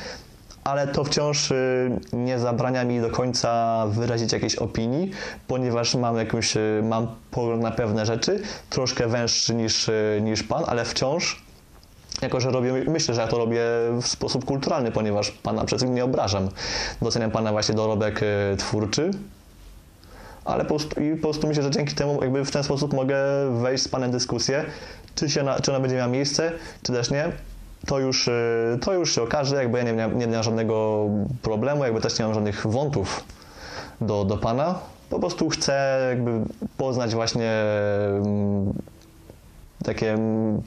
ale 0.64 0.86
to 0.86 1.04
wciąż 1.04 1.52
e, 1.52 1.54
nie 2.12 2.38
zabrania 2.38 2.84
mi 2.84 3.00
do 3.00 3.10
końca 3.10 3.84
wyrazić 3.86 4.32
jakiejś 4.32 4.56
opinii, 4.56 5.10
ponieważ 5.46 5.94
mam 5.94 6.16
jakąś, 6.16 6.54
mam 6.82 7.06
pogląd 7.30 7.62
na 7.62 7.70
pewne 7.70 8.06
rzeczy, 8.06 8.42
troszkę 8.70 9.08
węższy 9.08 9.54
niż, 9.54 9.90
niż 10.20 10.42
Pan, 10.42 10.64
ale 10.66 10.84
wciąż 10.84 11.43
jako, 12.22 12.40
że 12.40 12.50
robię, 12.50 12.72
myślę, 12.88 13.14
że 13.14 13.20
ja 13.20 13.28
to 13.28 13.38
robię 13.38 13.62
w 14.02 14.06
sposób 14.06 14.44
kulturalny, 14.44 14.92
ponieważ 14.92 15.30
Pana 15.30 15.64
przed 15.64 15.82
nie 15.82 16.04
obrażam. 16.04 16.48
Doceniam 17.02 17.30
Pana 17.30 17.52
właśnie 17.52 17.74
dorobek 17.74 18.20
e, 18.22 18.56
twórczy, 18.56 19.10
ale 20.44 20.64
po 20.64 20.68
prostu, 20.68 21.00
i 21.00 21.16
po 21.16 21.22
prostu 21.22 21.46
myślę, 21.46 21.62
że 21.62 21.70
dzięki 21.70 21.94
temu 21.94 22.22
jakby 22.22 22.44
w 22.44 22.50
ten 22.50 22.64
sposób 22.64 22.92
mogę 22.92 23.16
wejść 23.62 23.84
z 23.84 23.88
Panem 23.88 24.10
w 24.10 24.12
dyskusję, 24.12 24.64
czy, 25.14 25.30
się 25.30 25.44
czy 25.62 25.70
ona 25.70 25.80
będzie 25.80 25.96
miała 25.96 26.08
miejsce, 26.08 26.52
czy 26.82 26.92
też 26.92 27.10
nie. 27.10 27.32
To 27.86 27.98
już, 27.98 28.28
e, 28.28 28.32
to 28.80 28.92
już 28.92 29.14
się 29.14 29.22
okaże, 29.22 29.56
jakby 29.56 29.78
ja 29.78 29.84
nie 29.84 29.92
miałem, 29.92 30.18
nie 30.18 30.26
miałem 30.26 30.42
żadnego 30.42 31.06
problemu, 31.42 31.84
jakby 31.84 32.00
też 32.00 32.18
nie 32.18 32.24
mam 32.24 32.34
żadnych 32.34 32.66
wątów 32.66 33.24
do, 34.00 34.24
do 34.24 34.36
Pana. 34.36 34.78
Po 35.10 35.18
prostu 35.18 35.48
chcę 35.48 36.06
jakby 36.10 36.30
poznać 36.76 37.14
właśnie 37.14 37.52
mm, 38.24 38.72
takie 39.84 40.12
mm, 40.12 40.62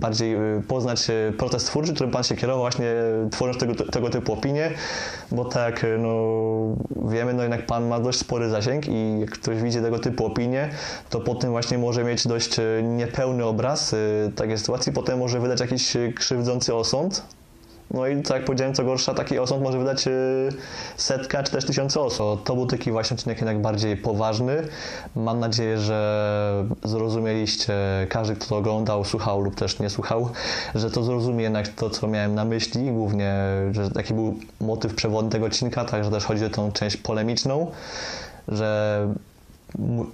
bardziej 0.00 0.34
y, 0.34 0.62
poznać 0.68 1.10
y, 1.10 1.32
proces 1.38 1.64
twórczy, 1.64 1.94
którym 1.94 2.12
Pan 2.12 2.22
się 2.22 2.36
kierował 2.36 2.62
właśnie 2.62 2.94
tworząc 3.30 3.58
tego, 3.58 3.74
tego 3.74 4.10
typu 4.10 4.32
opinie, 4.32 4.70
bo 5.32 5.44
tak 5.44 5.84
y, 5.84 5.98
no, 5.98 6.16
wiemy, 7.10 7.34
no 7.34 7.42
jednak 7.42 7.66
Pan 7.66 7.88
ma 7.88 8.00
dość 8.00 8.18
spory 8.18 8.50
zasięg 8.50 8.88
i 8.88 9.20
jak 9.20 9.30
ktoś 9.30 9.62
widzi 9.62 9.80
tego 9.80 9.98
typu 9.98 10.26
opinie, 10.26 10.70
to 11.10 11.20
potem 11.20 11.50
właśnie 11.50 11.78
może 11.78 12.04
mieć 12.04 12.28
dość 12.28 12.56
niepełny 12.82 13.44
obraz 13.44 13.94
takiej 14.36 14.58
sytuacji, 14.58 14.92
potem 14.92 15.18
może 15.18 15.40
wydać 15.40 15.60
jakiś 15.60 15.96
krzywdzący 16.14 16.74
osąd, 16.74 17.22
no 17.90 18.06
i 18.06 18.22
tak 18.22 18.36
jak 18.36 18.44
powiedziałem, 18.44 18.74
co 18.74 18.84
gorsza, 18.84 19.14
taki 19.14 19.38
osąd 19.38 19.62
może 19.62 19.78
wydać 19.78 20.06
y, 20.06 20.10
setka 20.96 21.42
czy 21.42 21.52
też 21.52 21.64
tysiące 21.64 22.00
osób. 22.00 22.44
To 22.44 22.54
był 22.54 22.66
taki 22.66 22.92
właśnie 22.92 23.14
odcinek 23.14 23.38
jednak 23.38 23.60
bardziej 23.60 23.96
poważny. 23.96 24.62
Mam 25.16 25.40
nadzieję, 25.40 25.78
że 25.78 26.64
zrozumieliście, 26.84 27.74
każdy, 28.08 28.36
kto 28.36 28.46
to 28.46 28.56
oglądał, 28.56 29.04
słuchał 29.04 29.40
lub 29.40 29.54
też 29.54 29.78
nie 29.78 29.90
słuchał, 29.90 30.30
że 30.74 30.90
to 30.90 31.02
zrozumie 31.02 31.42
jednak 31.42 31.68
to, 31.68 31.90
co 31.90 32.08
miałem 32.08 32.34
na 32.34 32.44
myśli, 32.44 32.90
głównie, 32.90 33.34
że 33.72 33.90
taki 33.90 34.14
był 34.14 34.34
motyw 34.60 34.94
przewodni 34.94 35.30
tego 35.30 35.46
odcinka, 35.46 35.84
także 35.84 36.10
też 36.10 36.24
chodzi 36.24 36.44
o 36.44 36.50
tą 36.50 36.72
część 36.72 36.96
polemiczną, 36.96 37.70
że 38.48 39.08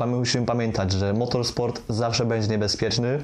musimy 0.07 0.47
pamiętać, 0.47 0.93
że 0.93 1.13
motorsport 1.13 1.83
zawsze 1.89 2.25
będzie 2.25 2.49
niebezpieczny, 2.49 3.19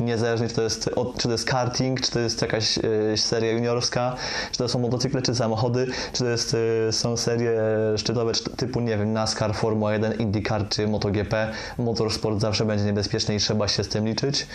niezależnie 0.00 0.48
czy 0.48 0.54
to 0.54 0.62
jest, 0.62 0.90
czy 1.18 1.22
to 1.28 1.32
jest 1.32 1.44
karting, 1.44 2.00
czy 2.00 2.10
to 2.10 2.20
jest 2.20 2.42
jakaś 2.42 2.78
e, 2.78 2.82
seria 3.16 3.52
juniorska, 3.52 4.16
czy 4.52 4.58
to 4.58 4.68
są 4.68 4.78
motocykle, 4.78 5.22
czy 5.22 5.34
samochody, 5.34 5.86
czy 6.12 6.24
to 6.24 6.30
jest, 6.30 6.56
e, 6.88 6.92
są 6.92 7.16
serie 7.16 7.52
szczytowe 7.96 8.32
typu, 8.56 8.80
nie 8.80 8.98
wiem, 8.98 9.12
NASCAR, 9.12 9.54
Formuła 9.54 9.92
1, 9.92 10.12
IndyCar 10.12 10.68
czy 10.68 10.88
MotoGP. 10.88 11.52
Motorsport 11.78 12.40
zawsze 12.40 12.64
będzie 12.64 12.84
niebezpieczny 12.84 13.34
i 13.34 13.38
trzeba 13.38 13.68
się 13.68 13.84
z 13.84 13.88
tym 13.88 14.06
liczyć. 14.06 14.46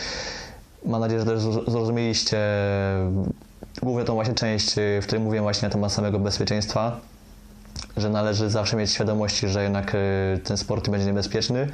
Mam 0.86 1.02
nadzieję, 1.02 1.20
że 1.20 1.26
też 1.26 1.42
zrozumieliście 1.68 2.38
głównie 3.84 4.06
tą 4.06 4.14
właśnie 4.14 4.34
część, 4.34 4.76
w 5.02 5.04
której 5.04 5.24
mówiłem 5.24 5.44
właśnie 5.44 5.68
na 5.68 5.72
temat 5.72 5.92
samego 5.92 6.20
bezpieczeństwa 6.20 7.11
że 7.98 8.10
należy 8.10 8.50
zawsze 8.50 8.78
mieć 8.78 8.92
świadomości, 8.92 9.48
że 9.48 9.64
jednak 9.64 9.96
e, 9.96 9.98
ten 10.44 10.58
sport 10.58 10.90
będzie 10.90 11.06
niebezpieczny, 11.06 11.68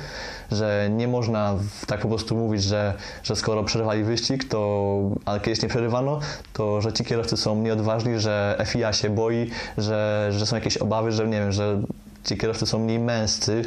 że 0.51 0.89
nie 0.91 1.07
można 1.07 1.55
tak 1.87 2.01
po 2.01 2.07
prostu 2.07 2.35
mówić, 2.35 2.63
że, 2.63 2.93
że 3.23 3.35
skoro 3.35 3.63
przerwali 3.63 4.03
wyścig, 4.03 4.43
to, 4.49 4.99
ale 5.25 5.39
kiedyś 5.39 5.61
nie 5.61 5.69
przerywano, 5.69 6.19
to 6.53 6.81
że 6.81 6.93
ci 6.93 7.05
kierowcy 7.05 7.37
są 7.37 7.61
nieodważni, 7.61 8.19
że 8.19 8.65
FIA 8.65 8.93
się 8.93 9.09
boi, 9.09 9.49
że, 9.77 10.29
że 10.31 10.45
są 10.45 10.55
jakieś 10.55 10.77
obawy, 10.77 11.11
że 11.11 11.27
nie 11.27 11.39
wiem, 11.39 11.51
że 11.51 11.81
ci 12.23 12.37
kierowcy 12.37 12.65
są 12.65 12.79
mniej 12.79 12.99
męscy 12.99 13.61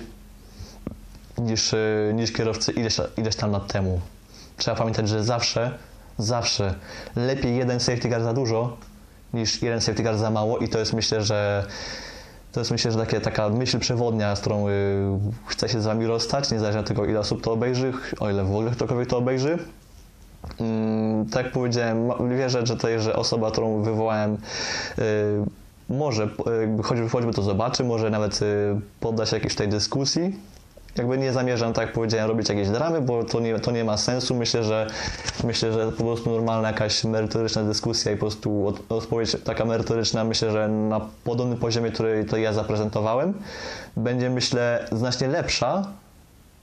niż, 1.38 1.74
e, 1.74 1.78
niż 2.14 2.32
kierowcy 2.32 2.72
ileś, 2.72 3.00
ileś 3.16 3.36
tam 3.36 3.50
lat 3.50 3.72
temu. 3.72 4.00
Trzeba 4.56 4.76
pamiętać, 4.76 5.08
że 5.08 5.24
zawsze, 5.24 5.78
zawsze 6.18 6.74
lepiej 7.16 7.56
jeden 7.56 7.80
safety 7.80 8.10
car 8.10 8.22
za 8.22 8.32
dużo 8.32 8.76
niż 9.34 9.62
jeden 9.62 9.80
safety 9.80 10.02
car 10.02 10.18
za 10.18 10.30
mało 10.30 10.58
i 10.58 10.68
to 10.68 10.78
jest 10.78 10.92
myślę, 10.92 11.22
że 11.22 11.66
to 12.52 12.60
jest 12.60 12.70
myślę, 12.70 12.92
że 12.92 12.98
takie, 12.98 13.20
taka 13.20 13.48
myśl 13.48 13.78
przewodnia, 13.78 14.36
z 14.36 14.40
którą 14.40 14.68
y, 14.68 14.72
chcę 15.46 15.68
się 15.68 15.80
z 15.80 15.84
Wami 15.84 16.06
rozstać, 16.06 16.50
niezależnie 16.50 16.80
od 16.80 16.86
tego, 16.86 17.04
ile 17.04 17.20
osób 17.20 17.42
to 17.42 17.52
obejrzy, 17.52 17.92
o 18.20 18.30
ile 18.30 18.44
w 18.44 18.50
ogóle 18.50 18.70
ktokolwiek 18.70 19.08
to 19.08 19.18
obejrzy. 19.18 19.58
Mm, 20.60 21.26
tak 21.26 21.44
jak 21.44 21.52
powiedziałem, 21.52 22.10
wierzę, 22.36 22.66
że, 22.66 23.00
że 23.00 23.16
osoba, 23.16 23.50
którą 23.50 23.82
wywołałem, 23.82 24.34
y, 24.98 25.04
może, 25.88 26.28
choćby, 26.82 27.08
choćby 27.08 27.32
to 27.32 27.42
zobaczy, 27.42 27.84
może 27.84 28.10
nawet 28.10 28.42
y, 28.42 28.80
podda 29.00 29.26
się 29.26 29.36
jakiejś 29.36 29.54
tej 29.54 29.68
dyskusji, 29.68 30.36
jakby 30.96 31.18
nie 31.18 31.32
zamierzam, 31.32 31.72
tak 31.72 31.86
jak 31.86 31.94
powiedziałem, 31.94 32.28
robić 32.28 32.48
jakieś 32.48 32.68
dramy, 32.68 33.00
bo 33.00 33.24
to 33.24 33.40
nie, 33.40 33.60
to 33.60 33.70
nie 33.70 33.84
ma 33.84 33.96
sensu. 33.96 34.34
Myślę, 34.34 34.64
że 34.64 34.86
myślę, 35.44 35.72
że 35.72 35.92
po 35.92 36.04
prostu 36.04 36.30
normalna 36.30 36.68
jakaś 36.68 37.04
merytoryczna 37.04 37.62
dyskusja 37.62 38.12
i 38.12 38.14
po 38.14 38.20
prostu 38.20 38.66
od, 38.66 38.92
odpowiedź 38.92 39.36
taka 39.44 39.64
merytoryczna, 39.64 40.24
myślę, 40.24 40.50
że 40.50 40.68
na 40.68 41.00
podobnym 41.24 41.58
poziomie, 41.58 41.90
który 41.90 42.24
to 42.24 42.36
ja 42.36 42.52
zaprezentowałem, 42.52 43.34
będzie 43.96 44.30
myślę 44.30 44.88
znacznie 44.92 45.28
lepsza 45.28 45.86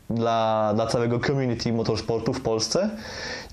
dla, 0.09 0.71
dla 0.75 0.87
całego 0.87 1.19
community 1.19 1.73
motorsportu 1.73 2.33
w 2.33 2.41
Polsce 2.41 2.89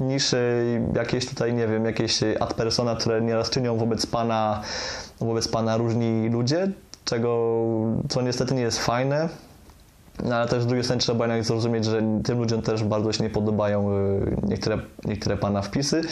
niż 0.00 0.32
y, 0.32 0.82
jakieś 0.96 1.26
tutaj, 1.26 1.54
nie 1.54 1.68
wiem, 1.68 1.84
jakieś 1.84 2.20
ad 2.40 2.54
persona, 2.54 2.96
które 2.96 3.22
nieraz 3.22 3.50
czynią 3.50 3.76
wobec 3.76 4.06
pana, 4.06 4.60
wobec 5.20 5.48
pana 5.48 5.76
różni 5.76 6.28
ludzie, 6.28 6.68
czego, 7.04 7.58
co 8.08 8.22
niestety 8.22 8.54
nie 8.54 8.62
jest 8.62 8.78
fajne. 8.78 9.28
No, 10.22 10.36
ale 10.36 10.48
też 10.48 10.62
z 10.62 10.66
drugiej 10.66 10.84
strony 10.84 11.00
trzeba 11.00 11.24
jednak 11.24 11.44
zrozumieć, 11.44 11.84
że 11.84 12.02
tym 12.24 12.38
ludziom 12.38 12.62
też 12.62 12.84
bardzo 12.84 13.12
się 13.12 13.24
nie 13.24 13.30
podobają 13.30 13.92
y, 13.92 14.36
niektóre, 14.42 14.78
niektóre 15.04 15.36
Pana 15.36 15.62
wpisy. 15.62 16.02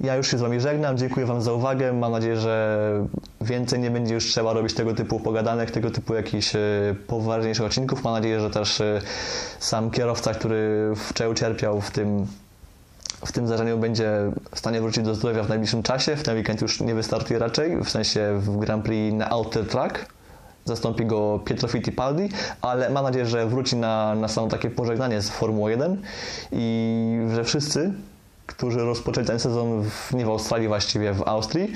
Ja 0.00 0.16
już 0.16 0.30
się 0.30 0.38
z 0.38 0.40
Wami 0.40 0.60
żegnam, 0.60 0.96
dziękuję 0.96 1.26
Wam 1.26 1.42
za 1.42 1.52
uwagę. 1.52 1.92
Mam 1.92 2.12
nadzieję, 2.12 2.36
że 2.36 3.06
więcej 3.40 3.80
nie 3.80 3.90
będzie 3.90 4.14
już 4.14 4.26
trzeba 4.26 4.52
robić 4.52 4.74
tego 4.74 4.94
typu 4.94 5.20
pogadanek, 5.20 5.70
tego 5.70 5.90
typu 5.90 6.14
jakichś 6.14 6.56
y, 6.56 6.96
poważniejszych 7.06 7.66
odcinków. 7.66 8.04
Mam 8.04 8.12
nadzieję, 8.12 8.40
że 8.40 8.50
też 8.50 8.80
y, 8.80 9.00
sam 9.58 9.90
kierowca, 9.90 10.34
który 10.34 10.92
wczoraj 10.96 11.32
ucierpiał 11.32 11.80
w 11.80 11.90
tym 11.90 12.26
w 13.26 13.32
tym 13.32 13.46
zdarzeniu 13.46 13.78
będzie 13.78 14.10
w 14.54 14.58
stanie 14.58 14.80
wrócić 14.80 15.04
do 15.04 15.14
zdrowia 15.14 15.42
w 15.42 15.48
najbliższym 15.48 15.82
czasie. 15.82 16.16
W 16.16 16.22
ten 16.22 16.36
weekend 16.36 16.60
już 16.60 16.80
nie 16.80 16.94
wystartuje 16.94 17.38
raczej, 17.38 17.84
w 17.84 17.90
sensie 17.90 18.38
w 18.38 18.58
Grand 18.58 18.84
Prix 18.84 19.16
na 19.16 19.30
Outer 19.30 19.66
Track 19.66 20.06
zastąpi 20.64 21.06
go 21.06 21.40
Pietro 21.44 21.68
Fittipaldi, 21.68 22.28
ale 22.62 22.90
mam 22.90 23.04
nadzieję, 23.04 23.26
że 23.26 23.46
wróci 23.46 23.76
na, 23.76 24.14
na 24.14 24.28
samo 24.28 24.48
takie 24.48 24.70
pożegnanie 24.70 25.22
z 25.22 25.30
Formuły 25.30 25.70
1 25.70 26.02
i 26.52 27.28
że 27.34 27.44
wszyscy, 27.44 27.92
którzy 28.46 28.78
rozpoczęli 28.78 29.26
ten 29.26 29.38
sezon 29.38 29.82
w, 29.82 30.14
nie 30.14 30.26
w 30.26 30.28
Australii, 30.28 30.68
właściwie 30.68 31.12
w 31.12 31.22
Austrii, 31.22 31.72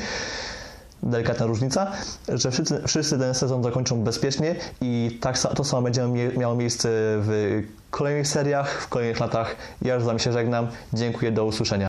delikatna 1.03 1.47
różnica, 1.47 1.93
że 2.29 2.51
wszyscy, 2.51 2.83
wszyscy 2.87 3.19
ten 3.19 3.35
sezon 3.35 3.63
zakończą 3.63 4.01
bezpiecznie 4.01 4.55
i 4.81 5.19
tak 5.23 5.39
to 5.39 5.65
samo 5.65 5.83
będzie 5.83 6.09
miało 6.37 6.55
miejsce 6.55 6.89
w 6.93 7.63
kolejnych 7.91 8.29
seriach, 8.29 8.83
w 8.83 8.89
kolejnych 8.89 9.21
latach. 9.21 9.57
Ja 9.83 9.95
już 9.95 10.03
z 10.03 10.07
Wami 10.07 10.21
się 10.21 10.33
żegnam. 10.33 10.69
Dziękuję, 10.93 11.33
do 11.33 11.45
usłyszenia. 11.45 11.85